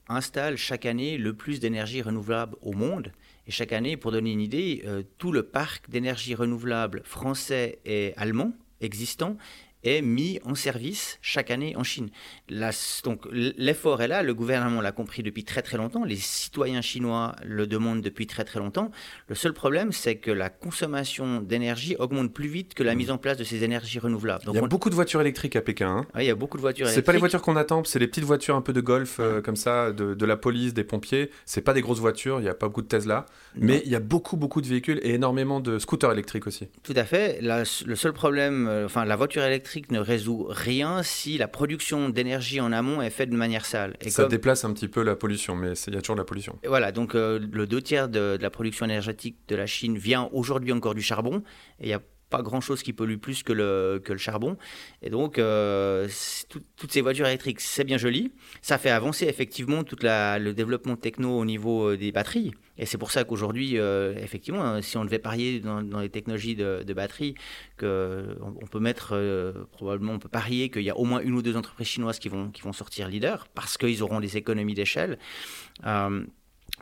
installe 0.10 0.58
chaque 0.58 0.86
année 0.86 1.18
le 1.18 1.34
plus 1.34 1.60
d'énergie 1.60 2.02
renouvelable 2.02 2.56
au 2.62 2.74
monde. 2.74 3.12
Et 3.48 3.52
chaque 3.52 3.72
année, 3.72 3.96
pour 3.96 4.12
donner 4.12 4.32
une 4.32 4.42
idée, 4.42 4.84
euh, 4.86 5.04
tout 5.18 5.32
le 5.32 5.44
parc 5.44 5.90
d'énergie 5.90 6.36
renouvelable 6.36 7.02
français 7.06 7.80
et 7.86 8.14
allemand 8.18 8.54
existant 8.82 9.38
est 9.88 10.02
mis 10.02 10.40
en 10.46 10.56
service 10.56 11.18
chaque 11.22 11.52
année 11.52 11.76
en 11.76 11.84
Chine. 11.84 12.10
donc 13.04 13.22
l'effort 13.32 14.02
est 14.02 14.08
là, 14.08 14.24
le 14.24 14.34
gouvernement 14.34 14.82
l'a 14.82 14.92
compris 14.92 15.24
depuis 15.24 15.44
très 15.44 15.62
très 15.62 15.78
longtemps, 15.78 16.04
les 16.04 16.16
citoyens 16.16 16.82
chinois 16.82 17.36
le 17.46 17.68
demandent 17.68 18.02
depuis 18.02 18.28
très 18.28 18.44
très 18.44 18.60
longtemps. 18.60 18.92
Le 19.28 19.36
seul 19.36 19.54
problème, 19.54 19.92
c'est 19.92 20.16
que 20.16 20.32
la 20.32 20.50
consommation 20.50 21.42
d'énergie 21.42 21.96
augmente 22.00 22.34
plus 22.34 22.48
vite 22.48 22.74
que 22.74 22.84
la 22.84 22.94
mmh. 22.94 22.98
mise 22.98 23.12
en 23.12 23.18
place 23.18 23.38
de 23.38 23.44
ces 23.44 23.64
énergies 23.64 24.00
renouvelables. 24.00 24.44
il 24.48 24.56
y 24.56 24.58
a 24.58 24.68
beaucoup 24.68 24.90
de 24.90 24.96
voitures 24.96 25.22
électriques 25.22 25.56
à 25.56 25.62
Pékin. 25.62 25.88
Hein. 25.88 26.20
il 26.20 26.26
y 26.26 26.30
a 26.30 26.36
beaucoup 26.36 26.58
de 26.58 26.62
voitures 26.62 26.86
électriques. 26.86 27.04
C'est 27.04 27.06
pas 27.06 27.14
les 27.14 27.20
voitures 27.20 27.42
qu'on 27.42 27.56
attend, 27.56 27.84
c'est 27.84 28.00
les 28.00 28.08
petites 28.08 28.24
voitures 28.24 28.56
un 28.56 28.62
peu 28.62 28.74
de 28.74 28.82
golf 28.82 29.18
euh, 29.20 29.42
comme 29.42 29.56
ça, 29.56 29.92
de, 29.92 30.26
la 30.26 30.38
police, 30.38 30.74
des 30.74 30.84
pompiers. 30.84 31.30
C'est 31.46 31.62
pas 31.62 31.74
des 31.74 31.82
grosses 31.82 32.00
voitures, 32.00 32.40
il 32.40 32.44
n'y 32.44 32.50
a 32.50 32.54
pas 32.54 32.68
beaucoup 32.68 32.82
de 32.82 32.88
Tesla, 32.88 33.26
mais 33.56 33.82
il 33.86 33.92
y 33.92 33.96
a 33.96 34.00
beaucoup 34.00 34.38
beaucoup 34.38 34.62
de 34.62 34.68
véhicules 34.68 35.00
et 35.04 35.14
énormément 35.14 35.60
de 35.60 35.80
scooters 35.80 36.12
électriques 36.12 36.48
aussi. 36.48 36.68
Tout 36.84 36.94
à 36.96 37.06
fait. 37.06 37.40
le 37.42 37.96
seul 37.96 38.14
problème, 38.14 38.68
euh, 38.68 38.86
enfin 38.86 39.06
la 39.06 39.16
voiture 39.16 39.44
électrique 39.44 39.77
ne 39.92 40.00
résout 40.00 40.48
rien 40.50 41.04
si 41.04 41.38
la 41.38 41.48
production 41.48 42.10
d'énergie 42.10 42.60
en 42.62 42.72
amont 42.72 43.02
est 43.02 43.10
faite 43.10 43.30
de 43.30 43.36
manière 43.36 43.66
sale. 43.66 43.96
Et 44.02 44.10
ça 44.10 44.26
déplace 44.26 44.66
un 44.66 44.74
petit 44.74 44.88
peu 44.88 45.04
la 45.04 45.16
pollution, 45.16 45.56
mais 45.56 45.74
il 45.88 45.94
y 45.94 45.98
a 45.98 46.02
toujours 46.02 46.16
de 46.16 46.22
la 46.22 46.26
pollution. 46.26 46.58
Et 46.64 46.68
voilà, 46.68 46.92
donc 46.92 47.16
euh, 47.16 47.40
le 47.52 47.68
deux 47.68 47.82
tiers 47.82 48.10
de, 48.10 48.38
la 48.40 48.50
production 48.50 48.86
énergétique 48.86 49.38
de 49.48 49.56
la 49.56 49.66
Chine 49.66 49.98
vient 49.98 50.30
aujourd'hui 50.32 50.72
encore 50.72 50.96
du 50.96 51.02
charbon, 51.02 51.44
et 51.80 51.86
il 51.86 51.90
y 51.90 51.94
a 51.94 52.02
pas 52.30 52.42
grand-chose 52.42 52.84
qui 52.84 52.94
pollue 52.94 53.18
plus 53.18 53.44
que 53.44 53.54
le, 53.54 54.02
que 54.04 54.12
le 54.12 54.20
charbon. 54.20 54.58
Et 55.02 55.10
donc, 55.10 55.40
euh, 55.40 56.08
toutes 56.76 56.92
ces 56.92 57.02
voitures 57.02 57.28
électriques, 57.28 57.62
c'est 57.62 57.84
bien 57.84 57.98
joli. 57.98 58.32
Ça 58.62 58.78
fait 58.78 58.90
avancer 58.90 59.26
effectivement 59.26 59.84
tout 59.84 59.98
le 60.02 60.52
développement 60.52 60.96
techno 60.96 61.38
au 61.38 61.46
niveau 61.46 61.92
euh, 61.92 61.98
des 61.98 62.12
batteries. 62.12 62.52
Et 62.78 62.86
c'est 62.86 62.98
pour 62.98 63.12
ça 63.12 63.24
qu'aujourd'hui, 63.24 63.78
euh, 63.78 64.14
effectivement, 64.18 64.64
hein, 64.64 64.82
si 64.82 64.98
on 64.98 65.06
devait 65.06 65.20
parier 65.20 65.60
dans, 65.60 65.82
les 66.00 66.10
technologies 66.10 66.56
de, 66.56 66.84
de 66.86 66.94
batterie, 66.94 67.36
que 67.78 68.38
on, 68.42 68.68
peut 68.68 68.80
mettre, 68.80 69.54
probablement, 69.72 70.14
on 70.14 70.20
peut 70.20 70.30
parier 70.30 70.70
qu'il 70.70 70.84
y 70.84 70.90
a 70.90 70.98
au 70.98 71.06
moins 71.06 71.22
une 71.22 71.34
ou 71.34 71.42
deux 71.42 71.56
entreprises 71.58 71.88
chinoises 71.88 72.20
qui 72.20 72.30
vont, 72.30 72.52
qui 72.52 72.62
vont 72.62 72.74
sortir 72.74 73.08
leader 73.08 73.48
parce 73.56 73.78
qu'ils 73.78 74.04
auront 74.04 74.20
des 74.20 74.38
économies 74.38 74.76
d'échelle. 74.76 75.18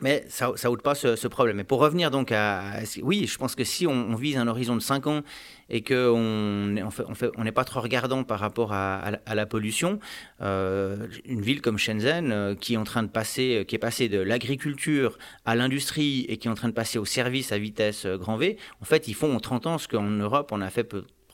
Mais 0.02 0.26
ça 0.28 0.52
n'ôte 0.64 0.82
pas 0.82 0.94
ce, 0.94 1.26
problème. 1.26 1.60
Et 1.60 1.64
pour 1.64 1.80
revenir 1.80 2.10
donc 2.10 2.30
à, 2.30 2.80
Oui, 3.02 3.26
je 3.26 3.38
pense 3.38 3.54
que 3.54 3.64
si 3.64 3.86
on, 3.86 4.14
vise 4.14 4.36
un 4.36 4.46
horizon 4.46 4.74
de 4.74 4.80
5 4.80 5.06
ans 5.06 5.22
et 5.70 5.80
n'est 5.80 6.82
on 6.82 6.90
fait, 6.90 7.52
pas 7.52 7.64
trop 7.64 7.80
regardant 7.80 8.22
par 8.22 8.38
rapport 8.38 8.72
à, 8.74 9.12
la 9.34 9.46
pollution, 9.46 9.98
euh, 10.42 11.06
une 11.24 11.40
ville 11.40 11.62
comme 11.62 11.78
Shenzhen, 11.78 12.30
euh, 12.30 12.54
qui 12.54 12.74
est 12.74 12.76
en 12.76 12.84
train 12.84 13.02
de 13.02 13.08
passer, 13.08 13.64
qui 13.66 13.74
est 13.74 13.78
passée 13.78 14.08
de 14.08 14.18
l'agriculture 14.18 15.18
à 15.46 15.54
l'industrie 15.54 16.26
et 16.28 16.36
qui 16.36 16.48
est 16.48 16.50
en 16.50 16.54
train 16.54 16.68
de 16.68 16.74
passer 16.74 16.98
au 16.98 17.06
service 17.06 17.52
à 17.52 17.58
vitesse 17.58 18.04
euh, 18.04 18.18
grand 18.18 18.36
V, 18.36 18.58
en 18.82 18.84
fait, 18.84 19.08
ils 19.08 19.14
font 19.14 19.34
en 19.34 19.40
30 19.40 19.66
ans 19.66 19.78
ce 19.78 19.88
qu'en 19.88 20.02
Europe, 20.02 20.50
on 20.52 20.60
a 20.60 20.68
fait 20.68 20.84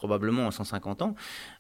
probablement 0.02 0.48
en 0.48 0.50
150 0.50 1.02
ans, 1.02 1.14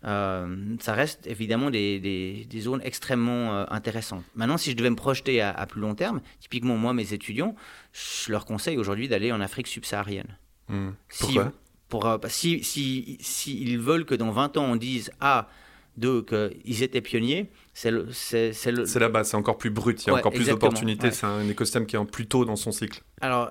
euh, 0.04 0.76
ça 0.80 0.94
reste 0.94 1.28
évidemment 1.28 1.70
des, 1.70 2.48
zones 2.58 2.80
extrêmement 2.82 3.54
euh, 3.54 3.64
intéressantes. 3.70 4.24
Maintenant, 4.34 4.58
si 4.58 4.72
je 4.72 4.76
devais 4.76 4.90
me 4.90 4.96
projeter 4.96 5.40
à, 5.40 5.64
plus 5.66 5.80
long 5.80 5.94
terme, 5.94 6.20
typiquement 6.40 6.76
moi, 6.76 6.92
mes 6.92 7.12
étudiants, 7.12 7.54
je 7.92 8.32
leur 8.32 8.44
conseille 8.44 8.78
aujourd'hui 8.78 9.06
d'aller 9.06 9.30
en 9.30 9.40
Afrique 9.40 9.68
subsaharienne. 9.68 10.36
Hmm. 10.68 10.90
Pourquoi? 11.20 11.44
si, 11.44 11.50
pour, 11.88 12.06
euh, 12.06 12.18
si, 12.26 12.64
si, 12.64 13.16
si, 13.20 13.60
ils 13.62 13.78
veulent 13.78 14.04
que 14.04 14.16
dans 14.16 14.32
20 14.32 14.56
ans 14.56 14.64
on 14.64 14.76
dise 14.76 15.12
Ah, 15.20 15.48
d'eux 15.96 16.24
qu'ils 16.24 16.82
étaient 16.82 17.00
pionniers, 17.00 17.50
c'est 17.74 17.90
là-bas, 17.90 19.24
c'est 19.24 19.36
encore 19.36 19.58
plus 19.58 19.70
brut, 19.70 20.02
il 20.04 20.08
y 20.08 20.10
a 20.10 20.14
encore 20.14 20.32
plus 20.32 20.46
d'opportunités, 20.46 21.10
c'est 21.10 21.26
un 21.26 21.48
écosystème 21.48 21.86
qui 21.86 21.96
est 21.96 22.04
plus 22.04 22.26
tôt 22.26 22.44
dans 22.44 22.56
son 22.56 22.72
cycle. 22.72 23.02
Alors, 23.20 23.50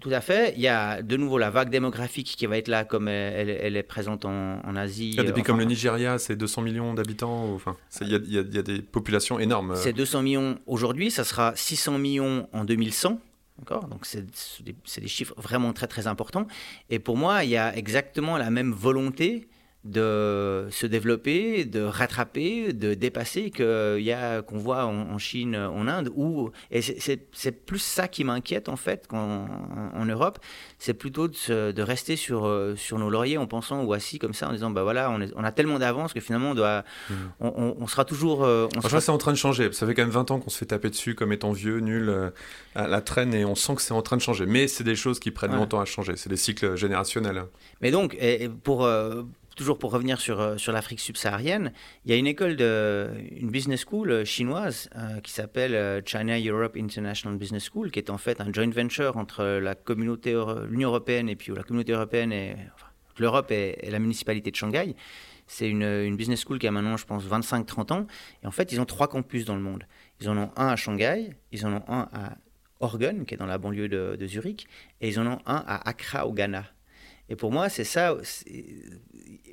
tout 0.00 0.10
à 0.10 0.20
fait, 0.20 0.54
il 0.56 0.62
y 0.62 0.68
a 0.68 1.02
de 1.02 1.16
nouveau 1.16 1.38
la 1.38 1.50
vague 1.50 1.70
démographique 1.70 2.34
qui 2.36 2.46
va 2.46 2.56
être 2.58 2.68
là 2.68 2.84
comme 2.84 3.08
elle, 3.08 3.76
est 3.76 3.82
présente 3.82 4.24
en, 4.24 4.76
Asie. 4.76 5.10
Il 5.10 5.16
y 5.16 5.20
a 5.20 5.24
des 5.24 5.32
pays 5.32 5.42
comme 5.42 5.58
le 5.58 5.64
Nigeria, 5.64 6.18
c'est 6.18 6.36
200 6.36 6.62
millions 6.62 6.94
d'habitants, 6.94 7.52
enfin, 7.54 7.76
il 8.00 8.08
y, 8.08 8.38
a, 8.38 8.42
des 8.42 8.82
populations 8.82 9.38
énormes. 9.38 9.74
C'est 9.76 9.92
200 9.92 10.22
millions 10.22 10.58
aujourd'hui, 10.66 11.10
ça 11.10 11.24
sera 11.24 11.52
600 11.56 11.98
millions 11.98 12.48
en 12.52 12.64
2100. 12.64 13.20
Donc 13.68 14.04
c'est 14.04 14.26
des, 14.62 14.74
des 15.00 15.08
chiffres 15.08 15.34
vraiment 15.38 15.72
très 15.72 15.86
très 15.86 16.06
importants. 16.06 16.46
Et 16.90 16.98
pour 16.98 17.16
moi, 17.16 17.42
il 17.42 17.50
y 17.50 17.56
a 17.56 17.74
exactement 17.74 18.36
la 18.36 18.50
même 18.50 18.72
volonté 18.72 19.48
de 19.86 20.66
se 20.70 20.86
développer, 20.86 21.64
de 21.64 21.82
rattraper, 21.82 22.72
de 22.72 22.94
dépasser 22.94 23.50
qu'il 23.50 24.02
y 24.02 24.12
a 24.12 24.42
qu'on 24.42 24.58
voit 24.58 24.84
en, 24.84 25.18
Chine, 25.18 25.56
en 25.56 25.86
Inde, 25.86 26.10
où 26.14 26.50
et 26.70 26.80
c'est 26.82 27.66
plus 27.66 27.78
ça 27.78 28.08
qui 28.08 28.24
m'inquiète 28.24 28.68
en 28.68 28.76
fait 28.76 29.06
qu'en 29.06 29.46
en, 29.94 30.04
Europe, 30.04 30.38
c'est 30.78 30.94
plutôt 30.94 31.28
de, 31.28 31.72
de, 31.72 31.82
rester 31.82 32.16
sur 32.16 32.46
euh, 32.46 32.74
sur 32.76 32.98
nos 32.98 33.10
lauriers 33.10 33.38
en 33.38 33.46
pensant 33.46 33.82
ou 33.82 33.92
assis 33.92 34.18
comme 34.18 34.34
ça 34.34 34.48
en 34.48 34.52
disant 34.52 34.70
bah 34.70 34.82
voilà 34.82 35.10
on, 35.10 35.20
on 35.34 35.44
a 35.44 35.52
tellement 35.52 35.78
d'avance 35.78 36.12
que 36.12 36.20
finalement 36.20 36.50
on 36.50 36.54
doit 36.54 36.84
mmh. 37.10 37.14
on, 37.40 37.86
sera 37.86 38.04
toujours. 38.04 38.44
Euh, 38.44 38.68
on 38.76 38.80
sera... 38.80 39.00
c'est 39.00 39.12
en 39.12 39.18
train 39.18 39.32
de 39.32 39.36
changer. 39.36 39.72
Ça 39.72 39.86
fait 39.86 39.94
quand 39.94 40.02
même 40.02 40.10
20 40.10 40.30
ans 40.32 40.40
qu'on 40.40 40.50
se 40.50 40.58
fait 40.58 40.66
taper 40.66 40.90
dessus 40.90 41.14
comme 41.14 41.32
étant 41.32 41.52
vieux, 41.52 41.78
nul, 41.78 42.08
euh, 42.08 42.30
à 42.74 42.88
la 42.88 43.00
traîne 43.00 43.34
et 43.34 43.44
on 43.44 43.54
sent 43.54 43.76
que 43.76 43.82
c'est 43.82 43.94
en 43.94 44.02
train 44.02 44.16
de 44.16 44.22
changer. 44.22 44.46
Mais 44.46 44.68
c'est 44.68 44.84
des 44.84 44.96
choses 44.96 45.20
qui 45.20 45.30
prennent 45.30 45.54
longtemps 45.54 45.80
à 45.80 45.84
changer. 45.84 46.14
C'est 46.16 46.28
des 46.28 46.36
cycles 46.36 46.76
générationnels. 46.76 47.44
Mais 47.80 47.90
donc 47.90 48.16
et 48.20 48.48
pour 48.48 48.86
toujours 49.56 49.78
pour 49.78 49.90
revenir 49.90 50.20
sur, 50.20 50.40
euh, 50.40 50.56
sur 50.58 50.72
l'Afrique 50.72 51.00
subsaharienne, 51.00 51.72
il 52.04 52.12
y 52.12 52.14
a 52.14 52.16
une 52.16 52.26
école, 52.26 52.54
de, 52.56 53.10
une 53.32 53.50
business 53.50 53.84
school 53.84 54.10
euh, 54.12 54.24
chinoise 54.24 54.88
euh, 54.94 55.20
qui 55.20 55.32
s'appelle 55.32 56.02
China 56.04 56.38
Europe 56.38 56.76
International 56.76 57.36
Business 57.36 57.68
School, 57.72 57.90
qui 57.90 57.98
est 57.98 58.10
en 58.10 58.18
fait 58.18 58.40
un 58.40 58.52
joint 58.52 58.70
venture 58.70 59.16
entre 59.16 59.44
la 59.44 59.74
communauté, 59.74 60.36
l'Union 60.68 60.90
européenne 60.90 61.28
et 61.28 61.36
puis 61.36 61.52
la 61.52 61.62
communauté 61.62 61.92
européenne 61.92 62.32
et 62.32 62.56
l'Europe 63.18 63.50
et, 63.50 63.90
la 63.90 63.98
municipalité 63.98 64.50
de 64.50 64.56
Shanghai. 64.56 64.94
C'est 65.48 65.68
une, 65.68 65.82
une, 65.82 66.16
business 66.16 66.44
school 66.44 66.58
qui 66.58 66.66
a 66.66 66.70
maintenant, 66.70 66.96
je 66.96 67.06
pense, 67.06 67.24
25-30 67.24 67.92
ans. 67.92 68.06
Et 68.42 68.46
en 68.46 68.50
fait, 68.50 68.72
ils 68.72 68.80
ont 68.80 68.84
trois 68.84 69.08
campus 69.08 69.44
dans 69.44 69.54
le 69.54 69.62
monde. 69.62 69.84
Ils 70.20 70.28
en 70.28 70.36
ont 70.36 70.50
un 70.56 70.68
à 70.68 70.76
Shanghai, 70.76 71.30
ils 71.52 71.64
en 71.64 71.74
ont 71.74 71.84
un 71.88 72.08
à 72.12 72.36
Orgon, 72.80 73.24
qui 73.24 73.34
est 73.34 73.38
dans 73.38 73.46
la 73.46 73.58
banlieue 73.58 73.88
de, 73.88 74.16
de 74.18 74.26
Zurich, 74.26 74.66
et 75.00 75.08
ils 75.08 75.18
en 75.18 75.26
ont 75.26 75.38
un 75.46 75.64
à 75.66 75.88
Accra, 75.88 76.26
au 76.26 76.32
Ghana. 76.32 76.64
Et 77.28 77.36
pour 77.36 77.50
moi, 77.50 77.68
c'est 77.68 77.84
ça. 77.84 78.16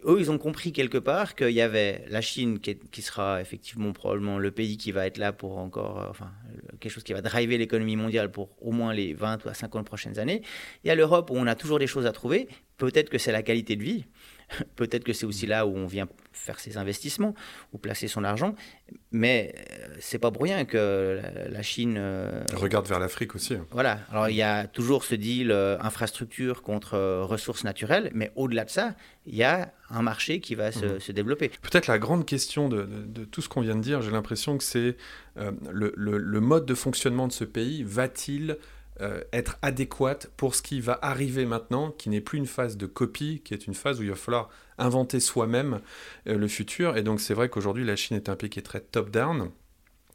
Eux, 0.05 0.17
ils 0.19 0.29
ont 0.29 0.37
compris 0.37 0.71
quelque 0.73 0.97
part 0.97 1.35
qu'il 1.35 1.51
y 1.51 1.61
avait 1.61 2.05
la 2.09 2.21
Chine 2.21 2.59
qui, 2.59 3.01
sera 3.01 3.41
effectivement 3.41 3.93
probablement 3.93 4.37
le 4.37 4.51
pays 4.51 4.77
qui 4.77 4.91
va 4.91 5.07
être 5.07 5.17
là 5.17 5.31
pour 5.31 5.57
encore, 5.57 6.01
euh, 6.01 6.09
enfin, 6.09 6.31
quelque 6.79 6.91
chose 6.91 7.03
qui 7.03 7.13
va 7.13 7.21
driver 7.21 7.57
l'économie 7.57 7.95
mondiale 7.95 8.29
pour 8.29 8.49
au 8.61 8.71
moins 8.71 8.93
les 8.93 9.13
20 9.13 9.45
ou 9.45 9.53
50 9.53 9.85
prochaines 9.85 10.19
années. 10.19 10.41
Il 10.83 10.89
y 10.89 10.91
a 10.91 10.95
l'Europe 10.95 11.31
où 11.31 11.35
on 11.35 11.47
a 11.47 11.55
toujours 11.55 11.79
des 11.79 11.87
choses 11.87 12.05
à 12.05 12.11
trouver. 12.11 12.47
Peut-être 12.77 13.09
que 13.09 13.17
c'est 13.17 13.31
la 13.31 13.43
qualité 13.43 13.75
de 13.75 13.83
vie. 13.83 14.05
Peut-être 14.75 15.03
que 15.03 15.13
c'est 15.13 15.25
aussi 15.25 15.45
là 15.45 15.65
où 15.65 15.75
on 15.75 15.85
vient 15.85 16.07
faire 16.31 16.59
ses 16.59 16.77
investissements 16.77 17.33
ou 17.71 17.77
placer 17.77 18.07
son 18.07 18.23
argent. 18.23 18.55
Mais 19.11 19.53
euh, 19.55 19.87
c'est 19.99 20.19
pas 20.19 20.31
pour 20.31 20.43
rien 20.43 20.65
que 20.65 21.21
la 21.49 21.61
Chine 21.61 21.95
euh, 21.97 22.43
regarde 22.53 22.87
vers 22.87 22.99
l'Afrique 22.99 23.35
aussi. 23.35 23.55
Voilà. 23.71 23.99
Alors 24.11 24.29
il 24.29 24.35
y 24.35 24.41
a 24.41 24.67
toujours 24.67 25.03
ce 25.03 25.15
deal 25.15 25.51
euh, 25.51 25.77
infrastructure 25.79 26.61
contre 26.61 26.97
ressources 27.21 27.63
naturelles, 27.63 28.11
mais 28.13 28.31
au-delà 28.35 28.65
de 28.65 28.69
ça, 28.69 28.95
il 29.25 29.35
y 29.35 29.43
a 29.43 29.71
un 29.89 30.01
marché 30.01 30.39
qui 30.39 30.55
va 30.55 30.71
se, 30.71 31.11
mmh. 31.11 31.13
développer. 31.13 31.49
Peut-être 31.61 31.87
la 31.87 31.99
grande 31.99 32.25
question 32.25 32.67
de, 32.67 32.87
tout 33.31 33.41
ce 33.41 33.49
qu'on 33.49 33.61
vient 33.61 33.75
de 33.75 33.81
dire, 33.81 34.01
j'ai 34.01 34.11
l'impression 34.11 34.57
que 34.57 34.63
c'est 34.63 34.97
le, 35.35 36.39
mode 36.39 36.65
de 36.65 36.73
fonctionnement 36.73 37.27
de 37.27 37.31
ce 37.31 37.43
pays 37.43 37.83
va-t-il 37.83 38.57
euh, 39.01 39.23
être 39.33 39.57
adéquate 39.61 40.31
pour 40.37 40.53
ce 40.55 40.61
qui 40.61 40.79
va 40.79 40.99
arriver 41.01 41.45
maintenant, 41.45 41.91
qui 41.91 42.09
n'est 42.09 42.21
plus 42.21 42.37
une 42.37 42.45
phase 42.45 42.77
de 42.77 42.85
copie, 42.85 43.41
qui 43.43 43.53
est 43.53 43.65
une 43.65 43.73
phase 43.73 43.99
où 43.99 44.03
il 44.03 44.09
va 44.09 44.15
falloir 44.15 44.49
inventer 44.77 45.19
soi-même 45.19 45.81
euh, 46.27 46.37
le 46.37 46.47
futur. 46.47 46.95
Et 46.97 47.03
donc 47.03 47.19
c'est 47.19 47.33
vrai 47.33 47.49
qu'aujourd'hui 47.49 47.85
la 47.85 47.95
Chine 47.95 48.17
est 48.17 48.29
un 48.29 48.35
pays 48.35 48.49
qui 48.49 48.59
est 48.59 48.63
très 48.63 48.81
top-down. 48.81 49.49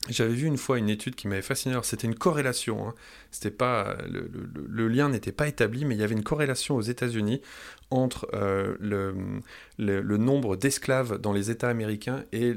J'avais 0.09 0.33
vu 0.33 0.47
une 0.47 0.57
fois 0.57 0.79
une 0.79 0.89
étude 0.89 1.17
qui 1.17 1.27
m'avait 1.27 1.43
fasciné. 1.43 1.73
Alors 1.73 1.85
c'était 1.85 2.07
une 2.07 2.15
corrélation. 2.15 2.89
Hein. 2.89 2.95
C'était 3.31 3.51
pas 3.51 3.97
le, 4.09 4.31
le 4.55 4.89
lien 4.89 5.09
n'était 5.09 5.33
pas 5.33 5.49
établi, 5.49 5.85
mais 5.85 5.97
il 5.97 6.01
y 6.01 6.05
avait 6.05 6.15
une 6.15 6.23
corrélation 6.23 6.77
aux 6.77 6.83
États-Unis 6.83 7.43
entre 7.91 8.29
euh, 8.35 8.77
le, 9.79 10.17
nombre 10.19 10.57
d'esclaves 10.57 11.19
dans 11.19 11.33
les 11.33 11.51
États 11.51 11.69
américains 11.69 12.25
et 12.33 12.55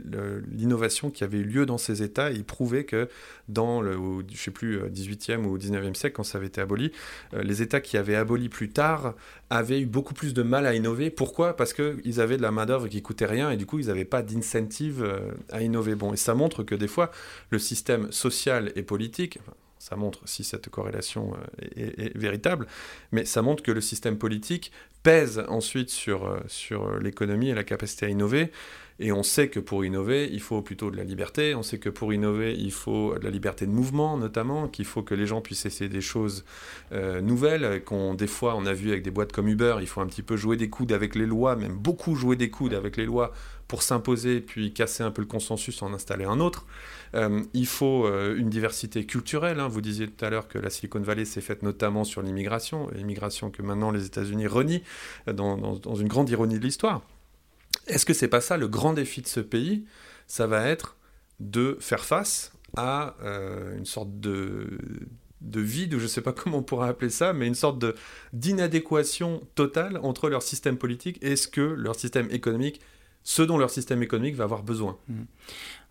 l'innovation 0.52 1.10
qui 1.10 1.24
avait 1.24 1.38
eu 1.38 1.44
lieu 1.44 1.66
dans 1.66 1.78
ces 1.78 2.04
États. 2.04 2.32
il 2.32 2.44
prouvait 2.44 2.84
que 2.84 3.08
dans 3.48 3.82
le, 3.82 3.98
je 4.32 4.38
sais 4.38 4.52
plus, 4.52 4.80
18e 4.80 5.32
euh, 5.32 5.48
ou 5.48 5.58
19e 5.58 5.94
siècle, 5.94 6.16
quand 6.16 6.24
ça 6.24 6.38
avait 6.38 6.48
été 6.48 6.60
aboli, 6.60 6.92
euh, 7.34 7.44
les 7.44 7.62
États 7.62 7.80
qui 7.80 7.98
avaient 7.98 8.16
aboli 8.16 8.50
plus 8.50 8.70
tard 8.70 9.16
avaient 9.50 9.82
eu 9.82 9.86
beaucoup 9.86 10.14
plus 10.14 10.34
de 10.34 10.44
mal 10.44 10.66
à 10.66 10.74
innover. 10.74 11.10
Pourquoi? 11.10 11.56
Parce 11.56 11.74
qu'ils 11.74 12.20
avaient 12.20 12.38
de 12.38 12.42
la 12.42 12.52
main-d'œuvre 12.52 12.88
qui 12.88 13.02
coûtait 13.02 13.26
rien 13.26 13.52
et 13.52 13.58
du 13.58 13.66
coup, 13.66 13.80
ils 13.80 13.88
n'avaient 13.88 14.06
pas 14.06 14.22
d'incentive 14.22 15.06
à 15.52 15.62
innover. 15.62 15.96
Bon, 15.96 16.14
et 16.14 16.18
ça 16.18 16.34
montre 16.34 16.64
que 16.64 16.76
des 16.76 16.88
fois, 16.88 17.12
le 17.50 17.60
système 17.60 18.12
social 18.12 18.72
et 18.76 18.84
politique, 18.84 19.40
ça 19.82 19.96
montre 19.96 20.20
si 20.26 20.44
cette 20.44 20.70
corrélation 20.70 21.34
est, 21.76 22.16
véritable, 22.16 22.68
mais 23.12 23.26
ça 23.26 23.42
montre 23.42 23.64
que 23.64 23.72
le 23.72 23.82
système 23.82 24.16
politique 24.16 24.72
pèse 25.02 25.44
ensuite 25.48 25.90
sur, 25.90 26.28
euh, 26.28 26.40
sur 26.48 27.00
l'économie 27.00 27.50
et 27.50 27.56
la 27.56 27.64
capacité 27.64 28.06
à 28.06 28.10
innover. 28.10 28.52
Et 29.04 29.12
on 29.12 29.24
sait 29.24 29.50
que 29.50 29.60
pour 29.60 29.84
innover, 29.84 30.30
il 30.32 30.42
faut 30.42 30.62
plutôt 30.62 30.92
de 30.92 30.96
la 30.96 31.04
liberté. 31.04 31.56
On 31.56 31.64
sait 31.64 31.80
que 31.80 31.90
pour 31.90 32.14
innover, 32.14 32.54
il 32.54 32.72
faut 32.72 33.18
de 33.18 33.24
la 33.24 33.32
liberté 33.32 33.66
de 33.66 33.72
mouvement, 33.72 34.16
notamment, 34.16 34.68
qu'il 34.68 34.86
faut 34.86 35.02
que 35.02 35.16
les 35.16 35.26
gens 35.26 35.42
puissent 35.42 35.66
essayer 35.66 35.90
des 35.90 36.02
choses 36.02 36.46
euh, 36.92 37.20
nouvelles. 37.20 37.84
Qu'on, 37.84 38.14
des 38.14 38.28
fois, 38.28 38.56
on 38.56 38.68
a 38.68 38.74
vu 38.74 38.92
avec 38.92 39.02
des 39.02 39.10
boîtes 39.10 39.32
comme 39.32 39.48
Uber, 39.48 39.78
il 39.82 39.88
faut 39.88 40.02
un 40.02 40.06
petit 40.06 40.22
peu 40.22 40.38
jouer 40.38 40.56
des 40.56 40.70
coudes 40.70 40.92
avec 40.92 41.16
les 41.16 41.26
lois, 41.26 41.56
même 41.56 41.74
beaucoup 41.74 42.14
jouer 42.14 42.36
des 42.36 42.52
coudes 42.52 42.76
avec 42.76 42.96
les 42.96 43.08
lois 43.08 43.32
pour 43.68 43.82
s'imposer, 43.82 44.40
puis 44.40 44.72
casser 44.72 45.02
un 45.02 45.10
peu 45.10 45.24
le 45.24 45.28
consensus, 45.28 45.82
en 45.82 45.94
installer 45.94 46.26
un 46.26 46.40
autre. 46.40 46.68
Euh, 47.16 47.42
il 47.56 47.66
faut 47.66 48.06
euh, 48.06 48.38
une 48.38 48.52
diversité 48.52 49.08
culturelle. 49.08 49.60
Hein. 49.60 49.68
Vous 49.68 49.82
disiez 49.82 50.08
tout 50.08 50.24
à 50.24 50.30
l'heure 50.30 50.48
que 50.48 50.60
la 50.60 50.70
Silicon 50.70 51.00
Valley 51.00 51.26
s'est 51.26 51.42
faite 51.42 51.64
notamment 51.64 52.04
sur 52.04 52.22
l'immigration, 52.22 52.88
l'immigration 52.94 53.50
que 53.50 53.64
maintenant 53.64 53.90
les 53.90 54.06
États-Unis 54.06 54.46
renient 54.46 54.84
dans, 55.26 55.58
dans 55.58 55.96
une 55.96 56.08
grande 56.08 56.30
ironie 56.30 56.60
de 56.60 56.64
l'histoire. 56.64 57.02
Est-ce 57.88 58.06
que 58.06 58.14
c'est 58.14 58.28
pas 58.28 58.42
ça 58.42 58.58
le 58.58 58.68
grand 58.68 58.94
défi 58.94 59.22
de 59.22 59.28
ce 59.28 59.40
pays? 59.40 59.86
Ça 60.28 60.48
va 60.48 60.68
être 60.68 60.98
de 61.40 61.78
faire 61.80 62.06
face 62.06 62.54
à 62.78 63.16
euh, 63.24 63.78
une 63.78 63.86
sorte 63.86 64.20
de, 64.20 64.78
de 65.42 65.60
vide, 65.60 65.94
ou 65.96 65.98
je 65.98 66.04
ne 66.04 66.08
sais 66.10 66.22
pas 66.22 66.34
comment 66.34 66.60
on 66.60 66.64
pourrait 66.64 66.90
appeler 66.90 67.10
ça, 67.10 67.34
mais 67.34 67.48
une 67.48 67.56
sorte 67.56 67.84
d'inadéquation 68.34 69.42
totale 69.56 70.00
entre 70.04 70.30
leur 70.30 70.44
système 70.44 70.78
politique 70.78 71.18
et 71.22 71.36
ce 71.36 71.48
que 71.48 71.62
leur 71.62 71.96
système 71.96 72.30
économique, 72.32 72.82
ce 73.24 73.42
dont 73.42 73.58
leur 73.58 73.70
système 73.70 74.02
économique 74.02 74.36
va 74.36 74.46
avoir 74.46 74.64
besoin. 74.64 74.98
Mmh. 75.08 75.24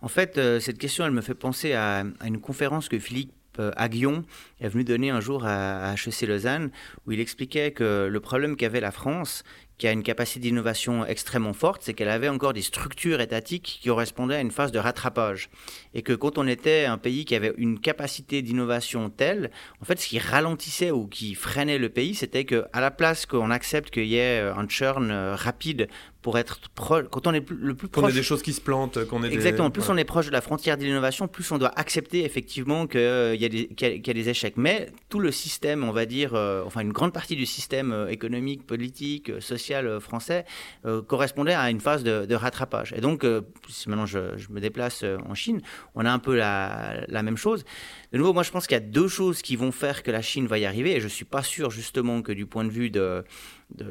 En 0.02 0.08
fait, 0.08 0.38
euh, 0.38 0.58
cette 0.58 0.78
question, 0.78 1.04
elle 1.04 1.12
me 1.12 1.20
fait 1.20 1.34
penser 1.34 1.74
à, 1.74 2.04
une 2.24 2.40
conférence 2.40 2.88
que 2.88 2.98
Philippe 2.98 3.32
euh, 3.58 3.70
Aguillon 3.76 4.24
est 4.60 4.68
venu 4.68 4.84
donner 4.84 5.10
un 5.10 5.20
jour 5.20 5.44
à, 5.44 5.90
à 5.90 5.94
HEC 5.94 6.22
Lausanne, 6.22 6.70
où 7.06 7.12
il 7.12 7.20
expliquait 7.20 7.72
que 7.72 8.08
le 8.10 8.20
problème 8.20 8.56
qu'avait 8.56 8.80
la 8.80 8.90
France, 8.90 9.44
qui 9.80 9.88
a 9.88 9.92
une 9.92 10.02
capacité 10.02 10.40
d'innovation 10.40 11.06
extrêmement 11.06 11.54
forte, 11.54 11.80
c'est 11.82 11.94
qu'elle 11.94 12.10
avait 12.10 12.28
encore 12.28 12.52
des 12.52 12.60
structures 12.60 13.20
étatiques 13.22 13.78
qui 13.80 13.88
correspondaient 13.88 14.36
à 14.36 14.40
une 14.42 14.50
phase 14.50 14.72
de 14.72 14.78
rattrapage. 14.78 15.48
Et 15.94 16.02
que 16.02 16.12
quand 16.12 16.36
on 16.36 16.46
était 16.46 16.84
un 16.84 16.98
pays 16.98 17.24
qui 17.24 17.34
avait 17.34 17.54
une 17.56 17.80
capacité 17.80 18.42
d'innovation 18.42 19.08
telle, 19.08 19.50
en 19.80 19.86
fait, 19.86 19.98
ce 19.98 20.06
qui 20.06 20.18
ralentissait 20.18 20.90
ou 20.90 21.06
qui 21.06 21.34
freinait 21.34 21.78
le 21.78 21.88
pays, 21.88 22.14
c'était 22.14 22.44
qu'à 22.44 22.68
la 22.74 22.90
place 22.90 23.24
qu'on 23.24 23.50
accepte 23.50 23.88
qu'il 23.90 24.04
y 24.04 24.16
ait 24.16 24.40
un 24.40 24.68
churn 24.68 25.10
rapide 25.10 25.88
pour 26.22 26.38
être 26.38 26.68
proche, 26.70 27.06
quand 27.10 27.26
on 27.26 27.32
est 27.32 27.48
le 27.50 27.74
plus 27.74 27.88
proche. 27.88 28.04
Qu'on 28.04 28.10
ait 28.10 28.12
des 28.12 28.22
choses 28.22 28.42
qui 28.42 28.52
se 28.52 28.60
plantent, 28.60 29.04
qu'on 29.06 29.22
ait 29.22 29.32
Exactement. 29.32 29.70
Plus 29.70 29.88
on 29.88 29.96
est 29.96 30.04
proche 30.04 30.26
de 30.26 30.32
la 30.32 30.40
frontière 30.40 30.76
de 30.76 30.84
l'innovation, 30.84 31.28
plus 31.28 31.50
on 31.50 31.58
doit 31.58 31.72
accepter 31.78 32.24
effectivement 32.24 32.86
qu'il 32.86 33.00
y, 33.00 33.44
a 33.44 33.48
des, 33.48 33.68
qu'il 33.68 34.06
y, 34.06 34.10
a 34.10 34.14
des 34.14 34.28
échecs. 34.28 34.54
Mais 34.56 34.90
tout 35.08 35.20
le 35.20 35.32
système, 35.32 35.82
on 35.84 35.92
va 35.92 36.04
dire, 36.06 36.34
euh, 36.34 36.62
enfin 36.66 36.80
une 36.80 36.92
grande 36.92 37.12
partie 37.12 37.36
du 37.36 37.46
système 37.46 37.92
euh, 37.92 38.08
économique, 38.08 38.66
politique, 38.66 39.30
euh, 39.30 39.40
social 39.40 40.00
français 40.00 40.44
correspondait 41.06 41.54
à 41.54 41.70
une 41.70 41.80
phase 41.80 42.02
de, 42.02 42.34
rattrapage. 42.34 42.92
Et 42.96 43.00
donc, 43.00 43.24
si 43.68 43.88
maintenant 43.88 44.06
je, 44.06 44.18
me 44.50 44.60
déplace 44.60 45.04
en 45.28 45.34
Chine, 45.34 45.60
on 45.94 46.04
a 46.04 46.10
un 46.10 46.18
peu 46.18 46.36
la, 46.36 47.04
la 47.08 47.22
même 47.22 47.36
chose. 47.36 47.64
De 48.12 48.18
nouveau, 48.18 48.32
moi 48.32 48.42
je 48.42 48.50
pense 48.50 48.66
qu'il 48.66 48.74
y 48.74 48.80
a 48.80 48.80
deux 48.80 49.08
choses 49.08 49.42
qui 49.42 49.56
vont 49.56 49.72
faire 49.72 50.02
que 50.02 50.10
la 50.10 50.22
Chine 50.22 50.46
va 50.46 50.58
y 50.58 50.64
arriver. 50.64 50.96
Et 50.96 51.00
je 51.00 51.08
suis 51.08 51.24
pas 51.24 51.42
sûr 51.42 51.70
justement 51.70 52.22
que 52.22 52.32
du 52.32 52.46
point 52.46 52.64
de 52.64 52.70
vue 52.70 52.90
de 52.90 53.24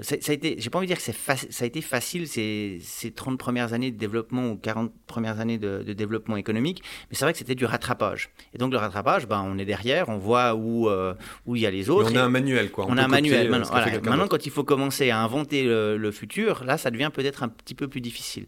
ça, 0.02 0.16
a 0.28 0.34
été, 0.34 0.56
j'ai 0.60 0.70
pas 0.70 0.78
envie 0.78 0.88
de 0.88 0.94
dire 0.94 0.98
que 0.98 1.04
c'est 1.04 1.52
ça 1.52 1.64
a 1.64 1.68
été 1.68 1.82
facile 1.82 2.28
ces, 2.28 2.80
ces 2.82 3.12
30 3.12 3.38
premières 3.38 3.74
années 3.74 3.92
de 3.92 3.98
développement 3.98 4.52
ou 4.52 4.58
40 4.58 4.92
premières 5.08 5.40
années 5.40 5.58
de, 5.58 5.82
développement 5.94 6.38
économique, 6.38 6.84
mais 7.10 7.16
c'est 7.16 7.26
vrai 7.26 7.34
que 7.34 7.40
c'était 7.40 7.56
du 7.56 7.66
rattrapage. 7.66 8.30
Et 8.54 8.58
donc 8.58 8.72
le 8.72 8.78
rattrapage, 8.78 9.28
ben, 9.28 9.44
on 9.46 9.58
est 9.58 9.66
derrière, 9.66 10.10
on 10.10 10.18
voit 10.18 10.56
où, 10.56 10.90
euh, 10.90 11.14
où 11.46 11.56
il 11.56 11.62
y 11.62 11.66
a 11.66 11.72
les 11.72 11.90
autres. 11.90 12.12
on 12.12 12.16
a 12.16 12.24
un 12.24 12.30
manuel, 12.30 12.72
quoi. 12.72 12.86
On, 12.88 12.98
a 12.98 13.04
un 13.04 13.08
manuel. 13.08 13.48
Euh, 13.48 13.50
maintenant, 13.50 14.10
maintenant 14.10 14.28
quand 14.28 14.46
il 14.46 14.52
faut 14.52 14.64
commencer 14.64 15.10
à 15.10 15.20
inventer 15.20 15.64
le, 15.64 16.12
futur, 16.12 16.64
là, 16.64 16.78
ça 16.78 16.92
devient 16.92 17.12
peut-être 17.14 17.44
un 17.44 17.50
petit 17.50 17.76
peu 17.76 17.88
plus 17.88 18.02
difficile. 18.02 18.46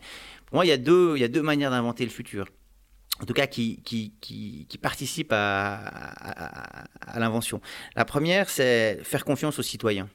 Pour 0.48 0.56
moi, 0.56 0.66
il 0.66 0.70
y 0.70 0.74
a 0.74 0.78
deux, 0.78 1.16
il 1.16 1.22
y 1.22 1.24
a 1.24 1.28
deux 1.28 1.44
manières 1.44 1.72
d'inventer 1.72 2.04
le 2.04 2.12
futur 2.12 2.48
en 3.22 3.26
tout 3.26 3.34
cas 3.34 3.46
qui, 3.46 3.82
qui, 3.84 4.14
qui, 4.20 4.66
qui 4.68 4.78
participent 4.80 5.32
à, 5.32 5.76
à, 5.76 6.86
à 7.02 7.20
l'invention. 7.20 7.62
La 7.96 8.04
première, 8.04 8.50
c'est 8.50 9.00
faire 9.04 9.26
confiance 9.26 9.60
aux 9.60 9.64
citoyens. 9.64 10.10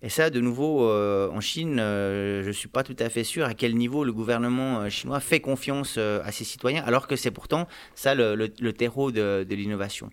Et 0.00 0.08
ça, 0.08 0.30
de 0.30 0.40
nouveau, 0.40 0.88
euh, 0.88 1.28
en 1.30 1.40
Chine, 1.40 1.78
euh, 1.80 2.42
je 2.42 2.48
ne 2.48 2.52
suis 2.52 2.68
pas 2.68 2.84
tout 2.84 2.94
à 3.00 3.08
fait 3.08 3.24
sûr 3.24 3.46
à 3.46 3.54
quel 3.54 3.74
niveau 3.74 4.04
le 4.04 4.12
gouvernement 4.12 4.82
euh, 4.82 4.88
chinois 4.90 5.18
fait 5.18 5.40
confiance 5.40 5.98
à 5.98 6.30
ses 6.30 6.44
citoyens, 6.44 6.84
alors 6.84 7.08
que 7.08 7.16
c'est 7.16 7.32
pourtant 7.32 7.66
ça 7.96 8.14
le, 8.14 8.48
terreau 8.72 9.10
de, 9.10 9.44
de 9.48 9.54
l'innovation. 9.56 10.10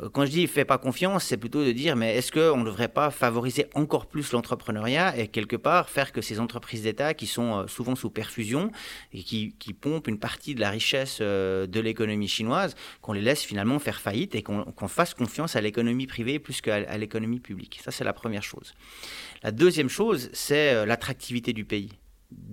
Euh, 0.00 0.08
quand 0.08 0.24
je 0.24 0.30
dis 0.30 0.46
fait 0.46 0.64
pas 0.64 0.78
confiance, 0.78 1.24
c'est 1.24 1.36
plutôt 1.36 1.64
de 1.64 1.72
dire 1.72 1.96
mais 1.96 2.16
est-ce 2.16 2.32
qu'on 2.32 2.58
ne 2.58 2.64
devrait 2.64 2.88
pas 2.88 3.10
favoriser 3.10 3.66
encore 3.74 4.06
plus 4.06 4.32
l'entrepreneuriat 4.32 5.16
et 5.16 5.28
quelque 5.28 5.56
part 5.56 5.88
faire 5.88 6.12
que 6.12 6.20
ces 6.20 6.40
entreprises 6.40 6.82
d'État 6.82 7.14
qui 7.14 7.26
sont 7.26 7.60
euh, 7.60 7.66
souvent 7.66 7.94
sous 7.94 8.10
perfusion 8.10 8.70
et 9.12 9.22
qui, 9.22 9.54
pompent 9.80 10.08
une 10.08 10.18
partie 10.18 10.54
de 10.54 10.60
la 10.60 10.70
richesse 10.70 11.18
euh, 11.20 11.66
de 11.66 11.80
l'économie 11.80 12.28
chinoise, 12.28 12.74
qu'on 13.02 13.12
les 13.12 13.20
laisse 13.20 13.42
finalement 13.42 13.78
faire 13.78 14.00
faillite 14.00 14.34
et 14.34 14.42
qu'on 14.42 14.88
fasse 14.88 15.14
confiance 15.14 15.56
à 15.56 15.60
l'économie 15.60 16.06
privée 16.06 16.38
plus 16.38 16.60
qu'à 16.60 16.96
l'économie 16.96 17.40
publique. 17.40 17.80
Ça, 17.82 17.90
c'est 17.90 18.04
la 18.04 18.12
première 18.12 18.42
chose. 18.42 18.72
La 19.42 19.50
deuxième 19.50 19.88
chose, 19.88 20.30
c'est 20.32 20.86
l'attractivité 20.86 21.52
du 21.52 21.64
pays. 21.64 21.90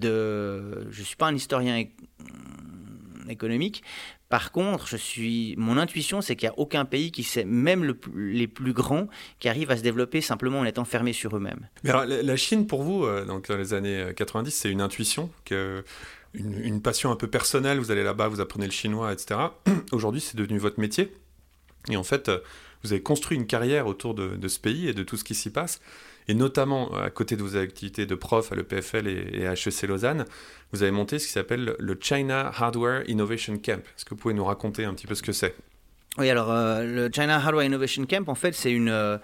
Je 0.01 0.87
ne 0.87 1.03
suis 1.03 1.15
pas 1.15 1.27
un 1.27 1.35
historien 1.35 1.85
économique, 3.29 3.83
par 4.31 4.53
contre, 4.53 4.87
je 4.87 4.95
suis, 4.95 5.55
mon 5.57 5.77
intuition, 5.77 6.21
c'est 6.21 6.37
qu'il 6.37 6.47
n'y 6.47 6.55
a 6.55 6.57
aucun 6.57 6.85
pays 6.85 7.11
qui 7.11 7.23
sait, 7.23 7.43
même 7.43 7.93
les 8.15 8.47
plus 8.47 8.71
grands, 8.71 9.07
qui 9.39 9.49
arrive 9.49 9.69
à 9.71 9.77
se 9.77 9.83
développer 9.83 10.21
simplement 10.21 10.59
en 10.59 10.65
étant 10.65 10.85
fermés 10.85 11.11
sur 11.11 11.35
eux-mêmes. 11.35 11.67
Mais 11.83 11.89
alors, 11.89 12.05
la 12.05 12.35
Chine, 12.37 12.65
pour 12.65 12.81
vous, 12.81 13.03
euh, 13.03 13.25
donc 13.25 13.49
dans 13.49 13.57
les 13.57 13.73
années 13.73 14.13
90, 14.15 14.47
euh, 14.47 14.51
c'est 14.53 14.71
une 14.71 14.79
intuition, 14.79 15.29
une, 16.33 16.81
passion 16.81 17.11
un 17.11 17.17
peu 17.17 17.27
personnelle. 17.27 17.77
Vous 17.79 17.91
allez 17.91 18.03
là-bas, 18.03 18.29
vous 18.29 18.39
apprenez 18.39 18.65
le 18.65 18.71
chinois, 18.71 19.11
etc. 19.11 19.37
Aujourd'hui, 19.91 20.21
c'est 20.21 20.37
devenu 20.37 20.57
votre 20.59 20.79
métier. 20.79 21.11
Et 21.89 21.97
en 21.97 22.03
fait, 22.03 22.29
euh, 22.29 22.39
vous 22.83 22.93
avez 22.93 23.03
construit 23.03 23.37
une 23.37 23.47
carrière 23.47 23.85
autour 23.85 24.15
de 24.15 24.47
ce 24.47 24.59
pays 24.59 24.87
et 24.87 24.93
de 24.93 25.03
tout 25.03 25.17
ce 25.17 25.25
qui 25.25 25.35
s'y 25.35 25.49
passe 25.49 25.81
et 26.27 26.33
notamment 26.33 26.93
à 26.95 27.09
côté 27.09 27.35
de 27.35 27.43
vos 27.43 27.57
activités 27.57 28.05
de 28.05 28.15
prof 28.15 28.51
à 28.51 28.55
l'EPFL 28.55 29.07
et, 29.07 29.47
à 29.47 29.53
HEC 29.53 29.83
Lausanne, 29.83 30.25
vous 30.71 30.83
avez 30.83 30.91
monté 30.91 31.19
ce 31.19 31.27
qui 31.27 31.33
s'appelle 31.33 31.75
le 31.77 31.97
China 31.99 32.51
Hardware 32.55 33.03
Innovation 33.09 33.57
Camp. 33.57 33.81
Est-ce 33.81 34.05
que 34.05 34.11
vous 34.11 34.15
pouvez 34.17 34.33
nous 34.33 34.45
raconter 34.45 34.85
un 34.85 34.93
petit 34.93 35.07
peu 35.07 35.15
ce 35.15 35.23
que 35.23 35.31
c'est? 35.31 35.55
Oui, 36.17 36.29
alors 36.29 36.51
euh, 36.51 36.83
le 36.83 37.09
China 37.13 37.35
Hardware 37.35 37.65
Innovation 37.65 38.05
Camp, 38.05 38.27
en 38.27 38.35
fait, 38.35 38.53
c'est 38.53 38.71
une... 38.71 38.89
Euh, 38.89 39.17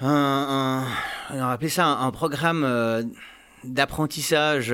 un, 0.00 0.86
on 1.30 1.38
va 1.38 1.50
appeler 1.50 1.68
ça 1.68 1.86
un, 1.86 2.10
programme 2.12 2.62
euh, 2.64 3.02
d'apprentissage 3.64 4.72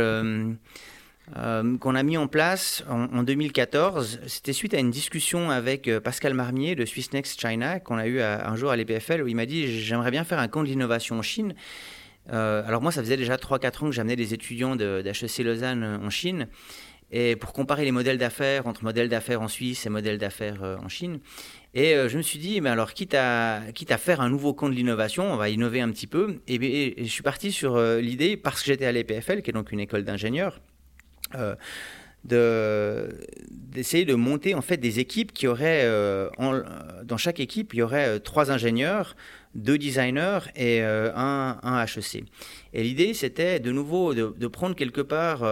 euh, 1.37 1.79
qu'on 1.79 1.95
a 1.95 2.03
mis 2.03 2.18
en 2.18 2.27
place 2.27 2.85
en, 2.89 3.22
2014. 3.22 4.20
C'était 4.27 4.53
suite 4.53 4.75
à 4.75 4.79
une 4.79 4.91
discussion 4.91 5.51
avec 5.51 5.89
euh, 5.89 5.99
Pascal 5.99 6.35
Marmier 6.35 6.75
de 6.75 6.85
Swiss 6.85 7.14
Next 7.14 7.41
China 7.41 7.81
qu'on 7.81 7.97
a 7.97 8.07
eu 8.07 8.20
un 8.20 8.55
jour 8.57 8.70
à 8.70 8.77
l'EPFL 8.77 9.22
où 9.22 9.27
il 9.27 9.35
m'a 9.35 9.47
dit 9.47 9.81
j'aimerais 9.81 10.11
bien 10.11 10.25
faire 10.25 10.39
un 10.39 10.49
camp 10.49 10.62
de 10.62 10.68
l'innovation 10.68 11.18
en 11.18 11.22
Chine. 11.22 11.55
Euh, 12.31 12.62
alors 12.66 12.83
moi, 12.83 12.93
ça 12.93 13.01
faisait 13.01 13.16
déjà 13.16 13.37
3-4 13.37 13.85
ans 13.85 13.87
que 13.87 13.93
j'amenais 13.93 14.16
des 14.16 14.35
étudiants 14.35 14.77
d'HEC 14.77 15.39
Lausanne 15.39 16.01
en 16.03 16.11
Chine. 16.11 16.49
Et 17.11 17.37
pour 17.37 17.53
comparer 17.53 17.85
les 17.85 17.93
modèles 17.93 18.18
d'affaires 18.18 18.66
entre 18.66 18.85
modèles 18.85 19.09
d'affaires 19.09 19.41
en 19.41 19.49
Suisse 19.49 19.87
et 19.87 19.89
modèles 19.89 20.18
d'affaires 20.18 20.79
en 20.83 20.89
Chine. 20.89 21.20
Et 21.72 21.95
je 22.09 22.16
me 22.16 22.22
suis 22.22 22.39
dit, 22.39 22.61
mais 22.61 22.70
alors, 22.70 22.93
quitte 22.93 23.14
à, 23.14 23.62
faire 23.99 24.20
un 24.20 24.31
nouveau 24.31 24.53
camp 24.53 24.68
de 24.68 24.75
l'innovation, 24.75 25.33
on 25.33 25.37
va 25.37 25.49
innover 25.49 25.81
un 25.81 25.91
petit 25.91 26.09
peu. 26.09 26.41
Et, 26.49 26.95
je 26.99 27.09
suis 27.09 27.22
parti 27.22 27.53
sur 27.53 27.79
l'idée, 27.79 28.37
parce 28.37 28.61
que 28.62 28.66
j'étais 28.66 28.87
à 28.87 28.91
l'EPFL, 28.91 29.43
qui 29.43 29.51
est 29.51 29.53
donc 29.53 29.70
une 29.70 29.81
école 29.81 30.03
d'ingénieurs, 30.03 30.61
d'essayer 32.24 34.05
de, 34.05 34.14
monter 34.14 34.55
en 34.55 34.62
fait 34.62 34.78
des 34.78 34.99
équipes 34.99 35.32
qui 35.32 35.47
auraient 35.47 35.82
euh, 35.85 36.30
dans 37.05 37.18
chaque 37.18 37.39
équipe 37.39 37.74
il 37.74 37.78
y 37.78 37.82
aurait 37.82 38.09
euh, 38.09 38.18
trois 38.18 38.51
ingénieurs 38.51 39.14
deux 39.55 39.76
designers 39.76 40.41
et 40.57 40.80
un, 40.82 41.59
un, 41.62 41.85
HEC 41.85 42.24
et 42.72 42.82
l'idée 42.82 43.14
c'était 43.14 43.61
de 43.61 43.70
nouveau 43.70 44.14
de, 44.14 44.47
prendre 44.47 44.74
quelque 44.74 45.01
part 45.01 45.43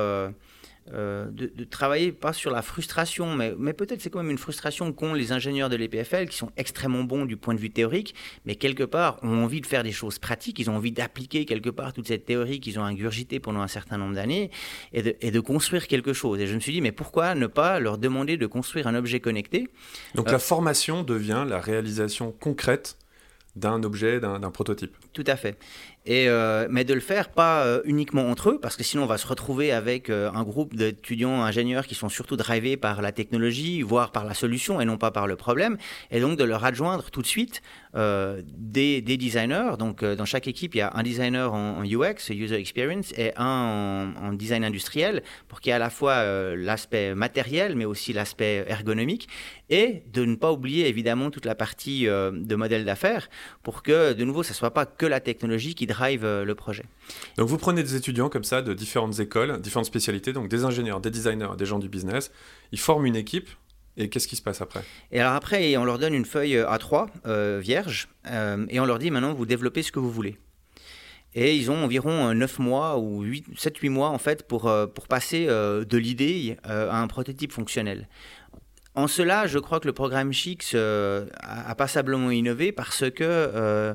euh, 0.93 1.26
de, 1.30 1.64
travailler 1.64 2.12
pas 2.12 2.32
sur 2.32 2.51
la 2.51 2.61
frustration, 2.61 3.34
mais, 3.34 3.55
mais 3.59 3.72
peut-être 3.72 4.03
c'est 4.03 4.11
quand 4.11 4.18
même 4.18 4.30
une 4.30 4.38
frustration 4.38 4.93
qu'ont 4.93 5.14
les 5.14 5.32
ingénieurs 5.32 5.70
de 5.70 5.76
l'EPFL 5.76 6.26
qui 6.28 6.36
sont 6.36 6.51
extrêmement 6.57 7.05
bons 7.05 7.24
du 7.24 7.36
point 7.36 7.55
de 7.55 7.61
vue 7.61 7.70
théorique, 7.70 8.14
mais 8.45 8.57
quelque 8.57 8.82
part 8.82 9.18
ont 9.22 9.43
envie 9.43 9.61
de 9.61 9.66
faire 9.66 9.84
des 9.84 9.93
choses 9.93 10.18
pratiques, 10.18 10.59
ils 10.59 10.68
ont 10.68 10.76
envie 10.76 10.93
d'appliquer 10.93 11.47
quelque 11.47 11.70
part 11.70 11.93
toute 11.93 12.09
cette 12.09 12.26
théorie 12.26 12.61
qu'ils 12.61 12.78
ont 12.78 12.84
ingurgitée 12.84 13.40
pendant 13.40 13.61
un 13.61 13.68
certain 13.68 13.97
nombre 13.97 14.14
d'années 14.14 14.51
et 14.93 15.03
de, 15.03 15.16
et 15.20 15.30
de, 15.30 15.40
construire 15.40 15.86
quelque 15.86 16.12
chose. 16.12 16.40
Et 16.40 16.47
je 16.47 16.55
me 16.55 16.61
suis 16.61 16.72
dit, 16.72 16.80
mais 16.80 16.93
pourquoi 16.93 17.34
ne 17.34 17.47
pas 17.47 17.80
leur 17.80 17.97
demander 17.97 18.36
de 18.36 18.47
construire 18.47 18.86
un 18.86 18.95
objet 18.95 19.20
connecté 19.20 19.68
Donc 20.14 20.28
la 20.28 20.36
euh, 20.36 20.38
formation 20.38 21.03
devient 21.05 21.45
la 21.49 21.59
réalisation 21.59 22.32
concrète 22.32 22.97
d'un 23.57 23.82
objet, 23.82 24.18
d'un 24.18 24.51
prototype. 24.51 24.97
Tout 25.12 25.24
à 25.26 25.36
fait. 25.36 25.59
Euh, 26.09 26.66
mais 26.68 26.84
de 26.84 26.94
le 26.94 27.00
faire 27.00 27.28
pas 27.28 27.64
euh, 27.64 27.80
uniquement 27.84 28.28
entre 28.28 28.50
eux, 28.50 28.59
parce 28.61 28.76
que 28.76 28.82
sinon 28.82 29.05
on 29.05 29.07
va 29.07 29.18
se 29.18 29.26
retrouver 29.26 29.70
avec 29.70 30.11
euh, 30.11 30.30
un 30.34 30.42
groupe 30.42 30.74
d'étudiants 30.74 31.42
ingénieurs 31.42 31.86
qui 31.86 31.94
sont 31.94 32.09
surtout 32.09 32.36
drivés 32.36 32.76
par 32.76 33.03
la 33.03 33.12
technologie, 33.12 33.82
voire 33.82 34.11
par 34.11 34.24
la 34.24 34.34
solution 34.34 34.80
et 34.80 34.84
non 34.84 34.96
pas 34.96 35.12
par 35.12 35.28
le 35.28 35.36
problème, 35.36 35.76
et 36.11 36.20
donc 36.20 36.36
de 36.36 36.44
leur 36.44 36.64
adjoindre 36.64 37.11
tout 37.11 37.22
de 37.22 37.26
suite 37.26 37.62
des, 37.94 39.03
des, 39.03 39.16
designers. 39.18 39.72
Donc 39.78 40.03
dans 40.03 40.24
chaque 40.24 40.48
équipe, 40.48 40.74
il 40.74 40.78
y 40.78 40.80
a 40.80 40.92
un 40.94 41.03
designer 41.03 41.53
en, 41.53 41.84
UX, 41.84 42.30
User 42.30 42.57
Experience, 42.57 43.12
et 43.18 43.32
un 43.36 44.14
en, 44.16 44.28
en 44.28 44.32
design 44.32 44.64
industriel, 44.64 45.22
pour 45.46 45.61
qu'il 45.61 45.70
y 45.70 45.72
ait 45.72 45.76
à 45.76 45.78
la 45.78 45.90
fois 45.90 46.24
l'aspect 46.57 47.14
matériel, 47.14 47.76
mais 47.76 47.84
aussi 47.84 48.14
l'aspect 48.14 48.64
ergonomique, 48.66 49.28
et 49.68 50.05
de 50.11 50.24
ne 50.24 50.36
pas 50.36 50.53
oublier 50.53 50.88
évidemment 50.88 51.30
toute 51.30 51.44
la 51.44 51.55
partie 51.55 52.07
de 52.07 52.55
modèle 52.55 52.86
d'affaires, 52.86 53.28
pour 53.62 53.82
que 53.82 54.14
de 54.14 54.24
nouveau, 54.24 54.42
ça 54.42 54.55
soit 54.55 54.72
pas 54.72 54.86
que 54.86 55.05
la 55.05 55.20
technologie 55.20 55.74
qui 55.74 55.86
drive 55.93 56.24
euh, 56.24 56.45
le 56.45 56.55
projet. 56.55 56.84
Donc 57.36 57.49
vous 57.49 57.59
prenez 57.59 57.82
des 57.82 57.97
étudiants 57.97 58.28
comme 58.28 58.45
ça 58.45 58.62
de 58.62 58.74
différentes 58.74 59.20
écoles, 59.20 59.61
différentes 59.61 59.86
spécialités, 59.86 60.32
donc 60.32 60.49
des 60.49 60.64
ingénieurs, 60.64 61.01
des 61.01 61.11
designers, 61.11 61.57
des 61.57 61.66
gens 61.66 61.78
du 61.78 61.88
business. 61.88 62.30
Ils 62.72 62.80
forment 62.80 63.07
une 63.07 63.16
équipe. 63.16 63.49
Et 63.99 64.09
qu'est-ce 64.09 64.26
qui 64.26 64.36
se 64.36 64.43
passe 64.43 64.62
après? 64.62 64.82
Et 65.11 65.20
alors 65.20 65.34
après, 65.34 65.76
on 65.76 65.84
leur 65.84 65.99
donne 65.99 66.14
une 66.14 66.24
feuille 66.24 66.57
A3 66.57 67.09
euh, 67.26 67.61
vierge 67.62 68.09
et 68.70 68.80
on 68.80 68.86
leur 68.86 68.99
dit 68.99 69.11
maintenant 69.11 69.34
vous 69.34 69.45
développez 69.45 69.82
ce 69.82 69.93
que 69.93 69.99
vous 69.99 70.11
voulez. 70.11 70.38
Et 71.34 71.57
ils 71.57 71.70
ont 71.70 71.84
environ 71.84 72.32
9 72.32 72.59
mois 72.59 72.99
ou 72.99 73.22
7-8 73.26 73.90
mois 73.90 74.09
en 74.09 74.16
fait 74.16 74.49
pour, 74.49 74.62
pour 74.95 75.09
passer 75.09 75.45
de 75.47 75.97
l'idée 75.99 76.57
à 76.62 77.03
un 77.03 77.07
prototype 77.07 77.53
fonctionnel. 77.53 78.09
En 78.95 79.09
cela, 79.09 79.47
je 79.47 79.59
crois 79.59 79.78
que 79.78 79.86
le 79.86 79.93
programme 79.93 80.32
Chix 80.32 80.74
a, 80.74 81.74
passablement 81.74 82.30
innové 82.30 82.72
parce 82.72 83.11
que 83.11 83.95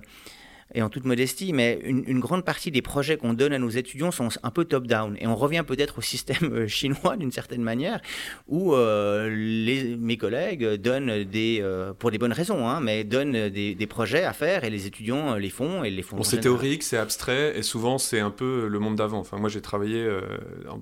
et 0.73 0.81
en 0.81 0.89
toute 0.89 1.05
modestie, 1.05 1.53
mais 1.53 1.79
une, 1.83 2.19
grande 2.19 2.43
partie 2.43 2.71
des 2.71 2.81
projets 2.81 3.17
qu'on 3.17 3.33
donne 3.33 3.53
à 3.53 3.59
nos 3.59 3.69
étudiants 3.69 4.11
sont 4.11 4.29
un 4.43 4.51
peu 4.51 4.65
top-down. 4.65 5.15
Et 5.19 5.27
on 5.27 5.35
revient 5.35 5.63
peut-être 5.65 5.99
au 5.99 6.01
système 6.01 6.51
euh, 6.51 6.67
chinois 6.67 7.15
d'une 7.15 7.31
certaine 7.31 7.61
manière, 7.61 8.01
où 8.47 8.73
euh, 8.73 9.29
les, 9.29 9.95
mes 9.95 10.17
collègues 10.17 10.65
donnent 10.75 11.23
des, 11.23 11.59
euh, 11.61 11.93
pour 11.93 12.11
des 12.11 12.17
bonnes 12.17 12.33
raisons, 12.33 12.67
hein, 12.67 12.81
mais 12.81 13.03
donnent 13.03 13.49
des, 13.49 13.75
des, 13.75 13.87
projets 13.87 14.23
à 14.23 14.33
faire 14.33 14.65
et 14.65 14.69
les 14.69 14.85
étudiants 14.85 15.35
les 15.35 15.49
font 15.49 15.83
et 15.83 15.89
les 15.89 16.01
font. 16.01 16.17
Bon, 16.17 16.23
c'est 16.23 16.39
théorique, 16.39 16.83
c'est 16.83 16.97
abstrait 16.97 17.57
et 17.57 17.63
souvent 17.63 17.97
c'est 17.97 18.19
un 18.19 18.31
peu 18.31 18.67
le 18.67 18.79
monde 18.79 18.97
d'avant. 18.97 19.19
Enfin, 19.19 19.37
moi 19.37 19.49
j'ai 19.49 19.61
travaillé 19.61 20.05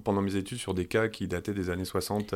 pendant 0.04 0.22
mes 0.22 0.36
études 0.36 0.58
sur 0.58 0.74
des 0.74 0.86
cas 0.86 1.08
qui 1.08 1.28
dataient 1.28 1.54
des 1.54 1.70
années 1.70 1.86
60. 1.86 2.34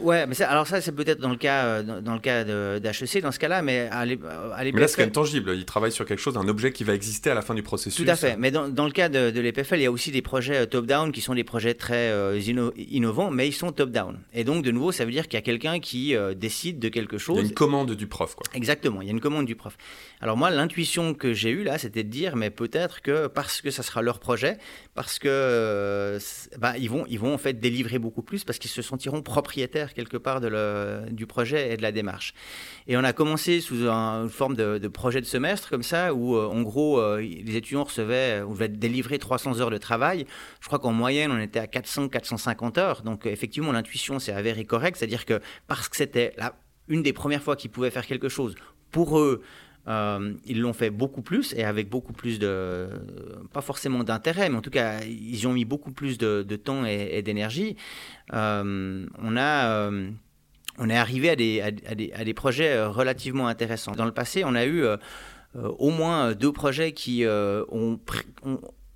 Ouais, 0.00 0.26
mais 0.26 0.34
ça, 0.34 0.48
alors 0.48 0.66
ça, 0.66 0.80
c'est 0.80 0.92
peut-être 0.92 1.20
dans 1.20 1.30
le 1.30 1.36
cas, 1.36 1.82
dans, 1.82 2.14
le 2.14 2.20
cas 2.20 2.44
d'HEC, 2.44 3.22
dans 3.22 3.32
ce 3.32 3.38
cas-là, 3.38 3.62
mais 3.62 3.88
à 3.90 4.04
l'époque. 4.04 4.30
Mais 4.58 4.72
là, 4.72 4.88
c'est 4.88 4.96
quand 4.96 5.02
même 5.02 5.12
tangible. 5.12 5.54
Ils 5.54 5.64
travaillent 5.64 5.92
sur 5.92 6.06
quelque 6.06 6.20
chose, 6.20 6.36
un 6.36 6.48
objet 6.48 6.72
qui 6.72 6.84
va 6.84 6.94
exister 6.94 7.30
à 7.30 7.34
la 7.34 7.42
fin 7.42 7.54
du 7.54 7.62
processus. 7.62 8.02
Tout 8.02 8.10
à 8.10 8.16
fait. 8.16 8.36
Mais 8.36 8.50
dans, 8.50 8.68
dans 8.68 8.86
le 8.86 8.92
cas 8.92 9.08
de, 9.08 9.30
de 9.30 9.40
l'EPFL, 9.40 9.76
il 9.76 9.82
y 9.82 9.86
a 9.86 9.92
aussi 9.92 10.10
des 10.10 10.22
projets 10.22 10.66
top-down 10.66 11.12
qui 11.12 11.20
sont 11.20 11.34
des 11.34 11.44
projets 11.44 11.74
très 11.74 12.38
innovants, 12.38 13.30
mais 13.30 13.48
ils 13.48 13.52
sont 13.52 13.72
top-down. 13.72 14.18
Et 14.32 14.44
donc, 14.44 14.64
de 14.64 14.70
nouveau, 14.70 14.92
ça 14.92 15.04
veut 15.04 15.12
dire 15.12 15.28
qu'il 15.28 15.34
y 15.34 15.42
a 15.42 15.42
quelqu'un 15.42 15.80
qui 15.80 16.14
décide 16.36 16.78
de 16.78 16.88
quelque 16.88 17.18
chose. 17.18 17.36
Il 17.36 17.42
y 17.42 17.44
a 17.44 17.48
une 17.48 17.54
commande 17.54 17.92
du 17.92 18.06
prof, 18.06 18.34
quoi. 18.34 18.46
Exactement. 18.54 19.02
Il 19.02 19.06
y 19.06 19.10
a 19.10 19.12
une 19.12 19.20
commande 19.20 19.46
du 19.46 19.56
prof. 19.56 19.76
Alors 20.20 20.36
moi, 20.36 20.50
l'intuition 20.50 21.14
que 21.14 21.32
j'ai 21.32 21.50
eue 21.50 21.64
là, 21.64 21.78
c'était 21.78 22.04
de 22.04 22.08
dire, 22.08 22.36
mais 22.36 22.50
peut-être 22.50 23.02
que 23.02 23.26
parce 23.26 23.60
que 23.60 23.70
ça 23.70 23.82
sera 23.82 24.02
leur 24.02 24.20
projet, 24.20 24.58
parce 24.94 25.18
que 25.18 26.18
bah, 26.58 26.78
ils 26.78 26.88
vont, 26.88 27.04
ils 27.08 27.18
vont 27.18 27.34
en 27.34 27.38
fait 27.38 27.54
délivrer 27.54 27.98
beaucoup 27.98 28.22
plus 28.22 28.44
parce 28.44 28.58
qu'ils 28.58 28.70
se 28.70 28.82
sentiront 28.82 29.22
propriétaires 29.22 29.81
quelque 29.94 30.16
part 30.16 30.40
du 30.40 31.26
projet 31.26 31.72
et 31.72 31.76
de 31.76 31.82
la 31.82 31.92
démarche. 31.92 32.34
Et 32.86 32.96
on 32.96 33.04
a 33.04 33.12
commencé 33.12 33.60
sous 33.60 33.86
une 33.86 34.28
forme 34.28 34.56
de, 34.56 34.88
projet 34.88 35.20
de 35.20 35.26
semestre 35.26 35.68
comme 35.68 35.82
ça, 35.82 36.14
où 36.14 36.36
euh, 36.36 36.46
en 36.46 36.62
gros 36.62 37.00
euh, 37.00 37.20
les 37.20 37.56
étudiants 37.56 37.84
recevaient, 37.84 38.42
on 38.46 38.52
devait 38.52 38.68
délivrer 38.68 39.18
300 39.18 39.60
heures 39.60 39.70
de 39.70 39.78
travail. 39.78 40.26
Je 40.60 40.66
crois 40.66 40.78
qu'en 40.78 40.92
moyenne 40.92 41.30
on 41.30 41.38
était 41.38 41.60
à 41.60 41.66
400-450 41.66 42.78
heures. 42.78 43.02
Donc 43.02 43.26
effectivement 43.26 43.72
l'intuition 43.72 44.18
s'est 44.18 44.32
avérée 44.32 44.64
correcte, 44.64 44.98
c'est-à-dire 44.98 45.26
que 45.26 45.40
parce 45.66 45.88
que 45.88 45.96
c'était 45.96 46.34
une 46.88 47.02
des 47.02 47.12
premières 47.12 47.42
fois 47.42 47.56
qu'ils 47.56 47.70
pouvaient 47.70 47.90
faire 47.90 48.06
quelque 48.06 48.28
chose 48.28 48.54
pour 48.90 49.18
eux. 49.18 49.42
Euh, 49.88 50.34
ils 50.46 50.60
l'ont 50.60 50.72
fait 50.72 50.90
beaucoup 50.90 51.22
plus 51.22 51.54
et 51.54 51.64
avec 51.64 51.88
beaucoup 51.88 52.12
plus 52.12 52.38
de, 52.38 52.88
pas 53.52 53.62
forcément 53.62 54.04
d'intérêt, 54.04 54.48
mais 54.48 54.56
en 54.56 54.60
tout 54.60 54.70
cas, 54.70 55.00
ils 55.02 55.46
ont 55.48 55.52
mis 55.52 55.64
beaucoup 55.64 55.90
plus 55.90 56.18
de, 56.18 56.42
temps 56.56 56.84
et, 56.84 57.22
d'énergie. 57.22 57.76
Euh, 58.32 59.06
on 59.18 59.36
a, 59.36 59.66
euh, 59.70 60.10
on 60.78 60.88
est 60.88 60.96
arrivé 60.96 61.30
à 61.30 61.36
des, 61.36 61.60
à, 61.60 61.70
des, 61.70 62.12
à 62.12 62.24
des, 62.24 62.34
projets 62.34 62.84
relativement 62.84 63.48
intéressants. 63.48 63.92
Dans 63.92 64.04
le 64.04 64.12
passé, 64.12 64.44
on 64.44 64.54
a 64.54 64.66
eu 64.66 64.84
au 65.54 65.90
moins 65.90 66.32
deux 66.32 66.52
projets 66.52 66.92
qui 66.92 67.24
ont, 67.26 67.98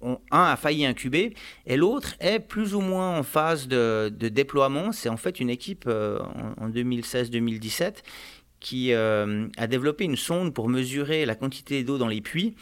un 0.02 0.18
a 0.30 0.56
failli 0.56 0.86
incuber 0.86 1.34
et 1.66 1.76
l'autre 1.76 2.14
est 2.20 2.38
plus 2.38 2.74
ou 2.74 2.80
moins 2.80 3.18
en 3.18 3.22
phase 3.24 3.66
de, 3.66 4.12
de 4.16 4.28
déploiement. 4.28 4.92
C'est 4.92 5.08
en 5.08 5.16
fait 5.16 5.40
une 5.40 5.50
équipe 5.50 5.88
en, 5.88 6.64
en 6.64 6.70
2016-2017 6.70 8.02
qui 8.66 8.92
euh, 8.92 9.46
a 9.56 9.68
développé 9.68 10.02
une 10.02 10.16
sonde 10.16 10.52
pour 10.52 10.68
mesurer 10.68 11.24
la 11.24 11.36
quantité 11.36 11.84
d'eau 11.84 11.98
dans 11.98 12.08
les 12.08 12.20
puits 12.20 12.56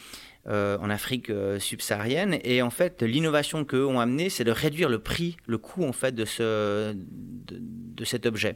euh, 0.46 0.76
en 0.82 0.90
Afrique 0.90 1.30
euh, 1.30 1.58
subsaharienne. 1.58 2.38
Et 2.44 2.60
en 2.60 2.68
fait, 2.68 3.02
l'innovation 3.02 3.64
qu'eux 3.64 3.86
ont 3.86 3.98
amené, 3.98 4.28
c'est 4.28 4.44
de 4.44 4.50
réduire 4.50 4.90
le 4.90 4.98
prix, 4.98 5.38
le 5.46 5.56
coût 5.56 5.82
en 5.82 5.94
fait 5.94 6.14
de, 6.14 6.26
ce, 6.26 6.94
de, 6.94 8.04
cet 8.04 8.26
objet. 8.26 8.52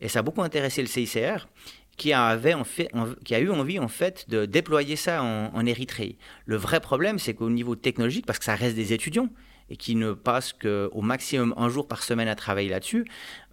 Et 0.00 0.06
ça 0.06 0.20
a 0.20 0.22
beaucoup 0.22 0.42
intéressé 0.42 0.82
le 0.82 0.86
CICR. 0.86 1.48
Qui, 1.96 2.12
avait 2.12 2.54
en 2.54 2.64
fait, 2.64 2.90
qui 3.24 3.36
a 3.36 3.38
eu 3.38 3.50
envie 3.50 3.78
en 3.78 3.86
fait 3.86 4.28
de 4.28 4.46
déployer 4.46 4.96
ça 4.96 5.22
en 5.22 5.64
Érythrée. 5.64 6.18
Le 6.44 6.56
vrai 6.56 6.80
problème, 6.80 7.20
c'est 7.20 7.34
qu'au 7.34 7.50
niveau 7.50 7.76
technologique, 7.76 8.26
parce 8.26 8.40
que 8.40 8.44
ça 8.44 8.56
reste 8.56 8.74
des 8.74 8.92
étudiants, 8.92 9.28
et 9.70 9.76
qui 9.76 9.94
ne 9.94 10.12
passe 10.12 10.52
qu'au 10.52 11.00
maximum 11.00 11.54
un 11.56 11.68
jour 11.68 11.88
par 11.88 12.02
semaine 12.02 12.28
à 12.28 12.34
travailler 12.34 12.68
là-dessus, 12.68 13.06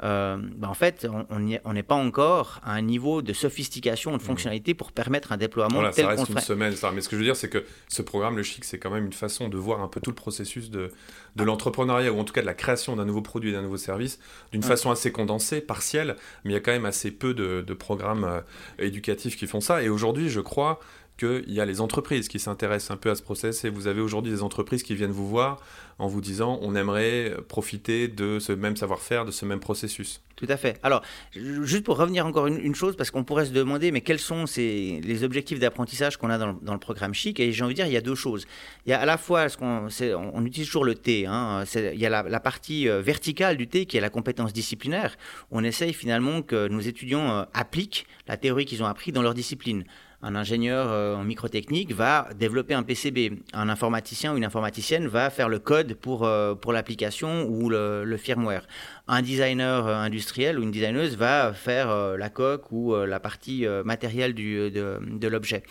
euh, 0.04 0.38
ben, 0.38 0.68
en 0.68 0.74
fait, 0.74 1.08
on 1.30 1.74
n'est 1.74 1.84
pas 1.84 1.96
encore 1.96 2.60
à 2.64 2.74
un 2.74 2.82
niveau 2.82 3.22
de 3.22 3.34
sophistication, 3.34 4.12
de 4.12 4.18
mmh. 4.18 4.20
fonctionnalité 4.20 4.74
pour 4.74 4.92
permettre 4.92 5.32
un 5.32 5.38
déploiement 5.38 5.76
voilà, 5.76 5.92
tel 5.92 6.06
ça 6.06 6.12
reste 6.12 6.30
une 6.30 6.40
semaine. 6.40 6.76
Ça. 6.76 6.92
Mais 6.92 7.02
ce 7.02 7.10
que 7.10 7.16
je 7.16 7.22
veux 7.22 7.26
dire, 7.26 7.36
c'est 7.36 7.50
que 7.50 7.66
ce 7.88 8.02
programme, 8.02 8.36
le 8.36 8.44
Chic, 8.44 8.66
c'est 8.66 8.78
quand 8.78 8.90
même 8.90 9.06
une 9.06 9.14
façon 9.14 9.50
de 9.50 9.58
voir 9.58 9.82
un 9.82 9.88
peu 9.88 10.02
tout 10.02 10.12
le 10.12 10.16
processus 10.16 10.70
de, 10.70 10.92
de 11.36 11.44
l'entrepreneuriat, 11.44 12.12
ou 12.12 12.20
en 12.20 12.24
tout 12.24 12.34
cas 12.34 12.42
de 12.42 12.46
la 12.46 12.54
création 12.54 12.96
d'un 12.96 13.06
nouveau 13.06 13.22
produit 13.22 13.52
et 13.52 13.54
d'un 13.54 13.62
nouveau 13.62 13.78
service, 13.78 14.20
d'une 14.52 14.64
façon 14.64 14.92
assez 14.92 15.12
condensée, 15.12 15.62
partielle, 15.62 16.16
mais 16.44 16.52
il 16.52 16.54
y 16.54 16.58
a 16.58 16.60
quand 16.60 16.72
même 16.72 16.86
assez 16.86 17.12
peu 17.12 17.34
de, 17.34 17.74
programmes 17.74 18.26
euh, 18.26 18.42
éducatifs 18.80 19.38
qui 19.38 19.48
font 19.48 19.62
ça. 19.62 19.82
Et 19.82 19.90
aujourd'hui, 19.90 20.30
je 20.30 20.42
crois 20.42 20.80
qu'il 21.24 21.54
y 21.54 21.62
a 21.62 21.66
les 21.66 21.82
entreprises 21.82 22.28
qui 22.28 22.40
s'intéressent 22.40 22.92
un 22.92 22.98
peu 22.98 23.10
à 23.10 23.16
ce 23.16 23.22
process 23.22 23.64
et 23.66 23.70
vous 23.70 23.88
avez 23.88 24.02
aujourd'hui 24.02 24.32
des 24.32 24.44
entreprises 24.44 24.84
qui 24.84 24.96
viennent 24.96 25.12
vous 25.12 25.28
voir 25.28 25.62
en 26.00 26.08
vous 26.08 26.22
disant 26.22 26.60
on 26.62 26.76
aimerait 26.76 27.36
profiter 27.48 28.08
de 28.08 28.40
ce 28.40 28.52
même 28.52 28.76
savoir-faire, 28.76 29.26
de 29.26 29.32
ce 29.32 29.46
même 29.46 29.60
processus. 29.60 30.22
Tout 30.42 30.48
à 30.50 30.58
fait. 30.58 30.80
Alors, 30.82 31.04
juste 31.36 31.84
pour 31.84 31.98
revenir 31.98 32.26
encore 32.26 32.48
une, 32.48 32.74
chose, 32.74 32.96
parce 32.96 33.12
qu'on 33.12 33.24
pourrait 33.24 33.46
se 33.46 33.52
demander, 33.52 33.92
mais 33.92 34.02
quels 34.02 34.18
sont 34.18 34.46
les 34.58 35.24
objectifs 35.24 35.60
d'apprentissage 35.60 36.18
qu'on 36.18 36.32
a 36.32 36.40
dans, 36.40 36.74
le 36.74 36.80
programme 36.80 37.14
Chic? 37.14 37.40
Et 37.40 37.52
j'ai 37.52 37.64
envie 37.64 37.76
de 37.76 37.76
dire, 37.76 37.86
il 37.86 37.94
y 37.94 37.98
a 37.98 38.02
deux 38.02 38.16
choses. 38.16 38.48
Il 38.88 38.90
y 38.90 38.94
a 38.94 39.00
à 39.00 39.06
la 39.06 39.20
fois, 39.20 39.46
on 39.62 40.44
utilise 40.44 40.66
toujours 40.66 40.86
le 40.86 40.96
T, 40.96 41.28
hein, 41.28 41.64
il 41.76 42.00
y 42.00 42.08
a 42.08 42.10
la, 42.10 42.40
partie 42.40 42.90
euh, 42.90 43.02
verticale 43.02 43.56
du 43.56 43.68
T 43.68 43.86
qui 43.86 43.98
est 43.98 44.02
la 44.02 44.10
compétence 44.10 44.52
disciplinaire. 44.52 45.16
On 45.52 45.64
essaye 45.64 45.94
finalement 45.94 46.42
que 46.42 46.68
nos 46.68 46.80
étudiants 46.80 47.30
euh, 47.30 47.44
appliquent 47.54 48.08
la 48.28 48.36
théorie 48.36 48.66
qu'ils 48.66 48.82
ont 48.82 48.88
appris 48.88 49.12
dans 49.12 49.22
leur 49.22 49.36
discipline 49.36 49.84
un 50.24 50.36
ingénieur 50.36 50.88
euh, 50.90 51.16
en 51.16 51.24
microtechnique 51.24 51.94
va 51.94 52.30
développer 52.36 52.74
un 52.74 52.84
PCB. 52.84 53.40
Un 53.54 53.70
informaticien 53.70 54.34
ou 54.34 54.38
une 54.38 54.46
informaticienne 54.46 55.08
va 55.08 55.30
faire 55.30 55.50
le 55.50 55.60
code 55.60 55.96
pour, 55.96 56.26
euh, 56.26 56.54
pour 56.54 56.74
l'application 56.74 57.46
ou 57.50 57.70
le, 57.70 58.18
firmware. 58.18 58.68
Un 59.08 59.22
designer 59.22 59.88
euh, 59.88 59.96
industriel 59.96 60.60
ou 60.60 60.64
une 60.64 60.72
designeuse 60.72 61.18
va 61.18 61.54
faire 61.54 62.18
la 62.18 62.30
coque 62.30 62.72
ou 62.72 62.96
la 62.96 63.20
partie 63.20 63.66
matérielle 63.84 64.34
du, 64.34 64.70
de, 64.70 65.28
l'objet. 65.28 65.64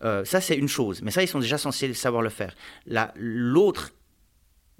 ça, 0.00 0.40
c'est 0.40 0.56
une 0.56 0.68
chose. 0.68 1.02
Mais 1.02 1.10
ça, 1.10 1.22
ils 1.22 1.28
sont 1.28 1.38
déjà 1.38 1.58
censés 1.58 1.92
savoir 1.94 2.22
le 2.22 2.30
faire. 2.30 2.54
L'autre 3.16 3.92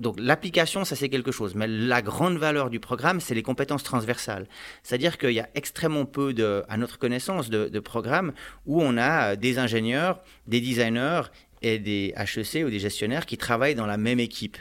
donc 0.05 0.17
l'application, 0.21 0.85
ça 0.85 0.95
c'est 0.95 1.09
quelque 1.09 1.33
chose, 1.33 1.55
mais 1.57 1.67
la 1.67 2.03
grande 2.03 2.37
valeur 2.37 2.69
du 2.71 2.79
programme, 2.79 3.21
c'est 3.21 3.35
les 3.35 3.43
compétences 3.43 3.83
transversales. 3.83 4.47
C'est-à-dire 4.83 5.17
qu'il 5.19 5.33
y 5.33 5.41
a 5.41 5.49
extrêmement 5.55 6.05
peu, 6.05 6.35
de, 6.35 6.63
à 6.69 6.77
notre 6.77 6.99
connaissance, 6.99 7.49
de, 7.51 7.81
programmes 7.81 8.33
où 8.67 8.83
on 8.83 8.97
a 8.97 9.35
des 9.35 9.59
ingénieurs, 9.59 10.21
des 10.47 10.61
designers 10.61 11.23
et 11.63 11.79
des 11.79 12.15
HEC 12.17 12.65
ou 12.67 12.71
des 12.71 12.79
gestionnaires 12.79 13.27
qui 13.27 13.39
travaillent 13.39 13.75
dans 13.75 13.87
la 13.87 13.97
même 13.97 14.21
équipe. 14.21 14.59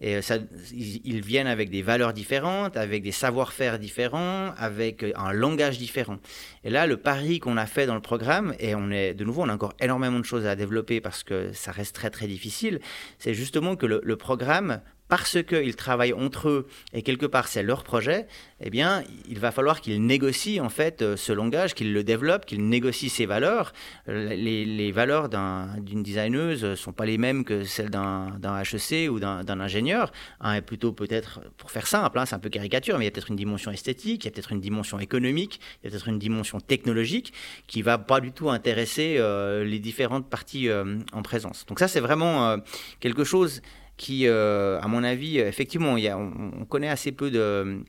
Et 0.00 0.16
euh, 0.16 0.38
ils, 0.72 1.20
viennent 1.20 1.46
avec 1.46 1.70
des 1.70 1.82
valeurs 1.82 2.12
différentes, 2.12 2.76
avec 2.76 3.02
des 3.02 3.12
savoir-faire 3.12 3.78
différents, 3.78 4.52
avec 4.56 5.02
euh, 5.02 5.12
un 5.16 5.32
langage 5.32 5.78
différent. 5.78 6.18
Et 6.64 6.70
là, 6.70 6.86
le 6.86 6.96
pari 6.96 7.40
qu'on 7.40 7.56
a 7.56 7.66
fait 7.66 7.86
dans 7.86 7.96
le 7.96 8.00
programme, 8.00 8.54
et 8.60 8.74
on 8.74 8.90
est 8.90 9.14
de 9.14 9.24
nouveau, 9.24 9.42
on 9.42 9.48
a 9.48 9.54
encore 9.54 9.74
énormément 9.80 10.20
de 10.20 10.24
choses 10.24 10.46
à 10.46 10.54
développer 10.54 11.00
parce 11.00 11.24
que 11.24 11.52
ça 11.52 11.72
reste 11.72 11.94
très 11.94 12.10
très 12.10 12.26
difficile, 12.26 12.80
c'est 13.18 13.34
justement 13.34 13.74
que 13.74 13.86
le 13.86 14.16
programme 14.16 14.80
parce 15.08 15.42
qu'ils 15.42 15.76
travaillent 15.76 16.12
entre 16.12 16.48
eux 16.48 16.68
et 16.92 17.02
quelque 17.02 17.26
part 17.26 17.48
c'est 17.48 17.62
leur 17.62 17.84
projet, 17.84 18.26
eh 18.60 18.70
bien, 18.70 19.04
il 19.28 19.38
va 19.38 19.52
falloir 19.52 19.80
qu'ils 19.80 20.04
négocient 20.04 20.64
en 20.64 20.68
fait 20.68 21.00
euh, 21.02 21.16
ce 21.16 21.32
langage, 21.32 21.74
qu'ils 21.74 21.92
le 21.92 22.02
développent, 22.02 22.44
qu'ils 22.44 22.68
négocient 22.68 23.08
ces 23.08 23.24
valeurs. 23.24 23.72
Euh, 24.08 24.34
les, 24.34 24.92
valeurs 24.92 25.28
d'une 25.28 26.02
designeuse 26.02 26.64
ne 26.64 26.74
sont 26.74 26.92
pas 26.92 27.04
les 27.04 27.18
mêmes 27.18 27.44
que 27.44 27.62
celles 27.62 27.90
d'un 27.90 28.62
HEC 28.62 29.10
ou 29.10 29.20
d'un 29.20 29.60
ingénieur. 29.60 30.10
Un 30.40 30.54
est 30.54 30.62
plutôt 30.62 30.92
peut-être, 30.92 31.40
pour 31.56 31.70
faire 31.70 31.86
simple, 31.86 32.18
hein, 32.18 32.26
c'est 32.26 32.34
un 32.34 32.38
peu 32.40 32.48
caricature, 32.48 32.98
mais 32.98 33.04
il 33.04 33.06
y 33.06 33.08
a 33.08 33.10
peut-être 33.12 33.30
une 33.30 33.36
dimension 33.36 33.70
esthétique, 33.70 34.24
il 34.24 34.28
y 34.28 34.28
a 34.28 34.32
peut-être 34.32 34.50
une 34.50 34.60
dimension 34.60 34.98
économique, 34.98 35.60
il 35.82 35.86
y 35.86 35.88
a 35.88 35.90
peut-être 35.90 36.08
une 36.08 36.18
dimension 36.18 36.58
technologique 36.58 37.32
qui 37.66 37.82
va 37.82 37.98
pas 37.98 38.20
du 38.20 38.32
tout 38.32 38.50
intéresser 38.50 39.16
euh, 39.18 39.62
les 39.62 39.78
différentes 39.78 40.28
parties 40.28 40.68
en 41.12 41.22
présence. 41.22 41.64
Donc 41.66 41.78
ça, 41.78 41.86
c'est 41.86 42.00
vraiment 42.00 42.56
quelque 43.00 43.24
chose 43.24 43.62
qui, 43.98 44.26
euh, 44.26 44.80
à 44.80 44.88
mon 44.88 45.04
avis, 45.04 45.38
effectivement, 45.38 45.98
il 45.98 46.04
y 46.04 46.08
a, 46.08 46.16
on, 46.16 46.64
connaît 46.64 46.88
assez 46.88 47.12
peu 47.12 47.30
de, 47.30 47.82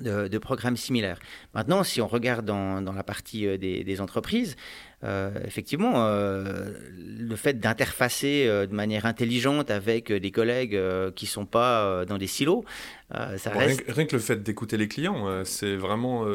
de, 0.00 0.38
programmes 0.38 0.76
similaires. 0.76 1.18
Maintenant, 1.54 1.82
si 1.82 2.00
on 2.00 2.06
regarde 2.06 2.44
dans, 2.44 2.82
dans 2.82 2.92
la 2.92 3.02
partie 3.02 3.46
euh, 3.46 3.56
des, 3.56 3.82
des 3.82 4.00
entreprises, 4.02 4.54
euh, 5.02 5.30
effectivement, 5.44 6.08
le 6.08 7.36
fait 7.36 7.58
d'interfacer 7.58 8.46
de 8.46 8.74
manière 8.74 9.06
intelligente 9.06 9.70
avec 9.70 10.12
des 10.12 10.30
collègues 10.30 10.78
qui 11.14 11.24
ne 11.24 11.30
sont 11.30 11.46
pas 11.46 12.04
dans 12.06 12.18
des 12.18 12.26
silos, 12.26 12.64
ça 13.10 13.50
reste... 13.50 13.84
rien, 13.88 14.06
que 14.06 14.16
le 14.16 14.22
fait 14.22 14.42
d'écouter 14.42 14.76
les 14.76 14.88
clients, 14.88 15.44
c'est 15.44 15.76
vraiment 15.76 16.26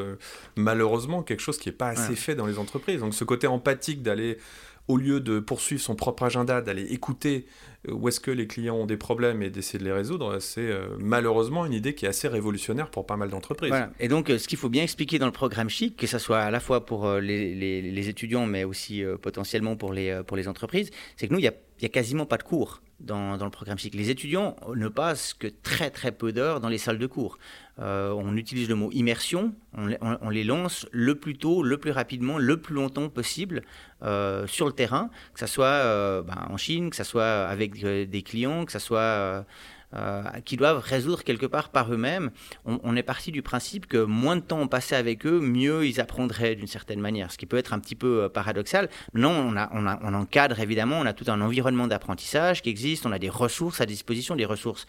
malheureusement 0.56 1.24
quelque 1.24 1.42
chose 1.42 1.58
qui 1.58 1.70
n'est 1.70 1.76
pas 1.76 1.90
assez 1.90 2.16
fait 2.16 2.36
dans 2.36 2.46
les 2.46 2.60
entreprises. 2.60 3.00
Donc 3.00 3.14
ce 3.14 3.24
côté 3.24 3.48
empathique 3.48 4.04
d'aller 4.04 4.38
au 4.88 4.98
lieu 4.98 5.20
de 5.20 5.40
poursuivre 5.40 5.82
son 5.82 5.96
propre 5.96 6.24
agenda, 6.24 6.62
d'aller 6.62 6.84
écouter 6.94 7.46
euh, 7.88 7.94
où 7.94 8.08
est-ce 8.08 8.20
que 8.20 8.32
les 8.32 8.48
clients 8.48 8.76
ont 8.76 8.86
des 8.86 8.98
problèmes 8.98 9.42
et 9.42 9.50
d'essayer 9.50 9.80
de 9.80 9.84
les 9.84 9.92
résoudre, 9.92 10.40
c'est 10.40 10.62
euh, 10.62 10.88
malheureusement 11.00 11.66
une 11.66 11.74
idée 11.74 11.96
qui 11.96 12.06
est 12.06 12.10
assez 12.10 12.28
révolutionnaire 12.28 12.90
pour 12.90 13.06
pas 13.06 13.18
mal 13.18 13.30
d'entreprises. 13.30 13.74
Et 14.00 14.08
donc, 14.08 14.30
euh, 14.30 14.38
ce 14.38 14.48
qu'il 14.48 14.58
faut 14.58 14.70
bien 14.70 14.84
expliquer 14.84 15.20
dans 15.20 15.26
le 15.26 15.32
programme 15.32 15.70
Chic, 15.70 15.98
que 15.98 16.08
ce 16.08 16.18
soit 16.18 16.40
à 16.40 16.52
la 16.52 16.60
fois 16.60 16.86
pour 16.86 17.12
les, 17.16 18.10
étudiants, 18.10 18.46
mais 18.46 18.64
aussi 18.64 19.04
potentiellement 19.22 19.76
pour 19.76 19.94
les, 19.94 20.22
pour 20.26 20.36
les 20.36 20.48
entreprises, 20.48 20.90
c'est 21.16 21.28
que 21.28 21.34
nous, 21.34 21.40
il 21.40 21.44
n'y 21.44 21.48
a, 21.48 21.54
a, 21.86 21.90
quasiment 21.90 22.26
pas 22.26 22.38
de 22.38 22.44
cours 22.44 22.82
dans, 23.00 23.38
dans, 23.38 23.46
le 23.46 23.52
programme 23.52 23.78
Chic. 23.78 23.96
Les 23.96 24.10
étudiants 24.10 24.56
ne 24.76 24.88
passent 24.88 25.34
que 25.34 25.48
très 25.48 25.90
très 25.90 26.12
peu 26.12 26.32
d'heures 26.32 26.60
dans 26.60 26.70
les 26.70 26.78
salles 26.78 27.00
de 27.00 27.08
cours. 27.08 27.38
Euh, 27.80 28.12
on 28.12 28.36
utilise 28.38 28.70
le 28.70 28.76
mot 28.76 28.92
immersion, 28.92 29.54
on, 29.74 30.30
les 30.30 30.44
lance 30.44 30.88
le 30.92 31.16
plus 31.16 31.38
tôt, 31.38 31.64
le 31.64 31.78
plus 31.78 31.92
rapidement, 31.92 32.38
le 32.38 32.58
plus 32.58 32.76
longtemps 32.76 33.10
possible 33.10 33.64
euh, 34.04 34.46
sur 34.46 34.68
le 34.68 34.74
terrain, 34.74 35.10
que 35.34 35.40
ce 35.40 35.48
soit 35.48 35.66
euh, 35.66 36.22
ben, 36.22 36.48
en 36.50 36.58
Chine, 36.58 36.90
que 36.90 36.96
ce 36.96 37.04
soit 37.04 37.48
avec 37.48 37.84
des 37.84 38.22
clients, 38.22 38.66
que 38.66 38.72
ce 38.72 38.80
soit 38.80 39.46
qui 40.46 40.58
doivent 40.58 40.80
résoudre 40.80 41.24
quelque 41.24 41.46
part 41.46 41.70
par 41.70 41.94
eux-mêmes. 41.94 42.32
On, 42.66 42.96
est 42.96 43.04
parti 43.04 43.32
du 43.32 43.42
principe 43.42 43.88
que 43.88 43.98
moins 43.98 44.38
de 44.38 44.42
temps 44.42 44.60
on 44.60 44.68
passait 44.68 44.96
avec 44.96 45.26
eux, 45.26 45.40
mieux 45.40 45.86
ils 45.86 46.00
apprendraient 46.00 46.56
d'une 46.56 46.68
certaine 46.68 47.02
manière, 47.02 47.32
ce 47.32 47.38
qui 47.38 47.46
peut 47.46 47.58
être 47.58 47.74
un 47.74 47.80
petit 47.80 47.96
peu 47.96 48.30
paradoxal. 48.30 48.90
Non, 49.14 49.32
on, 49.32 49.58
a, 49.58 49.70
on, 49.74 50.14
encadre 50.14 50.60
évidemment, 50.60 51.00
on 51.00 51.06
a 51.06 51.14
tout 51.14 51.26
un 51.28 51.42
environnement 51.42 51.88
d'apprentissage 51.88 52.62
qui 52.62 52.70
existe, 52.70 53.06
on 53.06 53.12
a 53.12 53.20
des 53.20 53.30
ressources 53.30 53.82
à 53.82 53.86
disposition, 53.86 54.36
des 54.36 54.46
ressources 54.46 54.86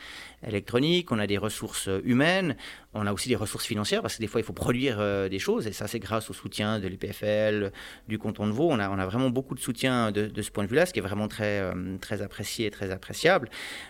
électroniques, 0.47 1.11
on 1.11 1.19
a 1.19 1.27
des 1.27 1.39
ressources 1.39 1.89
humaines, 2.05 2.57
on 2.95 3.07
a 3.07 3.13
aussi 3.13 3.29
des 3.29 3.37
ressources 3.37 3.67
financières 3.67 4.03
parce 4.03 4.17
que 4.17 4.21
des 4.21 4.27
fois 4.27 4.41
il 4.41 4.45
faut 4.45 4.53
produire 4.53 4.99
des 5.29 5.39
choses 5.39 5.67
et 5.67 5.73
ça 5.73 5.89
c'est 5.89 5.99
grâce 5.99 6.29
au 6.31 6.33
soutien 6.33 6.79
de 6.79 6.89
l'EPFL, 6.89 7.73
du 8.09 8.19
canton 8.19 8.47
de 8.47 8.53
Vaud. 8.53 8.71
On 8.71 8.79
a, 8.79 8.91
on 8.91 8.99
a 8.99 9.07
vraiment 9.07 9.31
beaucoup 9.31 9.55
de 9.55 9.61
soutien 9.61 10.13
de, 10.13 10.43
ce 10.43 10.51
point 10.51 10.65
de 10.65 10.69
vue-là, 10.69 10.87
ce 10.87 10.93
qui 10.93 10.99
est 10.99 11.03
vraiment 11.03 11.29
très, 11.29 11.61
euh, 11.61 11.97
très 12.01 12.23
apprécié 12.23 12.67
et 12.67 12.71
très 12.71 12.91
appréciable. 12.91 13.49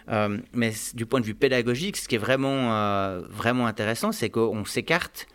Euh, 0.09 0.39
mais 0.53 0.73
du 0.95 1.07
point 1.07 1.21
de 1.21 1.27
vue 1.27 1.35
pédagogique, 1.35 1.97
ce 1.97 2.09
qui 2.09 2.15
est 2.15 2.19
vraiment, 2.19 2.75
euh, 2.75 3.23
vraiment 3.29 3.67
intéressant, 3.67 4.13
c'est 4.13 4.31
qu'on 4.31 4.65
s'écarte 4.65 5.27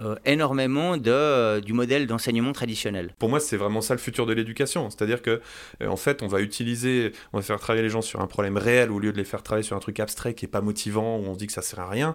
euh, 0.00 0.16
énormément 0.26 0.96
de, 0.96 1.10
euh, 1.10 1.60
du 1.60 1.72
modèle 1.72 2.06
d'enseignement 2.06 2.52
traditionnel. 2.52 3.14
Pour 3.18 3.30
moi, 3.30 3.40
c'est 3.40 3.56
vraiment 3.56 3.80
ça 3.80 3.94
le 3.94 4.00
futur 4.00 4.26
de 4.26 4.34
l'éducation. 4.34 4.90
C'est-à-dire 4.90 5.22
que, 5.22 5.40
euh, 5.82 5.88
en 5.88 5.96
fait, 5.96 6.22
on 6.22 6.26
va 6.26 6.40
utiliser, 6.40 7.12
on 7.32 7.38
va 7.38 7.42
faire 7.42 7.58
travailler 7.58 7.82
les 7.82 7.88
gens 7.88 8.02
sur 8.02 8.20
un 8.20 8.26
problème 8.26 8.58
réel 8.58 8.90
au 8.90 8.98
lieu 8.98 9.12
de 9.12 9.16
les 9.16 9.24
faire 9.24 9.42
travailler 9.42 9.64
sur 9.64 9.76
un 9.76 9.80
truc 9.80 9.98
abstrait 10.00 10.34
qui 10.34 10.44
est 10.44 10.48
pas 10.48 10.60
motivant, 10.60 11.16
où 11.18 11.24
on 11.26 11.34
se 11.34 11.38
dit 11.38 11.46
que 11.46 11.52
ça 11.52 11.62
sert 11.62 11.80
à 11.80 11.88
rien. 11.88 12.14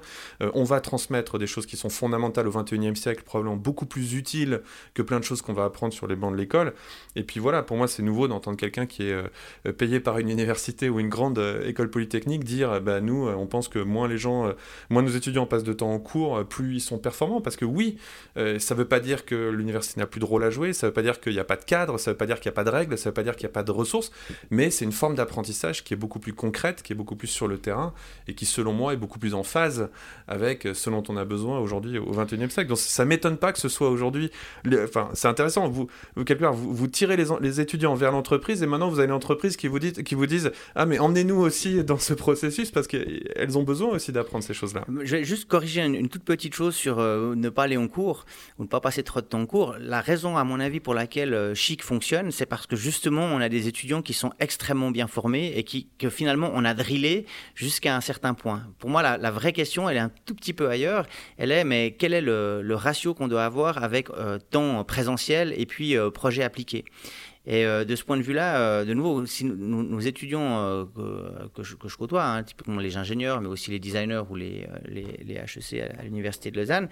on 0.53 0.63
va 0.63 0.81
transmettre 0.81 1.37
des 1.39 1.47
choses 1.47 1.65
qui 1.65 1.77
sont 1.77 1.89
fondamentales 1.89 2.47
au 2.47 2.51
21e 2.51 2.95
siècle, 2.95 3.23
probablement 3.23 3.55
beaucoup 3.55 3.85
plus 3.85 4.13
utiles 4.13 4.61
que 4.93 5.01
plein 5.01 5.19
de 5.19 5.23
choses 5.23 5.41
qu'on 5.41 5.53
va 5.53 5.65
apprendre 5.65 5.93
sur 5.93 6.07
les 6.07 6.15
bancs 6.15 6.31
de 6.31 6.37
l'école. 6.37 6.73
Et 7.15 7.23
puis 7.23 7.39
voilà, 7.39 7.63
pour 7.63 7.77
moi, 7.77 7.87
c'est 7.87 8.03
nouveau 8.03 8.27
d'entendre 8.27 8.57
quelqu'un 8.57 8.85
qui 8.85 9.03
est 9.03 9.71
payé 9.73 9.99
par 9.99 10.17
une 10.19 10.29
université 10.29 10.89
ou 10.89 10.99
une 10.99 11.09
grande 11.09 11.41
école 11.65 11.89
polytechnique 11.89 12.43
dire, 12.43 12.81
bah, 12.81 13.01
nous, 13.01 13.27
on 13.27 13.47
pense 13.47 13.67
que 13.67 13.79
moins 13.79 14.07
les 14.07 14.17
gens, 14.17 14.53
moins 14.89 15.01
nos 15.01 15.09
étudiants 15.09 15.45
passent 15.45 15.63
de 15.63 15.73
temps 15.73 15.91
en 15.91 15.99
cours, 15.99 16.45
plus 16.45 16.75
ils 16.75 16.81
sont 16.81 16.97
performants, 16.97 17.41
parce 17.41 17.55
que 17.55 17.65
oui, 17.73 17.97
euh, 18.37 18.59
ça 18.59 18.75
ne 18.75 18.79
veut 18.79 18.87
pas 18.87 18.99
dire 18.99 19.25
que 19.25 19.49
l'université 19.49 19.99
n'a 19.99 20.07
plus 20.07 20.19
de 20.19 20.25
rôle 20.25 20.43
à 20.43 20.49
jouer, 20.49 20.73
ça 20.73 20.87
ne 20.87 20.89
veut 20.89 20.93
pas 20.93 21.01
dire 21.01 21.19
qu'il 21.19 21.33
n'y 21.33 21.39
a 21.39 21.43
pas 21.43 21.57
de 21.57 21.65
cadre, 21.65 21.97
ça 21.97 22.11
ne 22.11 22.13
veut 22.13 22.17
pas 22.17 22.25
dire 22.25 22.39
qu'il 22.39 22.49
n'y 22.49 22.53
a 22.53 22.55
pas 22.55 22.63
de 22.63 22.69
règles, 22.69 22.97
ça 22.97 23.09
ne 23.09 23.11
veut 23.11 23.13
pas 23.13 23.23
dire 23.23 23.35
qu'il 23.35 23.45
n'y 23.45 23.51
a 23.51 23.53
pas 23.53 23.63
de 23.63 23.71
ressources, 23.71 24.11
mais 24.49 24.69
c'est 24.69 24.85
une 24.85 24.91
forme 24.91 25.15
d'apprentissage 25.15 25.83
qui 25.83 25.93
est 25.93 25.97
beaucoup 25.97 26.19
plus 26.19 26.33
concrète, 26.33 26.83
qui 26.83 26.93
est 26.93 26.95
beaucoup 26.95 27.15
plus 27.15 27.27
sur 27.27 27.47
le 27.47 27.57
terrain 27.57 27.93
et 28.27 28.35
qui, 28.35 28.45
selon 28.45 28.73
moi, 28.73 28.93
est 28.93 28.97
beaucoup 28.97 29.19
plus 29.19 29.33
en 29.33 29.43
phase 29.43 29.89
avec 30.27 30.67
ce 30.73 30.89
dont 30.89 31.03
on 31.09 31.17
a 31.17 31.25
besoin 31.25 31.59
aujourd'hui 31.59 31.97
au 31.97 32.11
XXIe 32.11 32.49
siècle. 32.49 32.69
Donc 32.69 32.77
ça 32.77 33.05
m'étonne 33.05 33.37
pas 33.37 33.51
que 33.51 33.59
ce 33.59 33.69
soit 33.69 33.89
aujourd'hui. 33.89 34.31
Enfin, 34.83 35.09
c'est 35.13 35.27
intéressant. 35.27 35.67
Vous, 35.69 35.87
part, 36.39 36.53
vous, 36.53 36.87
tirez 36.87 37.17
les, 37.17 37.61
étudiants 37.61 37.95
vers 37.95 38.11
l'entreprise 38.11 38.63
et 38.63 38.65
maintenant 38.65 38.89
vous 38.89 38.99
avez 38.99 39.07
l'entreprise 39.07 39.57
qui 39.57 39.67
vous 39.67 39.79
dit, 39.79 39.91
qui 39.91 40.15
vous 40.15 40.25
disent 40.25 40.51
ah 40.75 40.85
mais 40.85 40.99
emmenez-nous 40.99 41.35
aussi 41.35 41.83
dans 41.83 41.97
ce 41.97 42.13
processus 42.13 42.71
parce 42.71 42.87
qu'elles 42.87 43.57
ont 43.57 43.63
besoin 43.63 43.89
aussi 43.89 44.11
d'apprendre 44.11 44.43
ces 44.43 44.53
choses-là. 44.53 44.85
Je 45.03 45.15
vais 45.15 45.23
juste 45.23 45.47
corriger 45.47 45.81
une, 45.81 46.09
toute 46.09 46.23
petite 46.23 46.53
chose 46.53 46.75
sur 46.75 46.99
euh, 46.99 47.35
ne 47.35 47.49
pas 47.49 47.60
aller 47.61 47.77
en 47.77 47.87
cours 47.87 48.25
ou 48.57 48.63
ne 48.63 48.67
pas 48.67 48.79
passer 48.79 49.03
trop 49.03 49.21
de 49.21 49.25
temps 49.25 49.41
en 49.41 49.45
cours, 49.45 49.75
la 49.79 50.01
raison, 50.01 50.37
à 50.37 50.43
mon 50.43 50.59
avis, 50.59 50.79
pour 50.79 50.93
laquelle 50.93 51.33
euh, 51.33 51.55
Chic 51.55 51.83
fonctionne, 51.83 52.31
c'est 52.31 52.45
parce 52.45 52.67
que 52.67 52.75
justement, 52.75 53.23
on 53.25 53.41
a 53.41 53.49
des 53.49 53.67
étudiants 53.67 54.01
qui 54.01 54.13
sont 54.13 54.31
extrêmement 54.39 54.91
bien 54.91 55.07
formés 55.07 55.53
et 55.55 55.63
qui, 55.63 55.87
que 55.97 56.09
finalement, 56.09 56.51
on 56.53 56.65
a 56.65 56.73
drillé 56.73 57.25
jusqu'à 57.55 57.95
un 57.95 58.01
certain 58.01 58.33
point. 58.33 58.63
Pour 58.79 58.89
moi, 58.89 59.01
la, 59.01 59.31
vraie 59.31 59.53
question, 59.53 59.89
elle 59.89 59.97
est 59.97 60.01
un 60.01 60.11
tout 60.25 60.35
petit 60.35 60.53
peu 60.53 60.69
ailleurs. 60.69 61.05
Elle 61.37 61.51
est, 61.51 61.63
mais 61.63 61.95
quel 61.97 62.13
est 62.13 62.21
le, 62.21 62.75
ratio 62.75 63.13
qu'on 63.13 63.27
doit 63.27 63.45
avoir 63.45 63.83
avec 63.83 64.09
euh, 64.09 64.39
temps 64.39 64.83
présentiel 64.83 65.53
et 65.55 65.65
puis 65.65 65.95
euh, 65.95 66.09
projet 66.09 66.43
appliqué? 66.43 66.85
Et 67.47 67.65
euh, 67.65 67.85
de 67.85 67.95
ce 67.95 68.03
point 68.03 68.17
de 68.17 68.21
vue-là, 68.21 68.57
euh, 68.57 68.85
de 68.85 68.93
nouveau, 68.93 69.25
si 69.25 69.45
nous, 69.45 70.07
étudions 70.07 70.59
euh, 70.59 70.85
que, 71.55 71.63
je, 71.63 71.95
côtoie, 71.95 72.23
hein, 72.23 72.43
typiquement 72.43 72.79
les 72.79 72.97
ingénieurs, 72.97 73.41
mais 73.41 73.47
aussi 73.47 73.71
les 73.71 73.79
designers 73.79 74.23
ou 74.29 74.35
les, 74.35 74.67
les, 74.87 75.35
HEC 75.35 75.81
à, 75.97 76.03
l'Université 76.03 76.51
de 76.51 76.59
Lausanne, 76.59 76.87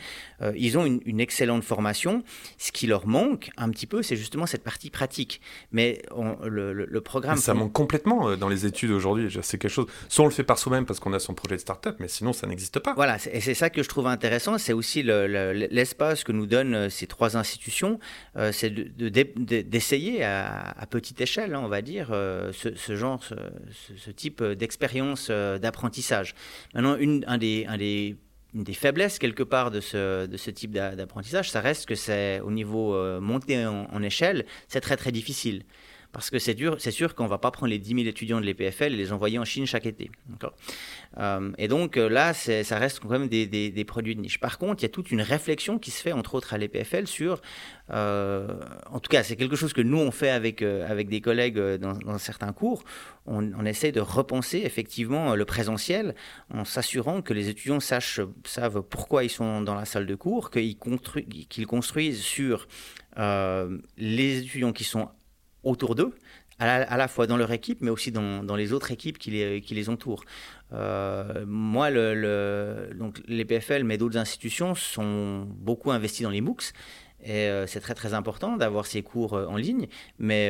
ils 0.56 0.78
ont 0.78 0.86
une, 0.86 1.20
excellente 1.20 1.64
formation. 1.64 2.24
Ce 2.58 2.72
qui 2.72 2.88
leur 2.88 3.06
manque 3.06 3.52
un 3.58 3.70
petit 3.70 3.86
peu, 3.86 4.02
c'est 4.02 4.16
justement 4.16 4.45
cette 4.45 4.64
partie 4.64 4.89
pratique. 4.89 5.41
Mais 5.72 6.02
le, 6.43 7.00
programme... 7.02 7.38
ça 7.38 7.54
manque 7.54 7.74
complètement 7.74 8.36
dans 8.36 8.50
les 8.50 8.66
études 8.66 8.91
aujourd'hui. 8.91 9.30
C'est 9.41 9.58
quelque 9.58 9.72
chose... 9.72 9.88
Soit 10.08 10.24
on 10.24 10.28
le 10.28 10.34
fait 10.34 10.43
par 10.43 10.58
soi-même 10.58 10.86
parce 10.86 11.00
qu'on 11.00 11.14
a 11.14 11.20
son 11.20 11.34
projet 11.34 11.56
de 11.56 11.62
start-up, 11.62 11.97
mais 12.00 12.08
sinon 12.08 12.34
ça 12.34 12.47
n'existe 12.47 12.80
pas. 12.80 12.93
Voilà, 12.93 13.18
et 13.32 13.41
c'est 13.41 13.54
ça 13.54 13.70
que 13.70 13.84
je 13.84 13.89
trouve 13.89 14.08
intéressant. 14.08 14.58
C'est 14.58 14.74
aussi 14.74 15.04
l'espace 15.04 16.24
que 16.24 16.32
nous 16.32 16.45
donnent 16.47 16.89
ces 16.89 17.06
trois 17.06 17.38
institutions. 17.38 18.00
c'est 18.52 18.74
d'essayer 18.74 20.24
à 20.24 20.38
à, 20.39 20.85
petite 20.85 21.21
échelle, 21.21 21.53
hein, 21.53 21.61
on 21.63 21.67
va 21.67 21.81
dire, 21.81 22.09
euh, 22.11 22.51
ce, 22.53 22.95
genre, 22.95 23.23
ce, 23.23 24.11
type 24.11 24.43
d'expérience 24.43 25.27
euh, 25.29 25.57
d'apprentissage. 25.59 26.35
Maintenant, 26.73 26.95
une, 26.97 27.23
un 27.27 27.37
des, 27.37 28.15
faiblesses 28.73 29.19
quelque 29.19 29.43
part 29.43 29.71
de 29.71 29.81
ce, 29.81 30.49
type 30.49 30.71
d'apprentissage, 30.71 31.51
ça 31.51 31.61
reste 31.61 31.85
que 31.85 31.95
c'est 31.95 32.39
au 32.41 32.51
niveau 32.51 32.95
euh, 32.95 33.19
monté 33.19 33.65
en, 33.65 34.01
échelle, 34.03 34.45
c'est 34.67 34.81
très 34.81 34.97
très 34.97 35.11
difficile. 35.11 35.63
Parce 36.11 36.31
que 36.31 36.39
c'est 36.39 36.91
sûr 36.91 37.13
qu'on 37.13 37.25
ne 37.25 37.29
va 37.29 37.37
pas 37.37 37.51
prendre 37.51 37.69
les 37.69 37.77
10 37.77 37.89
000 37.89 38.07
étudiants 38.07 38.41
de 38.41 38.45
l'EPFL 38.45 38.93
et 38.93 38.97
les 38.97 39.11
envoyer 39.11 39.37
en 39.37 39.45
Chine 39.45 39.67
chaque 39.67 39.85
été. 39.85 40.09
Euh, 41.18 41.51
et 41.57 41.68
donc 41.68 41.97
euh, 41.97 42.07
là, 42.07 42.34
ça 42.34 42.78
reste 42.78 42.99
quand 42.99 43.10
même 43.10 43.28
des, 43.28 43.86
produits 43.86 44.16
de 44.16 44.22
niche. 44.22 44.39
Par 44.39 44.57
contre, 44.57 44.82
il 44.82 44.84
y 44.84 44.86
a 44.86 44.89
toute 44.89 45.12
une 45.12 45.22
réflexion 45.22 45.80
qui 45.80 45.91
se 45.91 46.01
fait, 46.01 46.12
entre 46.12 46.36
autres 46.36 46.53
à 46.53 46.57
l'EPFL, 46.57 47.07
sur, 47.07 47.41
euh, 47.91 48.47
en 48.91 48.99
tout 48.99 49.10
cas, 49.10 49.24
c'est 49.24 49.36
quelque 49.36 49.55
chose 49.55 49.74
que 49.74 49.82
nous, 49.82 49.97
on 49.97 50.12
fait 50.12 50.30
avec, 50.30 50.62
avec 50.62 51.10
des 51.10 51.22
collègues 51.22 51.60
dans, 51.60 52.18
certains 52.18 52.53
cours, 52.53 52.84
on, 53.26 53.66
essaie 53.66 53.91
de 53.91 54.01
repenser 54.01 54.62
effectivement 54.66 55.36
le 55.36 55.45
présentiel 55.45 56.16
en 56.53 56.66
s'assurant 56.66 57.22
que 57.22 57.34
les 57.34 57.49
étudiants 57.49 57.80
sachent, 57.80 58.22
savent 58.45 58.82
pourquoi 58.82 59.24
ils 59.24 59.30
sont 59.30 59.62
dans 59.62 59.76
la 59.76 59.86
salle 59.86 60.05
de 60.05 60.16
cours, 60.16 60.49
qu'ils 60.51 60.78
construisent 61.68 62.22
sur 62.22 62.68
les 63.18 64.38
étudiants 64.39 64.74
qui 64.74 64.84
sont 64.84 65.10
autour 65.64 65.95
d'eux, 65.95 66.14
à, 66.60 66.97
la, 66.97 67.07
fois 67.07 67.26
dans 67.26 67.38
leur 67.38 67.51
équipe, 67.51 67.80
mais 67.82 67.89
aussi 67.89 68.12
dans, 68.12 68.55
les 68.55 68.74
autres 68.74 68.91
équipes 68.91 69.18
qui 69.18 69.32
les, 69.32 69.62
qui 69.62 69.76
les 69.76 69.89
entourent. 69.89 70.24
Euh, 70.74 71.45
moi, 71.47 71.89
le, 71.89 72.89
donc 72.95 73.22
les 73.28 73.45
PFL, 73.45 73.84
mais 73.84 73.97
d'autres 73.97 74.18
institutions, 74.18 74.76
sont 74.76 75.47
beaucoup 75.57 75.91
investis 75.91 76.24
dans 76.24 76.30
les 76.30 76.41
MOOCs. 76.41 76.74
Et 77.22 77.49
euh, 77.49 77.68
c'est 77.68 77.82
très 77.82 77.95
très 77.95 78.14
important 78.14 78.55
d'avoir 78.55 78.86
ces 78.86 79.01
cours 79.03 79.34
euh, 79.34 79.45
en 79.47 79.57
ligne. 79.57 79.88
Mais 80.20 80.49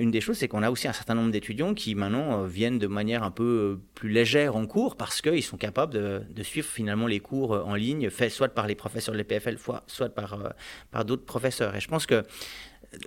une 0.00 0.10
des 0.10 0.20
choses, 0.20 0.38
c'est 0.38 0.48
qu'on 0.48 0.62
a 0.62 0.70
aussi 0.70 0.88
un 0.88 0.92
certain 0.92 1.14
nombre 1.14 1.30
d'étudiants 1.30 1.74
qui 1.74 1.94
maintenant 1.94 2.44
viennent 2.44 2.78
de 2.78 2.86
manière 2.86 3.22
un 3.22 3.30
peu 3.30 3.78
plus 3.94 4.10
légère 4.10 4.56
en 4.56 4.66
cours 4.66 4.96
parce 4.96 5.20
qu'ils 5.20 5.42
sont 5.42 5.58
capables 5.58 5.92
de, 5.92 6.22
de, 6.30 6.42
suivre 6.42 6.66
finalement 6.66 7.06
les 7.06 7.20
cours 7.20 7.52
en 7.52 7.74
ligne, 7.74 8.08
faits 8.10 8.32
soit 8.32 8.48
par 8.48 8.66
les 8.66 8.74
professeurs 8.74 9.12
de 9.12 9.18
l'EPFL, 9.18 9.58
soit 9.86 10.08
par, 10.08 10.54
par 10.90 11.04
d'autres 11.04 11.24
professeurs. 11.24 11.74
Et 11.74 11.80
je 11.80 11.88
pense 11.88 12.06
que 12.06 12.24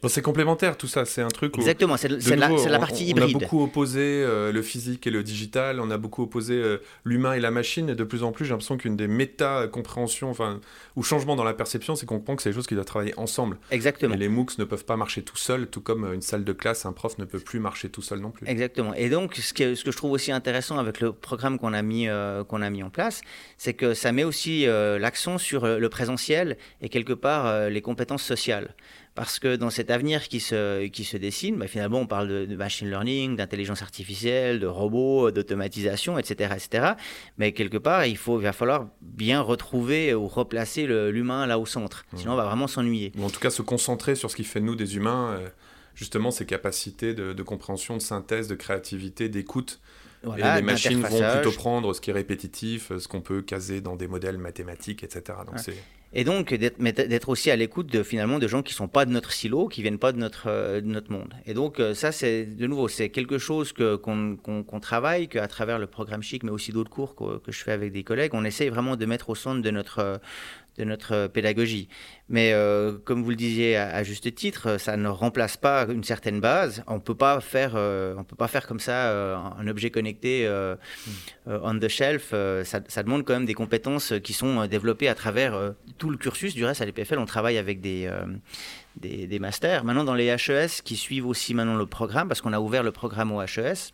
c'est 0.07 0.21
complémentaire 0.21 0.77
tout 0.77 0.87
ça, 0.87 1.05
c'est 1.05 1.21
un 1.21 1.27
truc. 1.27 1.57
Exactement, 1.57 1.97
c'est 1.97 2.09
la, 2.09 2.49
la, 2.49 2.79
partie 2.79 3.05
hybride. 3.05 3.35
On 3.35 3.37
a 3.37 3.41
beaucoup 3.41 3.63
opposé 3.63 3.99
euh, 4.01 4.51
le 4.51 4.61
physique 4.61 5.05
et 5.07 5.11
le 5.11 5.23
digital, 5.23 5.79
on 5.79 5.91
a 5.91 5.97
beaucoup 5.97 6.23
opposé 6.23 6.55
euh, 6.55 6.77
l'humain 7.03 7.33
et 7.33 7.39
la 7.39 7.51
machine, 7.51 7.89
et 7.89 7.95
de 7.95 8.03
plus 8.03 8.23
en 8.23 8.31
plus 8.31 8.45
j'ai 8.45 8.51
l'impression 8.51 8.77
qu'une 8.77 8.95
des 8.95 9.07
méta-compréhensions, 9.07 10.29
enfin, 10.29 10.59
ou 10.95 11.03
changements 11.03 11.35
dans 11.35 11.43
la 11.43 11.53
perception, 11.53 11.95
c'est 11.95 12.05
qu'on 12.05 12.17
comprend 12.17 12.35
que 12.35 12.41
c'est 12.41 12.49
des 12.49 12.55
choses 12.55 12.67
qui 12.67 12.73
doivent 12.73 12.85
travailler 12.85 13.13
ensemble. 13.17 13.57
Exactement. 13.71 14.15
Et 14.15 14.17
les 14.17 14.29
MOOCs 14.29 14.57
ne 14.57 14.63
peuvent 14.63 14.85
pas 14.85 14.97
marcher 14.97 15.21
tout 15.21 15.37
seuls, 15.37 15.67
tout 15.67 15.81
comme 15.81 16.11
une 16.13 16.21
salle 16.21 16.43
de 16.43 16.53
classe, 16.53 16.85
un 16.85 16.93
prof 16.93 17.17
ne 17.17 17.25
peut 17.25 17.39
plus 17.39 17.59
marcher 17.59 17.89
tout 17.89 18.01
seul 18.01 18.19
non 18.19 18.31
plus. 18.31 18.47
Exactement. 18.47 18.93
Et 18.95 19.09
donc, 19.09 19.35
ce 19.35 19.53
que, 19.53 19.75
ce 19.75 19.83
que 19.83 19.91
je 19.91 19.97
trouve 19.97 20.11
aussi 20.11 20.31
intéressant 20.31 20.77
avec 20.77 20.99
le 20.99 21.13
programme 21.13 21.59
qu'on 21.59 21.73
a, 21.73 21.81
mis, 21.81 22.07
euh, 22.07 22.43
qu'on 22.43 22.61
a 22.61 22.69
mis 22.69 22.83
en 22.83 22.89
place, 22.89 23.21
c'est 23.57 23.73
que 23.73 23.93
ça 23.93 24.11
met 24.11 24.23
aussi 24.23 24.65
l'accent 24.65 25.37
sur 25.37 25.65
le 25.65 25.89
présentiel 25.89 26.57
et 26.81 26.89
quelque 26.89 27.13
part 27.13 27.69
les 27.69 27.81
compétences 27.81 28.23
sociales. 28.23 28.73
Parce 29.15 29.39
que 29.39 29.55
dans 29.55 29.69
cet 29.69 29.91
avenir 29.91 30.27
qui 30.27 30.41
se, 30.41 30.87
qui 30.87 31.05
se 31.05 31.15
dessine, 31.15 31.55
bah, 31.55 31.67
finalement, 31.67 32.01
on 32.01 32.05
parle 32.05 32.27
de, 32.47 32.55
machine 32.55 32.89
learning, 32.89 33.37
d'intelligence 33.37 33.81
artificielle, 33.81 34.59
de 34.59 34.67
robots, 34.67 35.31
d'automatisation, 35.31 36.19
etc., 36.19 36.53
etc. 36.53 36.93
Mais 37.37 37.53
quelque 37.53 37.77
part, 37.77 38.05
il, 38.05 38.17
faut, 38.17 38.39
il 38.41 38.43
va 38.43 38.51
falloir 38.51 38.87
bien 39.01 39.39
retrouver 39.39 40.13
ou 40.13 40.27
replacer 40.27 40.85
l'humain 40.85 41.47
là 41.47 41.57
au 41.57 41.65
centre. 41.65 42.05
Sinon, 42.15 42.33
on 42.33 42.35
va 42.35 42.43
vraiment 42.43 42.67
s'ennuyer. 42.67 43.13
Ou 43.17 43.23
en 43.23 43.29
tout 43.29 43.39
cas, 43.39 43.49
se 43.49 43.61
concentrer 43.61 44.15
sur 44.15 44.29
ce 44.29 44.35
qui 44.35 44.43
fait 44.43 44.59
de 44.59 44.65
nous 44.65 44.75
des 44.75 44.97
humains, 44.97 45.37
euh, 45.39 45.47
justement, 45.95 46.29
ces 46.29 46.45
capacités 46.45 47.13
de, 47.13 47.31
de, 47.31 47.43
compréhension, 47.43 47.95
de 47.95 48.01
synthèse, 48.01 48.49
de 48.49 48.55
créativité, 48.55 49.29
d'écoute. 49.29 49.79
les 50.25 50.61
machines 50.61 50.99
vont 51.01 51.31
plutôt 51.31 51.53
prendre 51.53 51.93
ce 51.93 52.01
qui 52.01 52.09
est 52.09 52.13
répétitif, 52.13 52.91
ce 52.97 53.07
qu'on 53.07 53.21
peut 53.21 53.41
caser 53.41 53.79
dans 53.79 53.95
des 53.95 54.09
modèles 54.09 54.39
mathématiques, 54.39 55.05
etc. 55.05 55.37
Donc 55.47 55.59
c'est 55.59 55.77
et 56.15 56.23
donc 56.23 56.53
d'être 56.53 57.29
aussi 57.29 57.51
à 57.51 57.55
l'écoute 57.57 57.87
de 57.87 58.01
finalement 58.01 58.39
de 58.39 58.47
gens 58.47 58.63
qui 58.63 58.73
sont 58.73 58.87
pas 58.87 59.05
de 59.05 59.11
notre 59.11 59.33
silo, 59.33 59.67
qui 59.67 59.81
viennent 59.81 59.99
pas 59.99 60.13
de 60.13 60.17
notre 60.17 60.45
euh, 60.47 60.79
de 60.79 60.87
notre 60.87 61.11
monde. 61.11 61.33
Et 61.45 61.53
donc 61.53 61.79
euh, 61.79 61.93
ça 61.93 62.13
c'est 62.13 62.45
de 62.45 62.67
nouveau 62.67 62.87
c'est 62.87 63.09
quelque 63.09 63.37
chose 63.37 63.73
que 63.73 63.95
qu'on 63.97 64.79
travaille, 64.79 65.27
qu'à 65.27 65.47
travers 65.47 65.77
le 65.77 65.87
programme 65.87 66.23
Chic, 66.23 66.43
mais 66.43 66.51
aussi 66.51 66.71
d'autres 66.71 66.89
cours 66.89 67.15
que, 67.15 67.37
que, 67.39 67.51
je 67.51 67.61
fais 67.61 67.73
avec 67.73 67.91
des 67.91 68.03
collègues, 68.03 68.31
on 68.33 68.45
essaye 68.45 68.69
vraiment 68.69 68.95
de 68.95 69.05
mettre 69.05 69.29
au 69.29 69.35
centre 69.35 69.61
de 69.61 69.71
notre 69.71 70.21
de 70.77 70.83
notre 70.83 71.27
pédagogie. 71.27 71.87
Mais 72.27 72.53
euh, 72.53 72.93
comme 73.03 73.23
vous 73.23 73.29
le 73.29 73.35
disiez 73.35 73.77
à, 73.77 74.03
juste 74.03 74.33
titre, 74.33 74.77
ça 74.79 74.97
ne 74.97 75.07
remplace 75.07 75.57
pas 75.57 75.85
une 75.87 76.03
certaine 76.03 76.39
base. 76.39 76.83
On 76.87 76.99
peut 76.99 77.15
euh, 77.21 78.15
peut 78.23 78.35
pas 78.35 78.47
faire 78.47 78.67
comme 78.67 78.79
ça 78.79 79.09
euh, 79.09 79.35
un 79.35 79.67
objet 79.67 79.91
connecté 79.91 80.49
on 81.45 81.79
the 81.79 81.87
shelf. 81.87 82.31
Ça, 82.31 82.79
ça, 82.87 83.03
demande 83.03 83.23
quand 83.23 83.33
même 83.33 83.45
des 83.45 83.53
compétences 83.53 84.13
qui 84.23 84.33
sont 84.33 84.65
développées 84.67 85.07
à 85.07 85.15
travers 85.15 85.73
tout 85.97 86.09
le 86.09 86.17
cursus. 86.17 86.55
Du 86.55 86.65
reste, 86.65 86.81
à 86.81 86.85
l'EPFL, 86.85 87.19
on 87.19 87.25
travaille 87.25 87.57
avec 87.57 87.81
des, 87.81 88.09
des, 88.97 89.27
des, 89.27 89.39
masters. 89.39 89.83
Maintenant, 89.83 90.03
dans 90.03 90.13
les 90.15 90.27
HES 90.27 90.81
qui 90.83 90.95
suivent 90.95 91.27
aussi 91.27 91.53
maintenant 91.53 91.75
le 91.75 91.85
programme, 91.85 92.27
parce 92.27 92.41
qu'on 92.41 92.53
a 92.53 92.59
ouvert 92.59 92.83
le 92.83 92.91
programme 92.91 93.31
au 93.31 93.41
HES. 93.41 93.93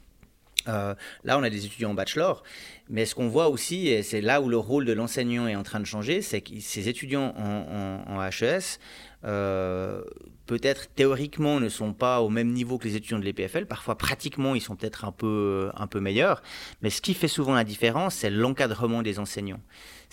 Là, 0.66 1.38
on 1.38 1.44
a 1.44 1.50
des 1.50 1.66
étudiants 1.66 1.92
en 1.92 1.94
bachelor 1.94 2.44
mais 2.92 3.06
ce 3.06 3.16
qu'on 3.16 3.30
voit 3.30 3.48
aussi, 3.48 3.88
et 3.88 4.04
c'est 4.04 4.20
là 4.20 4.42
où 4.42 4.50
le 4.50 4.58
rôle 4.58 4.84
de 4.84 4.92
l'enseignant 4.92 5.48
est 5.48 5.56
en 5.56 5.64
train 5.64 5.80
de 5.80 5.86
changer, 5.86 6.22
c'est 6.22 6.42
que 6.42 6.60
ces 6.60 6.90
étudiants 6.90 7.34
en, 7.38 8.22
HES, 8.22 8.80
euh, 9.24 10.04
peut-être 10.46 10.94
théoriquement 10.94 11.62
ne 11.62 11.70
sont 11.70 11.94
pas 11.94 12.20
au 12.20 12.28
même 12.28 12.52
niveau 12.52 12.78
que 12.78 12.90
les 12.90 12.98
étudiants 12.98 13.20
de 13.20 13.24
l'EPFL. 13.24 13.66
Parfois, 13.66 13.98
pratiquement, 13.98 14.56
ils 14.56 14.62
sont 14.62 14.76
peut-être 14.76 15.06
un 15.06 15.14
peu, 15.14 15.72
un 15.78 15.88
peu 15.88 16.02
meilleurs. 16.02 16.44
Mais 16.82 16.90
ce 16.90 17.02
qui 17.02 17.14
fait 17.14 17.30
souvent 17.30 17.54
la 17.56 17.64
différence, 17.64 18.16
c'est 18.16 18.30
l'encadrement 18.30 19.02
des 19.02 19.20
enseignants. 19.20 19.62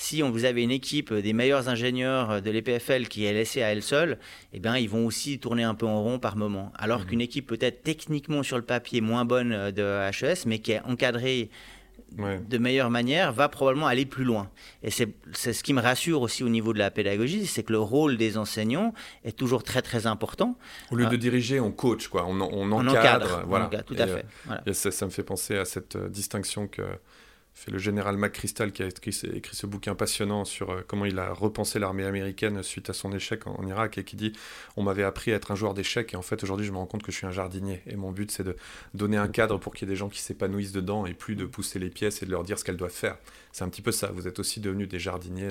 Si 0.01 0.22
on, 0.22 0.30
vous 0.30 0.44
avez 0.44 0.62
une 0.62 0.70
équipe 0.70 1.12
des 1.12 1.32
meilleurs 1.32 1.68
ingénieurs 1.68 2.40
de 2.40 2.51
l'EPFL 2.51 3.09
qui 3.09 3.24
est 3.24 3.32
laissée 3.32 3.62
à 3.62 3.72
elle 3.72 3.82
seule, 3.82 4.18
eh 4.53 4.61
bien, 4.61 4.76
ils 4.76 4.88
vont 4.88 5.05
aussi 5.05 5.38
tourner 5.40 5.64
un 5.64 5.74
peu 5.74 5.86
en 5.86 6.03
rond 6.03 6.18
par 6.18 6.36
moment. 6.36 6.72
Alors 6.76 7.01
mmh. 7.01 7.07
qu'une 7.07 7.20
équipe 7.20 7.46
peut-être 7.49 7.82
techniquement 7.82 8.42
sur 8.42 8.57
le 8.57 8.62
papier 8.62 9.01
moins 9.01 9.24
bonne 9.24 9.72
de 9.72 10.09
HES, 10.11 10.46
mais 10.46 10.61
qui 10.61 10.72
est 10.72 10.80
encadrée 10.82 11.51
de 12.16 12.59
meilleure 12.59 12.90
manière, 12.90 13.32
va 13.32 13.49
probablement 13.49 13.86
aller 13.86 14.07
plus 14.07 14.24
loin. 14.24 14.51
Et 14.82 14.90
c'est 14.90 15.12
ce 15.32 15.62
qui 15.62 15.74
me 15.74 15.80
rassure 15.80 16.22
aussi 16.22 16.42
au 16.42 16.49
niveau 16.49 16.72
de 16.72 16.78
la 16.78 16.90
pédagogie, 16.90 17.46
c'est 17.46 17.62
que 17.62 17.72
le 17.72 17.78
rôle 17.78 18.16
des 18.16 18.38
enseignants 18.38 18.94
est 19.24 19.36
toujours 19.36 19.62
très 19.62 19.82
très 19.82 20.07
important. 20.07 20.57
Au 20.90 20.96
lieu 20.96 21.07
de 21.07 21.14
euh, 21.14 21.18
diriger, 21.18 21.61
on 21.61 21.70
coach, 21.70 22.09
quoi. 22.09 22.26
On, 22.26 22.40
on 22.40 22.72
encadre. 22.72 23.44
voilà. 23.46 23.70
tout 23.86 23.96
à 23.99 24.07
fait. 24.07 24.24
Euh, 24.51 24.72
ça, 24.72 24.90
ça, 24.90 25.05
me 25.07 25.11
fait 25.11 25.22
penser 25.22 25.57
à 25.57 25.64
cette 25.64 25.96
euh, 25.96 26.09
distinction 26.09 26.66
que 26.66 26.82
c'est 27.61 27.73
le 27.73 27.79
général 27.79 28.17
McChrystal 28.17 28.71
qui 28.71 28.85
a 28.85 28.87
écrit, 28.87 29.13
ce 29.13 29.67
bouquin 29.67 29.97
passionnant 29.97 30.45
sur 30.45 30.71
euh, 30.71 30.85
comment 30.87 31.05
il 31.07 31.19
a 31.19 31.33
repensé 31.33 31.81
l'armée 31.81 32.05
américaine 32.05 32.63
suite 32.63 32.89
à 32.89 32.93
son 32.93 33.13
échec 33.13 33.49
en, 33.49 33.67
Irak 33.67 33.99
et 33.99 34.05
qui 34.05 34.15
dit 34.15 34.33
On 34.77 34.85
m'avait 34.85 35.03
appris 35.03 35.33
à 35.33 35.35
être 35.35 35.51
un 35.51 35.57
joueur 35.57 35.75
d'échecs 35.75 36.15
et 36.15 36.17
en 36.17 36.23
fait 36.23 36.45
aujourd'hui 36.45 36.65
je 36.65 36.71
me 36.71 36.77
rends 36.77 36.87
compte 36.87 37.03
que 37.03 37.11
je 37.11 37.17
suis 37.17 37.27
un 37.27 37.33
jardinier 37.33 37.83
et 37.89 37.97
mon 37.97 38.13
but 38.13 38.31
c'est 38.31 38.45
de 38.45 38.55
donner 38.95 39.17
un 39.17 39.27
cadre 39.27 39.59
pour 39.59 39.75
qu'il 39.75 39.89
y 39.89 39.91
ait 39.91 39.95
des 39.95 39.99
gens 39.99 40.09
qui 40.09 40.21
s'épanouissent 40.21 40.71
dedans 40.71 41.05
et 41.05 41.15
plus 41.15 41.35
de 41.35 41.47
pousser 41.47 41.81
les 41.81 41.91
pièces 41.91 42.23
et 42.23 42.27
de 42.27 42.31
leur 42.31 42.45
dire 42.45 42.61
ce 42.61 42.65
qu'elles 42.65 42.77
doivent 42.77 42.93
faire. 42.93 43.19
C'est 43.51 43.65
un 43.65 43.69
petit 43.69 43.83
peu 43.83 43.91
ça, 43.91 44.13
vous 44.13 44.29
êtes 44.29 44.39
aussi 44.39 44.61
devenus 44.61 44.89
des 44.89 45.01
jardiniers 45.01 45.51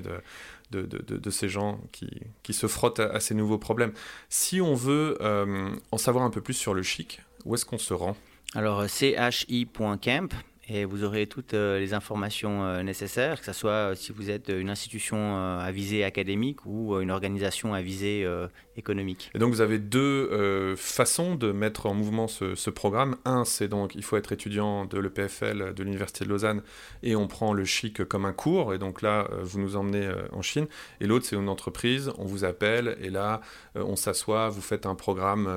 de, 0.71 1.29
ces 1.29 1.49
gens 1.49 1.81
qui, 1.91 2.53
se 2.53 2.67
frottent 2.67 3.01
à, 3.01 3.19
ces 3.19 3.35
nouveaux 3.35 3.57
problèmes. 3.57 3.91
Si 4.29 4.61
on 4.61 4.75
veut 4.75 5.17
euh, 5.19 5.75
en 5.91 5.97
savoir 5.97 6.23
un 6.23 6.29
peu 6.29 6.39
plus 6.39 6.53
sur 6.53 6.73
le 6.73 6.83
chic, 6.83 7.21
où 7.43 7.53
est-ce 7.53 7.65
qu'on 7.65 7.77
se 7.77 7.93
rend? 7.93 8.15
Alors, 8.53 8.87
chi.camp, 8.87 10.33
et 10.69 10.85
vous 10.85 11.03
aurez 11.03 11.27
toutes 11.27 11.53
euh, 11.53 11.79
les 11.79 11.93
informations 11.93 12.65
euh, 12.65 12.83
nécessaires, 12.83 13.39
que 13.39 13.45
ce 13.45 13.53
soit 13.53 13.71
euh, 13.71 13.95
si 13.95 14.11
vous 14.11 14.29
êtes 14.29 14.49
une 14.49 14.69
institution 14.69 15.37
à 15.37 15.71
visée 15.71 16.03
académique 16.03 16.65
ou 16.65 16.99
une 16.99 17.11
organisation 17.11 17.73
à 17.73 17.81
visée 17.81 18.27
économique. 18.75 19.31
Et 19.33 19.39
donc 19.39 19.51
vous 19.51 19.61
avez 19.61 19.79
deux 19.79 20.75
façons 20.75 21.35
de 21.35 21.51
mettre 21.51 21.85
en 21.85 21.93
mouvement 21.93 22.27
ce, 22.27 22.69
programme. 22.69 23.17
Un, 23.25 23.45
c'est 23.45 23.67
donc 23.67 23.95
il 23.95 24.03
faut 24.03 24.17
être 24.17 24.31
étudiant 24.31 24.85
de 24.85 24.99
l'EPFL 24.99 25.73
de 25.73 25.83
l'Université 25.83 26.25
de 26.25 26.29
Lausanne 26.29 26.61
et 27.03 27.15
on 27.15 27.27
prend 27.27 27.53
le 27.53 27.65
chic 27.65 28.03
comme 28.05 28.25
un 28.25 28.33
cours 28.33 28.73
et 28.73 28.77
donc 28.77 29.01
là 29.01 29.27
vous 29.41 29.59
nous 29.59 29.75
emmenez 29.75 30.09
en 30.31 30.41
Chine. 30.41 30.67
Et 31.01 31.07
l'autre, 31.07 31.25
c'est 31.25 31.35
une 31.35 31.49
entreprise, 31.49 32.11
on 32.17 32.25
vous 32.25 32.43
appelle 32.43 32.97
et 33.01 33.09
là 33.09 33.41
on 33.75 33.95
s'assoit, 33.95 34.49
vous 34.49 34.61
faites 34.61 34.85
un 34.85 34.95
programme 34.95 35.49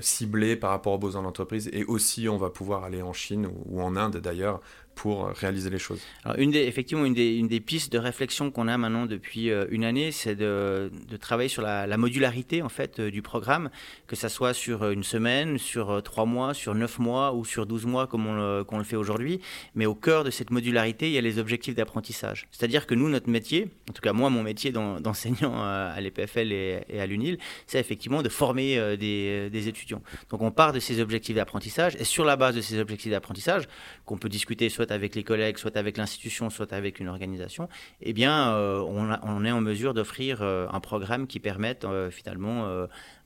ciblé 0.00 0.56
par 0.56 0.70
rapport 0.70 0.94
aux 0.94 0.98
besoins 0.98 1.22
de 1.22 1.26
l'entreprise 1.26 1.68
et 1.72 1.84
aussi 1.84 2.28
on 2.28 2.36
va 2.36 2.50
pouvoir 2.50 2.84
aller 2.84 3.02
en 3.02 3.12
Chine 3.12 3.48
ou 3.66 3.82
en 3.82 3.96
Inde 3.96 4.18
d'ailleurs 4.18 4.60
pour 5.00 5.24
euh, 5.24 5.32
réaliser 5.32 5.70
les 5.70 5.78
choses 5.78 6.02
une 6.36 6.50
des, 6.50 6.60
Effectivement, 6.60 7.06
une 7.06 7.14
des, 7.14 7.36
une 7.36 7.48
des, 7.48 7.60
pistes 7.60 7.90
de 7.90 7.96
réflexion 7.96 8.50
qu'on 8.50 8.68
a 8.68 8.76
maintenant 8.76 9.06
depuis 9.06 9.50
euh, 9.50 9.64
une 9.70 9.82
année, 9.82 10.12
c'est 10.12 10.34
de, 10.34 10.92
de, 11.08 11.16
travailler 11.16 11.48
sur 11.48 11.62
la, 11.62 11.96
modularité 11.96 12.60
en 12.60 12.68
fait 12.68 13.00
euh, 13.00 13.10
du 13.10 13.22
programme, 13.22 13.70
que 14.06 14.14
ça 14.14 14.28
soit 14.28 14.52
sur 14.52 14.90
une 14.90 15.02
semaine, 15.02 15.56
sur 15.56 16.02
trois 16.02 16.26
mois, 16.26 16.52
sur 16.52 16.74
neuf 16.74 16.98
mois 16.98 17.32
ou 17.32 17.46
sur 17.46 17.64
douze 17.64 17.86
mois 17.86 18.06
comme 18.06 18.26
on 18.26 18.34
le, 18.78 18.84
fait 18.84 18.96
aujourd'hui. 18.96 19.40
Mais 19.74 19.86
au 19.86 19.94
cœur 19.94 20.22
de 20.22 20.30
cette 20.30 20.50
modularité, 20.50 21.06
il 21.06 21.12
y 21.12 21.18
a 21.18 21.22
les 21.22 21.38
objectifs 21.38 21.74
d'apprentissage. 21.74 22.46
C'est-à-dire 22.50 22.86
que 22.86 22.94
nous, 22.94 23.08
notre 23.08 23.30
métier, 23.30 23.68
en 23.88 23.94
tout 23.94 24.02
cas 24.02 24.12
moi, 24.12 24.28
mon 24.28 24.42
métier 24.42 24.70
d'enseignant 25.06 25.62
à 25.62 25.98
l'EPFL 26.00 26.52
et, 26.52 26.80
et, 26.90 27.00
à 27.00 27.06
l'UNIL, 27.06 27.38
c'est 27.66 27.80
effectivement 27.80 28.22
de 28.22 28.28
former 28.28 28.96
des, 28.98 29.48
des 29.48 29.68
étudiants. 29.68 30.02
Donc 30.28 30.42
on 30.42 30.50
part 30.50 30.74
de 30.74 30.80
ces 30.80 31.00
objectifs 31.00 31.36
d'apprentissage 31.36 31.96
et 31.98 32.04
sur 32.04 32.24
la 32.26 32.36
base 32.36 32.54
de 32.54 32.60
ces 32.60 32.78
objectifs 32.78 33.10
d'apprentissage, 33.10 33.66
qu'on 34.04 34.18
peut 34.18 34.28
discuter 34.28 34.68
soit 34.68 34.89
avec 34.90 35.14
les 35.14 35.24
collègues, 35.24 35.58
soit 35.58 35.76
avec 35.76 35.96
l'institution, 35.96 36.50
soit 36.50 36.72
avec 36.72 37.00
une 37.00 37.08
organisation, 37.08 37.68
eh 38.00 38.12
bien, 38.12 38.54
euh, 38.54 38.80
on, 38.80 39.44
est 39.44 39.50
en 39.50 39.60
mesure 39.60 39.94
d'offrir 39.94 40.42
euh, 40.42 40.66
un 40.70 40.80
programme 40.80 41.26
qui 41.26 41.40
permette 41.40 41.84
euh, 41.84 42.10
finalement 42.10 42.68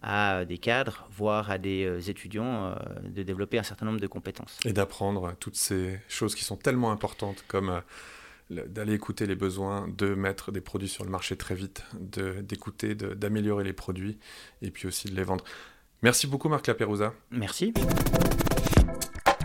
à 0.03 0.45
des 0.45 0.59
cadres, 0.59 1.09
voire 1.11 1.51
à 1.51 1.59
des 1.59 2.11
étudiants, 2.11 2.75
de 3.05 3.23
développer 3.23 3.59
un 3.59 3.63
certain 3.63 3.87
nombre 3.87 4.01
de 4.01 4.07
compétences. 4.07 4.59
Et 4.65 4.73
d'apprendre 4.73 5.35
toutes 5.41 5.57
ces 5.57 5.99
choses 6.09 6.35
qui 6.35 6.45
sont 6.45 6.57
tellement 6.57 6.93
importantes 6.93 7.45
comme 7.49 7.81
d'aller 8.51 8.93
écouter 8.93 9.27
les 9.27 9.35
besoins, 9.35 9.89
de 9.97 10.15
mettre 10.15 10.53
des 10.53 10.61
produits 10.61 10.89
sur 10.89 11.05
le 11.05 11.11
marché 11.11 11.37
très 11.37 11.55
vite, 11.55 11.83
d'écouter, 12.43 12.95
d'améliorer 12.95 13.65
les 13.65 13.73
produits 13.73 14.19
et 14.61 14.71
puis 14.71 14.87
aussi 14.87 15.09
de 15.09 15.17
les 15.17 15.25
vendre. 15.25 15.45
Merci 16.03 16.27
beaucoup 16.27 16.51
Marc 16.51 16.67
Laperouza. 16.67 17.15
Merci. 17.31 17.73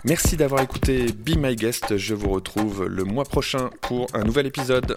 Merci 0.04 0.36
d'avoir 0.36 0.62
écouté 0.62 1.06
Be 1.12 1.36
My 1.36 1.54
Guest. 1.54 1.96
Je 1.98 2.14
vous 2.14 2.30
retrouve 2.30 2.86
le 2.86 3.04
mois 3.04 3.24
prochain 3.24 3.70
pour 3.82 4.06
un 4.14 4.24
nouvel 4.24 4.46
épisode. 4.46 4.96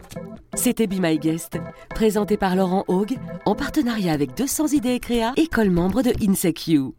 C'était 0.53 0.87
Be 0.87 0.99
My 0.99 1.19
Guest, 1.19 1.57
présenté 1.89 2.37
par 2.37 2.55
Laurent 2.55 2.85
Haug, 2.87 3.17
en 3.45 3.55
partenariat 3.55 4.13
avec 4.13 4.35
200 4.35 4.67
idées 4.67 4.93
et 4.93 4.99
créa, 4.99 5.33
école 5.35 5.71
membre 5.71 6.03
de 6.03 6.13
INSECU. 6.25 6.93